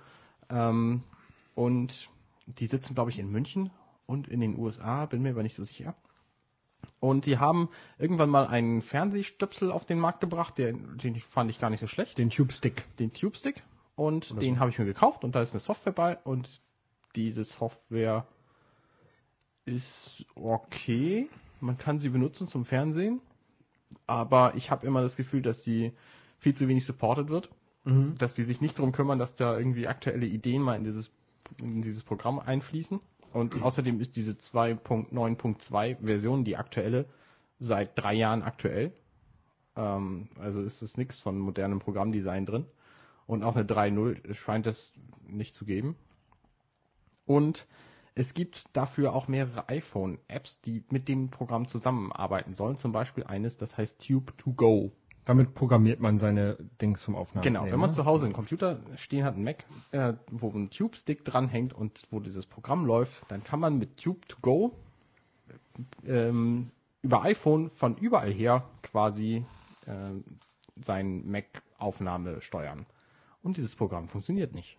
Ähm, 0.50 1.04
und 1.54 2.10
die 2.46 2.68
sitzen, 2.68 2.96
glaube 2.96 3.10
ich, 3.10 3.20
in 3.20 3.30
München 3.30 3.72
und 4.06 4.28
in 4.30 4.40
den 4.40 4.58
USA, 4.58 5.06
bin 5.06 5.22
mir 5.22 5.32
aber 5.32 5.44
nicht 5.44 5.56
so 5.56 5.64
sicher. 5.66 5.96
Und 7.00 7.26
die 7.26 7.38
haben 7.40 7.70
irgendwann 7.98 8.30
mal 8.30 8.48
einen 8.48 8.82
Fernsehstöpsel 8.82 9.72
auf 9.72 9.86
den 9.86 10.00
Markt 10.00 10.22
gebracht, 10.22 10.58
der, 10.58 10.74
den 10.74 11.16
fand 11.18 11.50
ich 11.52 11.60
gar 11.60 11.70
nicht 11.70 11.80
so 11.82 11.88
schlecht 11.88 12.18
Den 12.18 12.30
Tube 12.30 12.54
Stick. 12.54 12.86
den 12.98 13.12
Tube 13.14 13.36
Stick 13.36 13.64
und 13.96 14.42
den 14.42 14.60
habe 14.60 14.70
ich 14.70 14.80
mir 14.80 14.86
gekauft 14.86 15.24
und 15.24 15.36
da 15.36 15.42
ist 15.42 15.52
eine 15.52 15.60
Software 15.60 15.92
bei 15.92 16.18
und 16.20 16.62
diese 17.18 17.44
Software 17.44 18.26
ist 19.66 20.26
okay. 20.36 21.28
Man 21.60 21.78
kann 21.78 22.00
sie 22.00 22.10
benutzen 22.10 22.48
zum 22.48 22.64
Fernsehen, 22.64 23.20
aber 24.06 24.54
ich 24.56 24.70
habe 24.72 24.86
immer 24.86 25.02
das 25.02 25.16
Gefühl, 25.16 25.42
dass 25.42 25.64
sie 25.64 25.92
viel 26.40 26.54
zu 26.54 26.68
wenig 26.68 26.86
supported 26.86 27.30
wird, 27.30 27.50
dass 28.18 28.36
die 28.36 28.44
sich 28.44 28.62
nicht 28.62 28.78
darum 28.78 28.92
kümmern, 28.92 29.18
dass 29.18 29.34
da 29.34 29.58
irgendwie 29.58 29.88
aktuelle 29.88 30.28
Ideen 30.28 30.62
mal 30.62 30.76
in 30.76 30.84
dieses, 30.84 31.10
in 31.60 31.82
dieses 31.82 32.04
Programm 32.04 32.40
einfließen. 32.40 33.00
Und 33.34 33.62
außerdem 33.62 34.00
ist 34.00 34.16
diese 34.16 34.34
2.9.2 34.34 36.06
Version, 36.06 36.44
die 36.44 36.56
aktuelle, 36.56 37.06
seit 37.60 37.98
drei 37.98 38.14
Jahren 38.14 38.44
aktuell. 38.44 38.94
Ähm, 39.76 40.30
also 40.40 40.62
ist 40.62 40.82
es 40.82 40.98
nichts 40.98 41.20
von 41.20 41.40
modernem 41.40 41.80
Programmdesign 41.80 42.46
drin. 42.46 42.66
Und 43.26 43.44
auch 43.44 43.56
eine 43.56 43.66
3.0 43.66 44.34
scheint 44.36 44.68
es 44.68 44.94
nicht 45.28 45.56
zu 45.56 45.66
geben. 45.66 45.96
Und 47.28 47.68
es 48.16 48.34
gibt 48.34 48.76
dafür 48.76 49.14
auch 49.14 49.28
mehrere 49.28 49.70
iPhone-Apps, 49.70 50.62
die 50.62 50.84
mit 50.90 51.08
dem 51.08 51.30
Programm 51.30 51.68
zusammenarbeiten 51.68 52.56
sollen. 52.56 52.78
Zum 52.78 52.92
Beispiel 52.92 53.26
eines, 53.26 53.58
das 53.58 53.78
heißt 53.78 54.06
Tube 54.06 54.36
to 54.38 54.54
Go. 54.54 54.92
Damit 55.26 55.54
programmiert 55.54 56.00
man 56.00 56.20
seine 56.20 56.58
Dings 56.82 57.04
zum 57.04 57.16
Aufnehmen. 57.16 57.44
Genau, 57.44 57.66
wenn 57.66 57.80
man 57.80 57.90
ne? 57.90 57.96
zu 57.96 58.06
Hause 58.06 58.26
einen 58.26 58.34
Computer 58.34 58.80
stehen 58.96 59.24
hat, 59.26 59.36
einen 59.36 59.44
Mac, 59.44 59.66
äh, 59.92 60.14
wo 60.32 60.50
ein 60.50 60.70
Tube-Stick 60.70 61.26
dranhängt 61.26 61.74
und 61.74 62.08
wo 62.10 62.20
dieses 62.20 62.46
Programm 62.46 62.86
läuft, 62.86 63.30
dann 63.30 63.44
kann 63.44 63.60
man 63.60 63.78
mit 63.78 63.98
Tube 63.98 64.26
to 64.28 64.38
Go 64.42 64.72
ähm, 66.08 66.72
über 67.02 67.24
iPhone 67.24 67.70
von 67.72 67.98
überall 67.98 68.32
her 68.32 68.68
quasi 68.82 69.46
äh, 69.86 70.12
sein 70.82 71.30
Mac-Aufnahme 71.30 72.42
steuern. 72.42 72.86
Und 73.44 73.58
dieses 73.58 73.76
Programm 73.76 74.08
funktioniert 74.08 74.56
nicht. 74.56 74.78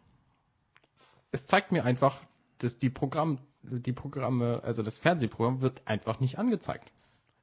Es 1.31 1.47
zeigt 1.47 1.73
mir 1.73 1.85
einfach, 1.85 2.21
dass 2.59 2.79
die 2.79 2.91
Programm, 2.91 3.39
die 3.63 3.93
Programme, 3.93 4.61
also 4.65 4.83
das 4.83 4.99
Fernsehprogramm 4.99 5.61
wird 5.61 5.83
einfach 5.87 6.21
nicht 6.21 6.39
angezeigt. 6.39 6.93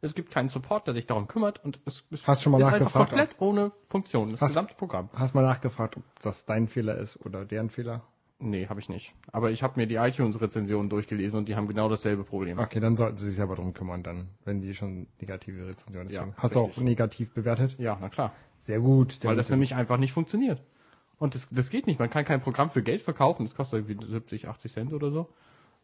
Es 0.01 0.13
gibt 0.13 0.29
keinen 0.31 0.49
Support, 0.49 0.85
der 0.87 0.93
sich 0.93 1.07
darum 1.07 1.27
kümmert 1.27 1.63
und 1.63 1.79
es, 1.85 2.03
es 2.11 2.27
Hast 2.27 2.41
du 2.41 2.43
schon 2.43 2.51
mal 2.51 2.59
ist 2.59 2.65
einfach 2.67 2.79
nachgefragt, 2.79 3.09
komplett 3.09 3.35
ohne 3.41 3.71
Funktion, 3.85 4.29
das 4.31 4.41
Hast- 4.41 4.49
gesamte 4.49 4.75
Programm. 4.75 5.09
Hast 5.13 5.33
mal 5.33 5.41
nachgefragt, 5.41 5.97
ob 5.97 6.03
das 6.21 6.45
dein 6.45 6.67
Fehler 6.67 6.97
ist 6.97 7.17
oder 7.25 7.43
deren 7.45 7.69
Fehler? 7.69 8.03
Nee, 8.37 8.67
habe 8.67 8.81
ich 8.81 8.89
nicht. 8.89 9.15
Aber 9.31 9.49
ich 9.51 9.63
habe 9.63 9.79
mir 9.79 9.87
die 9.87 9.95
iTunes-Rezensionen 9.95 10.89
durchgelesen 10.89 11.39
und 11.39 11.47
die 11.49 11.55
haben 11.55 11.67
genau 11.69 11.87
dasselbe 11.87 12.25
Problem. 12.25 12.59
Okay, 12.59 12.81
dann 12.81 12.97
sollten 12.97 13.15
Sie 13.15 13.27
sich 13.27 13.35
selber 13.37 13.55
drum 13.55 13.73
kümmern, 13.73 14.03
dann, 14.03 14.27
wenn 14.43 14.59
die 14.61 14.75
schon 14.75 15.07
negative 15.21 15.65
Rezensionen 15.67 16.09
Ja, 16.09 16.19
deswegen. 16.25 16.37
Hast 16.37 16.53
du 16.55 16.59
auch 16.59 16.67
richtig. 16.67 16.83
negativ 16.83 17.33
bewertet? 17.33 17.75
Ja, 17.79 17.97
na 17.99 18.09
klar. 18.09 18.33
Sehr 18.57 18.81
gut. 18.81 19.23
Weil 19.23 19.37
das 19.37 19.49
nämlich 19.49 19.73
einfach 19.75 19.97
nicht 19.97 20.11
funktioniert. 20.11 20.61
Und 21.17 21.35
das, 21.35 21.47
das 21.49 21.69
geht 21.69 21.87
nicht. 21.87 21.99
Man 21.99 22.09
kann 22.09 22.25
kein 22.25 22.41
Programm 22.41 22.69
für 22.69 22.83
Geld 22.83 23.01
verkaufen. 23.01 23.45
Das 23.45 23.55
kostet 23.55 23.87
irgendwie 23.87 24.05
70, 24.11 24.47
80 24.47 24.71
Cent 24.71 24.93
oder 24.93 25.11
so. 25.11 25.29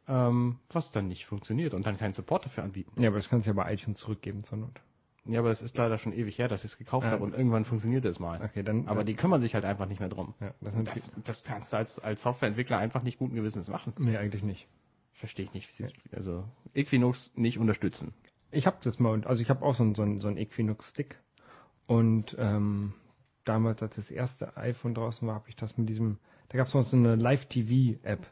Ähm, 0.07 0.57
was 0.69 0.91
dann 0.91 1.07
nicht 1.07 1.25
funktioniert 1.25 1.73
und 1.73 1.85
dann 1.85 1.97
keinen 1.97 2.13
Support 2.13 2.45
dafür 2.45 2.63
anbieten. 2.63 3.01
Ja, 3.01 3.09
aber 3.09 3.17
das 3.17 3.29
kannst 3.29 3.45
du 3.47 3.51
ja 3.51 3.53
bei 3.53 3.71
iTunes 3.73 3.99
zurückgeben 3.99 4.43
zur 4.43 4.57
Not. 4.57 4.81
Ja, 5.25 5.39
aber 5.39 5.51
es 5.51 5.61
ist 5.61 5.77
leider 5.77 5.99
schon 5.99 6.13
ewig 6.13 6.39
her, 6.39 6.47
dass 6.47 6.63
ich 6.65 6.71
es 6.71 6.77
gekauft 6.79 7.05
Ja. 7.05 7.11
habe 7.11 7.23
und 7.23 7.33
irgendwann 7.35 7.63
funktioniert 7.63 8.03
es 8.05 8.19
mal. 8.19 8.41
Okay, 8.43 8.63
dann. 8.63 8.87
Aber 8.87 9.01
äh, 9.01 9.05
die 9.05 9.13
kümmern 9.13 9.39
sich 9.41 9.53
halt 9.53 9.65
einfach 9.65 9.85
nicht 9.85 9.99
mehr 9.99 10.09
drum. 10.09 10.33
Ja, 10.39 10.53
das 10.61 10.73
das, 10.83 11.11
das 11.23 11.43
kannst 11.43 11.71
du 11.73 11.77
als, 11.77 11.99
als 11.99 12.23
Softwareentwickler 12.23 12.79
einfach 12.79 13.03
nicht 13.03 13.19
guten 13.19 13.35
Gewissens 13.35 13.69
machen. 13.69 13.93
Nee, 13.99 14.17
eigentlich 14.17 14.41
nicht. 14.43 14.67
Verstehe 15.13 15.45
ich 15.45 15.53
nicht. 15.53 15.69
Wie 15.69 15.83
sie, 15.83 15.89
also 16.15 16.43
Equinox 16.73 17.31
nicht 17.35 17.59
unterstützen. 17.59 18.13
Ich 18.49 18.65
habe 18.65 18.77
das 18.81 18.97
mal, 18.97 19.23
also 19.25 19.41
ich 19.43 19.49
habe 19.51 19.63
auch 19.63 19.75
so 19.75 19.83
einen, 19.83 19.93
so 19.93 20.01
einen, 20.01 20.19
so 20.19 20.27
einen 20.27 20.37
Equinox-Stick. 20.37 21.19
Und 21.85 22.35
ähm, 22.39 22.93
damals, 23.51 23.81
als 23.81 23.95
das 23.95 24.09
erste 24.11 24.55
iPhone 24.57 24.93
draußen 24.95 25.27
war, 25.27 25.35
habe 25.35 25.49
ich 25.49 25.55
das 25.55 25.77
mit 25.77 25.89
diesem, 25.89 26.17
da 26.49 26.57
gab 26.57 26.67
es 26.67 26.73
noch 26.73 26.83
so 26.83 26.97
eine 26.97 27.15
Live-TV-App. 27.15 28.25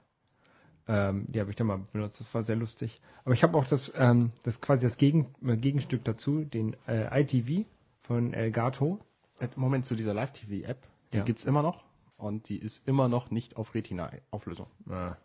Ähm, 0.88 1.26
die 1.28 1.40
habe 1.40 1.50
ich 1.52 1.56
dann 1.56 1.68
mal 1.68 1.80
benutzt, 1.94 2.20
das 2.20 2.34
war 2.34 2.42
sehr 2.42 2.56
lustig. 2.56 3.00
Aber 3.24 3.34
ich 3.34 3.44
habe 3.44 3.58
auch 3.58 3.66
das, 3.68 3.94
ähm, 3.98 4.32
das 4.44 4.60
quasi 4.62 4.86
das 4.86 4.98
Gegen, 4.98 5.36
äh, 5.46 5.56
Gegenstück 5.58 6.04
dazu, 6.04 6.44
den 6.46 6.76
äh, 6.88 7.22
iTV 7.22 7.68
von 8.02 8.34
Elgato. 8.34 9.00
Äh, 9.40 9.48
Moment 9.56 9.86
zu 9.86 9.96
dieser 9.96 10.14
Live-TV-App. 10.14 10.80
Die 11.14 11.18
Ja. 11.18 11.24
gibt's 11.24 11.44
immer 11.44 11.62
noch. 11.62 11.84
Und 12.18 12.50
die 12.50 12.58
ist 12.58 12.86
immer 12.88 13.08
noch 13.08 13.30
nicht 13.32 13.56
auf 13.56 13.76
Retina-Auflösung. 13.76 14.68
Ah, 14.90 15.16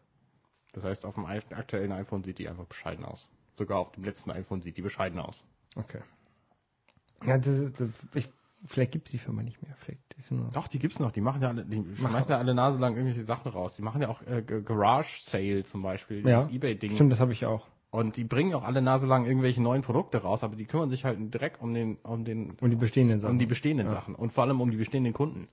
Das 0.72 0.84
heißt, 0.84 1.06
auf 1.06 1.14
dem 1.14 1.24
aktuellen 1.26 1.92
iPhone 1.92 2.22
sieht 2.24 2.38
die 2.38 2.48
einfach 2.48 2.66
bescheiden 2.66 3.04
aus. 3.04 3.28
Sogar 3.56 3.78
auf 3.78 3.92
dem 3.92 4.04
letzten 4.04 4.30
iPhone 4.30 4.60
sieht 4.60 4.76
die 4.76 4.82
bescheiden 4.82 5.18
aus. 5.18 5.44
okay. 5.76 6.00
Ja, 7.26 7.38
das 7.38 7.58
ist, 7.58 7.82
ich, 8.12 8.28
vielleicht 8.66 8.92
gibt 8.92 9.06
es 9.08 9.12
die 9.12 9.18
Firma 9.18 9.42
nicht 9.42 9.60
mehr. 9.62 9.74
Vielleicht 9.78 10.00
ist 10.18 10.30
nur. 10.30 10.50
Doch, 10.52 10.68
die 10.68 10.78
gibt's 10.78 10.98
noch. 10.98 11.12
Die 11.12 11.20
machen 11.20 11.42
ja 11.42 11.48
alle, 11.48 11.64
die 11.64 11.84
schmeißen 11.96 12.30
ja 12.32 12.38
alle 12.38 12.54
Nase 12.54 12.78
lang 12.78 12.94
irgendwelche 12.96 13.22
Sachen 13.24 13.50
raus. 13.50 13.76
Die 13.76 13.82
machen 13.82 14.00
ja 14.02 14.08
auch 14.08 14.22
äh, 14.22 14.42
Garage 14.42 15.20
Sale 15.22 15.62
zum 15.64 15.82
Beispiel, 15.82 16.26
Ja, 16.26 16.40
dieses 16.40 16.52
Ebay-Ding. 16.54 16.92
Stimmt, 16.94 17.12
das 17.12 17.20
habe 17.20 17.32
ich 17.32 17.44
auch. 17.46 17.66
Und 17.90 18.16
die 18.16 18.24
bringen 18.24 18.54
auch 18.54 18.64
alle 18.64 18.82
Nase 18.82 19.06
lang 19.06 19.24
irgendwelche 19.24 19.62
neuen 19.62 19.82
Produkte 19.82 20.18
raus, 20.18 20.42
aber 20.42 20.56
die 20.56 20.64
kümmern 20.64 20.90
sich 20.90 21.04
halt 21.04 21.32
direkt 21.32 21.60
um 21.62 21.72
den, 21.74 21.96
um 22.02 22.24
den, 22.24 22.56
Und 22.60 22.70
die 22.70 22.76
bestehenden 22.76 23.20
Sachen. 23.20 23.32
um 23.34 23.38
die 23.38 23.46
bestehenden 23.46 23.86
Ja. 23.86 23.92
Sachen 23.92 24.14
und 24.16 24.32
vor 24.32 24.42
allem 24.44 24.60
um 24.60 24.70
die 24.70 24.76
bestehenden 24.76 25.12
Kunden. 25.12 25.46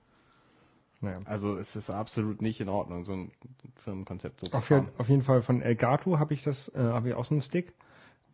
Naja. 1.00 1.18
Also 1.24 1.56
es 1.58 1.74
ist 1.76 1.90
absolut 1.90 2.42
nicht 2.42 2.60
in 2.60 2.68
Ordnung, 2.68 3.04
so 3.04 3.12
ein 3.12 3.32
Firmenkonzept 3.76 4.40
so 4.40 4.46
zu 4.46 4.56
Auf, 4.56 4.70
je- 4.70 4.76
fahren. 4.78 4.88
auf 4.98 5.08
jeden 5.08 5.22
Fall 5.22 5.42
von 5.42 5.60
Elgato 5.62 6.18
habe 6.18 6.32
ich 6.34 6.42
das, 6.44 6.68
äh, 6.74 6.78
habe 6.78 7.08
ich 7.10 7.14
auch 7.14 7.24
so 7.24 7.34
einen 7.34 7.42
Stick. 7.42 7.72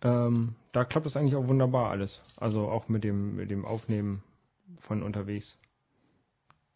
Ähm, 0.03 0.55
da 0.73 0.85
klappt 0.85 1.07
das 1.07 1.17
eigentlich 1.17 1.35
auch 1.37 1.49
wunderbar 1.49 1.91
alles. 1.91 2.21
Also 2.37 2.69
auch 2.69 2.89
mit 2.89 3.05
dem, 3.05 3.37
mit 3.37 3.51
dem 3.51 3.65
Aufnehmen 3.65 4.23
von 4.77 5.03
unterwegs. 5.03 5.59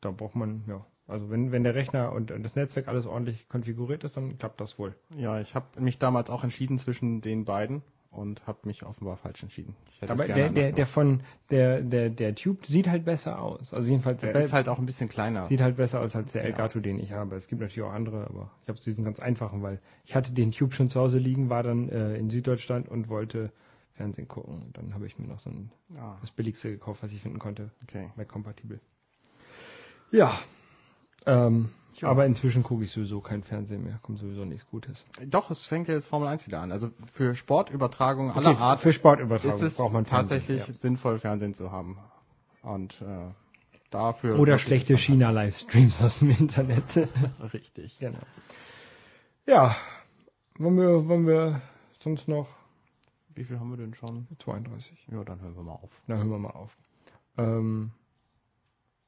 Da 0.00 0.10
braucht 0.10 0.34
man, 0.34 0.64
ja. 0.66 0.84
Also 1.08 1.30
wenn, 1.30 1.52
wenn 1.52 1.64
der 1.64 1.74
Rechner 1.74 2.12
und 2.12 2.32
das 2.42 2.54
Netzwerk 2.54 2.88
alles 2.88 3.06
ordentlich 3.06 3.48
konfiguriert 3.48 4.04
ist, 4.04 4.16
dann 4.16 4.38
klappt 4.38 4.60
das 4.60 4.78
wohl. 4.78 4.94
Ja, 5.16 5.40
ich 5.40 5.54
habe 5.54 5.80
mich 5.80 5.98
damals 5.98 6.30
auch 6.30 6.44
entschieden 6.44 6.78
zwischen 6.78 7.20
den 7.20 7.44
beiden 7.44 7.82
und 8.10 8.46
habe 8.46 8.58
mich 8.64 8.84
offenbar 8.84 9.16
falsch 9.16 9.42
entschieden. 9.42 9.74
Aber 10.06 10.26
der, 10.26 10.50
der, 10.50 10.72
der 10.72 10.86
von 10.86 11.20
der, 11.50 11.80
der, 11.82 12.08
der 12.10 12.34
Tube 12.34 12.66
sieht 12.66 12.88
halt 12.88 13.04
besser 13.04 13.40
aus. 13.40 13.74
Also 13.74 13.88
jedenfalls 13.88 14.20
der 14.20 14.32
be- 14.32 14.38
ist 14.38 14.52
halt 14.52 14.68
auch 14.68 14.78
ein 14.78 14.86
bisschen 14.86 15.08
kleiner. 15.08 15.42
sieht 15.42 15.60
halt 15.60 15.76
besser 15.76 16.00
aus 16.00 16.14
als 16.14 16.32
der 16.32 16.42
Ja. 16.42 16.48
Elgato, 16.48 16.80
den 16.80 16.98
ich 16.98 17.12
habe. 17.12 17.36
Es 17.36 17.48
gibt 17.48 17.60
natürlich 17.60 17.82
auch 17.88 17.92
andere, 17.92 18.26
aber 18.26 18.50
ich 18.62 18.68
habe 18.68 18.78
diesen 18.78 19.04
ganz 19.04 19.18
einfachen, 19.18 19.62
weil 19.62 19.80
ich 20.04 20.14
hatte 20.14 20.32
den 20.32 20.52
Tube 20.52 20.72
schon 20.74 20.88
zu 20.88 21.00
Hause 21.00 21.18
liegen, 21.18 21.50
war 21.50 21.62
dann 21.62 21.88
äh, 21.88 22.16
in 22.16 22.30
Süddeutschland 22.30 22.88
und 22.88 23.08
wollte 23.08 23.50
Fernsehen 24.02 24.26
gucken. 24.26 24.62
Und 24.62 24.76
dann 24.76 24.94
habe 24.94 25.06
ich 25.06 25.16
mir 25.18 25.28
noch 25.28 25.38
so 25.38 25.50
ein, 25.50 25.70
Ah, 25.96 26.16
das 26.20 26.32
billigste 26.32 26.70
gekauft, 26.72 27.02
was 27.04 27.12
ich 27.12 27.20
finden 27.22 27.38
konnte, 27.38 27.70
okay. 27.84 28.10
Mac-kompatibel. 28.16 28.80
Ja. 30.10 30.38
Ähm, 31.24 31.70
Ja. 32.00 32.08
Aber 32.08 32.26
inzwischen 32.26 32.62
gucke 32.64 32.82
ich 32.84 32.90
sowieso 32.90 33.20
kein 33.20 33.42
Fernsehen 33.44 33.84
mehr. 33.84 34.00
Kommt 34.02 34.18
sowieso 34.18 34.44
nichts 34.44 34.66
Gutes. 34.66 35.04
Doch, 35.26 35.50
es 35.50 35.66
fängt 35.66 35.86
ja 35.88 35.94
jetzt 35.94 36.06
Formel 36.06 36.26
1 36.26 36.46
wieder 36.46 36.60
an. 36.62 36.72
Also 36.72 36.90
für 37.12 37.36
Sportübertragung 37.36 38.32
aller 38.32 38.50
Okay, 38.50 38.60
Art 38.60 38.80
für 38.80 38.92
Sportübertragung 38.92 39.50
ist 39.56 39.62
es 39.62 39.76
braucht 39.76 39.92
man 39.92 40.04
Fernsehen, 40.06 40.40
tatsächlich 40.40 40.80
sinnvoll, 40.80 41.18
Fernsehen 41.20 41.54
zu 41.54 41.70
haben. 41.70 41.98
Und 42.62 43.00
äh, 43.02 43.30
dafür... 43.90 44.34
ja. 44.34 44.40
Oder 44.40 44.58
schlechte 44.58 44.96
China-Livestreams 44.96 46.02
aus 46.02 46.18
dem 46.18 46.30
Internet. 46.30 47.08
Richtig. 47.52 47.98
genau. 48.00 48.18
Ja. 49.46 49.76
Wollen 50.58 50.76
wir, 50.76 51.08
wollen 51.08 51.26
wir 51.26 51.60
sonst 52.00 52.26
noch 52.26 52.48
Wie 53.34 53.44
viel 53.44 53.58
haben 53.58 53.70
wir 53.70 53.76
denn 53.76 53.94
schon? 53.94 54.26
32? 54.38 55.06
Ja, 55.10 55.24
dann 55.24 55.40
hören 55.40 55.56
wir 55.56 55.62
mal 55.62 55.72
auf. 55.74 55.90
Na, 56.06 56.16
hören 56.16 56.30
wir 56.30 56.38
mal 56.38 56.50
auf. 56.50 56.76
Ähm, 57.38 57.92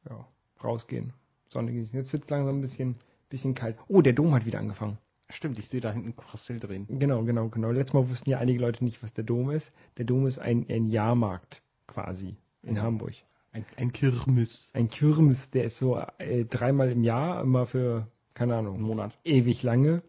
ja, 0.09 0.27
rausgehen. 0.63 1.13
Sonne 1.49 1.73
genießen. 1.73 1.97
Jetzt 1.99 2.13
wird's 2.13 2.31
langsam 2.31 2.59
ein 2.59 2.61
bisschen, 2.61 2.97
bisschen 3.29 3.55
kalt. 3.55 3.77
Oh, 3.89 4.01
der 4.03 4.13
Dom 4.13 4.35
hat 4.35 4.47
wieder 4.47 4.59
angefangen. 4.59 4.99
Stimmt, 5.31 5.59
ich 5.59 5.69
sehe 5.69 5.81
da 5.81 5.93
hinten 5.93 6.15
Karussell 6.17 6.61
drehen. 6.61 6.87
Genau, 6.99 7.25
genau, 7.25 7.49
genau. 7.49 7.71
Letztes 7.71 7.95
Mal 7.95 8.09
wussten 8.09 8.31
ja 8.31 8.39
einige 8.39 8.61
Leute 8.61 8.85
nicht, 8.85 9.03
was 9.03 9.13
der 9.13 9.25
Dom 9.25 9.51
ist. 9.51 9.73
Der 9.97 10.05
Dom 10.05 10.27
ist 10.27 10.39
ein, 10.39 10.67
ein 10.69 10.87
Jahrmarkt 10.89 11.63
quasi 11.87 12.37
in 12.63 12.77
Ja. 12.77 12.83
Hamburg. 12.83 13.15
Ein, 13.53 13.65
ein 13.77 13.93
Kirmes. 13.93 14.71
Ein 14.75 14.89
Kirmes, 14.89 15.51
der 15.51 15.65
ist 15.65 15.79
so 15.79 15.99
äh, 16.19 16.45
dreimal 16.45 16.91
im 16.91 17.05
Jahr, 17.05 17.41
immer 17.43 17.67
für, 17.67 18.09
keine 18.35 18.55
Ein 18.55 18.59
Ahnung, 18.61 18.81
Monat. 18.83 19.19
ewig 19.25 19.63
lange. 19.63 20.03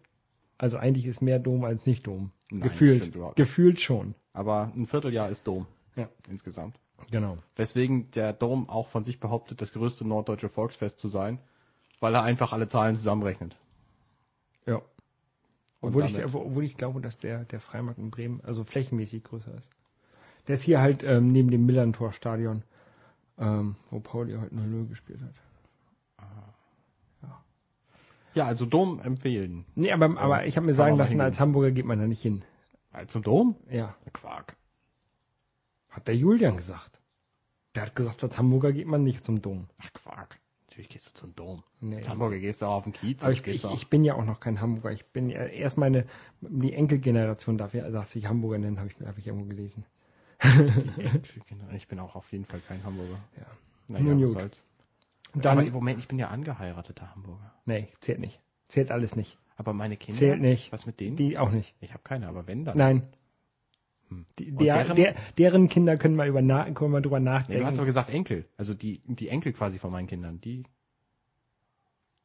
Also 0.57 0.77
eigentlich 0.77 1.05
ist 1.05 1.21
mehr 1.21 1.39
Dom 1.39 1.63
als 1.63 1.85
nicht 1.85 2.07
Dom. 2.07 2.31
Nein, 2.59 2.69
Gefühlt. 2.69 3.11
Gefühlt 3.35 3.81
schon. 3.81 4.15
Aber 4.33 4.71
ein 4.75 4.87
Vierteljahr 4.87 5.29
ist 5.29 5.45
Dom. 5.45 5.67
Ja. 5.95 6.09
Insgesamt. 6.29 6.79
Genau. 7.11 7.37
Weswegen 7.55 8.09
der 8.11 8.33
Dom 8.33 8.69
auch 8.69 8.87
von 8.87 9.03
sich 9.03 9.19
behauptet, 9.19 9.61
das 9.61 9.73
größte 9.73 10.07
norddeutsche 10.07 10.49
Volksfest 10.49 10.99
zu 10.99 11.07
sein, 11.07 11.39
weil 11.99 12.15
er 12.15 12.23
einfach 12.23 12.53
alle 12.53 12.67
Zahlen 12.67 12.95
zusammenrechnet. 12.95 13.55
Ja. 14.65 14.81
Obwohl 15.81 16.05
ich, 16.05 16.23
obwohl 16.23 16.63
ich 16.63 16.77
glaube, 16.77 17.01
dass 17.01 17.19
der, 17.19 17.43
der 17.45 17.59
Freimarkt 17.59 17.99
in 17.99 18.09
Bremen 18.09 18.41
also 18.43 18.63
flächenmäßig 18.63 19.23
größer 19.23 19.53
ist. 19.55 19.69
Der 20.47 20.55
ist 20.55 20.63
hier 20.63 20.79
halt 20.79 21.03
ähm, 21.03 21.31
neben 21.31 21.51
dem 21.51 21.65
Millantor-Stadion, 21.65 22.63
ähm, 23.37 23.75
wo 23.89 23.99
Pauli 23.99 24.35
heute 24.35 24.55
0 24.55 24.87
gespielt 24.87 25.19
hat. 25.21 25.35
Ja, 28.35 28.45
also 28.45 28.65
Dom 28.65 28.99
empfehlen. 28.99 29.65
Nee, 29.75 29.91
aber, 29.91 30.17
aber 30.19 30.45
ich 30.45 30.57
habe 30.57 30.65
mir 30.65 30.73
Kann 30.73 30.77
sagen 30.77 30.97
lassen, 30.97 31.21
als 31.21 31.39
Hamburger 31.39 31.71
geht 31.71 31.85
man 31.85 31.99
da 31.99 32.05
nicht 32.05 32.21
hin. 32.21 32.43
Äh, 32.93 33.07
Zum 33.07 33.23
Dom? 33.23 33.55
Ja, 33.69 33.95
Quark. 34.13 34.55
hat 35.89 36.07
der 36.07 36.15
Julian 36.15 36.57
gesagt. 36.57 36.99
Der 37.73 37.83
hat 37.83 37.95
gesagt, 37.95 38.23
als 38.23 38.37
Hamburger 38.37 38.71
geht 38.73 38.87
man 38.87 39.03
nicht 39.03 39.25
zum 39.25 39.41
Dom. 39.41 39.67
Ach, 39.79 39.91
Quark. 39.93 40.39
Natürlich 40.67 40.89
gehst 40.89 41.07
du 41.07 41.13
zum 41.13 41.35
Dom. 41.35 41.63
Nee. 41.79 41.97
Als 41.97 42.09
Hamburger 42.09 42.37
gehst 42.37 42.61
du 42.61 42.65
auch 42.65 42.75
auf 42.75 42.83
den 42.83 42.91
Kiez. 42.91 43.23
Aber 43.23 43.31
ich, 43.31 43.45
ich, 43.47 43.63
ich 43.63 43.87
bin 43.89 44.03
ja 44.03 44.15
auch 44.15 44.25
noch 44.25 44.41
kein 44.41 44.59
Hamburger. 44.59 44.91
Ich 44.91 45.05
bin 45.05 45.29
ja 45.29 45.45
erst 45.45 45.77
meine, 45.77 46.05
die 46.41 46.73
Enkelgeneration 46.73 47.57
darf, 47.57 47.71
darf 47.71 48.11
sich 48.11 48.27
Hamburger 48.27 48.57
nennen, 48.57 48.79
habe 48.79 48.89
ich, 48.89 49.07
hab 49.07 49.17
ich 49.17 49.27
irgendwo 49.27 49.45
gelesen. 49.47 49.85
ich 51.73 51.87
bin 51.87 51.99
auch 51.99 52.15
auf 52.15 52.29
jeden 52.33 52.43
Fall 52.45 52.59
kein 52.67 52.83
Hamburger. 52.83 53.19
Ja. 53.37 53.45
Naja, 53.87 54.03
Nun 54.03 54.19
gut. 54.19 54.29
soll's. 54.29 54.63
Dann, 55.41 55.59
Aber 55.59 55.69
Moment, 55.71 55.99
ich 55.99 56.07
bin 56.07 56.17
ja 56.19 56.29
angeheirateter 56.29 57.11
Hamburger. 57.13 57.53
nee, 57.65 57.89
zählt 57.99 58.19
nicht. 58.19 58.39
Zählt 58.67 58.91
alles 58.91 59.15
nicht. 59.15 59.37
Aber 59.57 59.73
meine 59.73 59.95
Kinder. 59.97 60.19
Zählt 60.19 60.41
nicht. 60.41 60.71
Was 60.71 60.85
mit 60.85 60.99
denen? 60.99 61.15
Die 61.15 61.37
auch 61.37 61.51
nicht. 61.51 61.73
Ich 61.79 61.91
habe 61.93 62.03
keine, 62.03 62.27
aber 62.27 62.47
wenn 62.47 62.65
dann. 62.65 62.77
Nein. 62.77 63.03
Hm. 64.09 64.25
Die, 64.39 64.51
der, 64.51 64.83
deren- 64.85 64.95
der, 64.95 65.15
deren 65.37 65.69
Kinder 65.69 65.97
können 65.97 66.15
mal 66.15 66.27
über 66.27 66.41
können 66.73 66.91
mal 66.91 67.01
drüber 67.01 67.19
Nee, 67.19 67.25
nachdenken. 67.25 67.61
du 67.61 67.65
hast 67.65 67.77
aber 67.77 67.85
gesagt 67.85 68.09
Enkel. 68.13 68.45
Also 68.57 68.73
die, 68.73 69.01
die 69.05 69.29
Enkel 69.29 69.53
quasi 69.53 69.79
von 69.79 69.91
meinen 69.91 70.07
Kindern. 70.07 70.41
Die. 70.41 70.63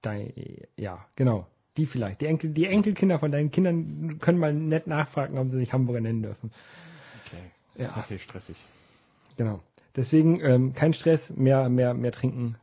Dein, 0.03 0.33
ja, 0.77 1.07
genau. 1.17 1.47
Die 1.77 1.87
vielleicht. 1.87 2.21
Die, 2.21 2.27
Enkel, 2.27 2.51
die 2.51 2.67
Enkelkinder 2.67 3.19
von 3.19 3.31
deinen 3.31 3.51
Kindern 3.51 4.19
können 4.19 4.39
mal 4.39 4.53
nett 4.53 4.87
nachfragen, 4.87 5.39
ob 5.39 5.51
sie 5.51 5.59
sich 5.59 5.73
Hamburger 5.73 6.01
nennen 6.01 6.23
dürfen. 6.23 6.51
Okay. 7.27 7.43
Ja. 7.77 7.83
Das 7.85 7.91
ist 7.91 7.97
natürlich 7.97 8.23
stressig. 8.25 8.67
Genau. 9.37 9.61
Deswegen 9.97 10.41
ähm, 10.41 10.73
kein 10.75 10.93
Stress, 10.95 11.31
mehr, 11.37 11.69
mehr, 11.69 11.95
mehr 11.95 12.13
trinken. 12.13 12.57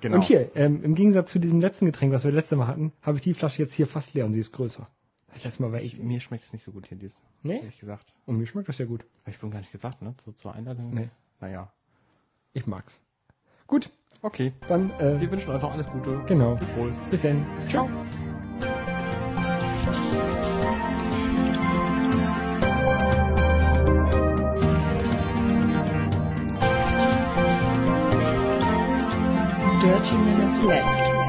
Genau. 0.00 0.16
Und 0.16 0.22
hier, 0.24 0.50
ähm, 0.56 0.82
im 0.84 0.94
Gegensatz 0.94 1.30
zu 1.32 1.38
diesem 1.38 1.60
letzten 1.60 1.86
Getränk, 1.86 2.12
was 2.12 2.24
wir 2.24 2.32
letztes 2.32 2.56
Mal 2.58 2.66
hatten, 2.66 2.92
habe 3.02 3.16
ich 3.16 3.22
die 3.22 3.34
Flasche 3.34 3.62
jetzt 3.62 3.72
hier 3.74 3.86
fast 3.86 4.12
leer 4.14 4.26
und 4.26 4.32
sie 4.32 4.40
ist 4.40 4.52
größer. 4.52 4.86
Das 5.32 5.42
letzte 5.44 5.62
Mal 5.62 5.72
war 5.72 5.80
ich, 5.80 5.94
ich. 5.94 6.00
mir 6.02 6.20
schmeckt 6.20 6.44
es 6.44 6.52
nicht 6.52 6.62
so 6.64 6.70
gut 6.72 6.86
hier, 6.86 6.98
dies. 6.98 7.22
Nee? 7.42 7.56
Ehrlich 7.58 7.80
gesagt. 7.80 8.12
Und 8.26 8.36
mir 8.38 8.46
schmeckt 8.46 8.68
das 8.68 8.78
ja 8.78 8.84
gut. 8.86 9.04
Hab 9.22 9.28
ich 9.28 9.38
vorhin 9.38 9.52
gar 9.52 9.58
nicht 9.60 9.72
gesagt, 9.72 10.00
ne? 10.02 10.14
So 10.24 10.32
zur 10.32 10.54
Einladung. 10.54 10.92
Nee. 10.94 11.08
Naja. 11.40 11.72
Ich 12.52 12.66
mag's. 12.66 13.00
Gut, 13.66 13.90
Okay. 14.22 14.52
dann, 14.68 14.90
äh, 15.00 15.20
Wir 15.20 15.30
wünschen 15.30 15.50
euch 15.52 15.60
noch 15.60 15.72
alles 15.72 15.86
Gute. 15.88 16.22
genau. 16.26 16.58
Wohl. 16.76 16.92
Bis 17.10 17.20
dann. 17.22 17.44
Ciao. 17.68 17.88
Dirty 30.04 30.18
Minutes 30.18 30.60
Left. 30.60 31.23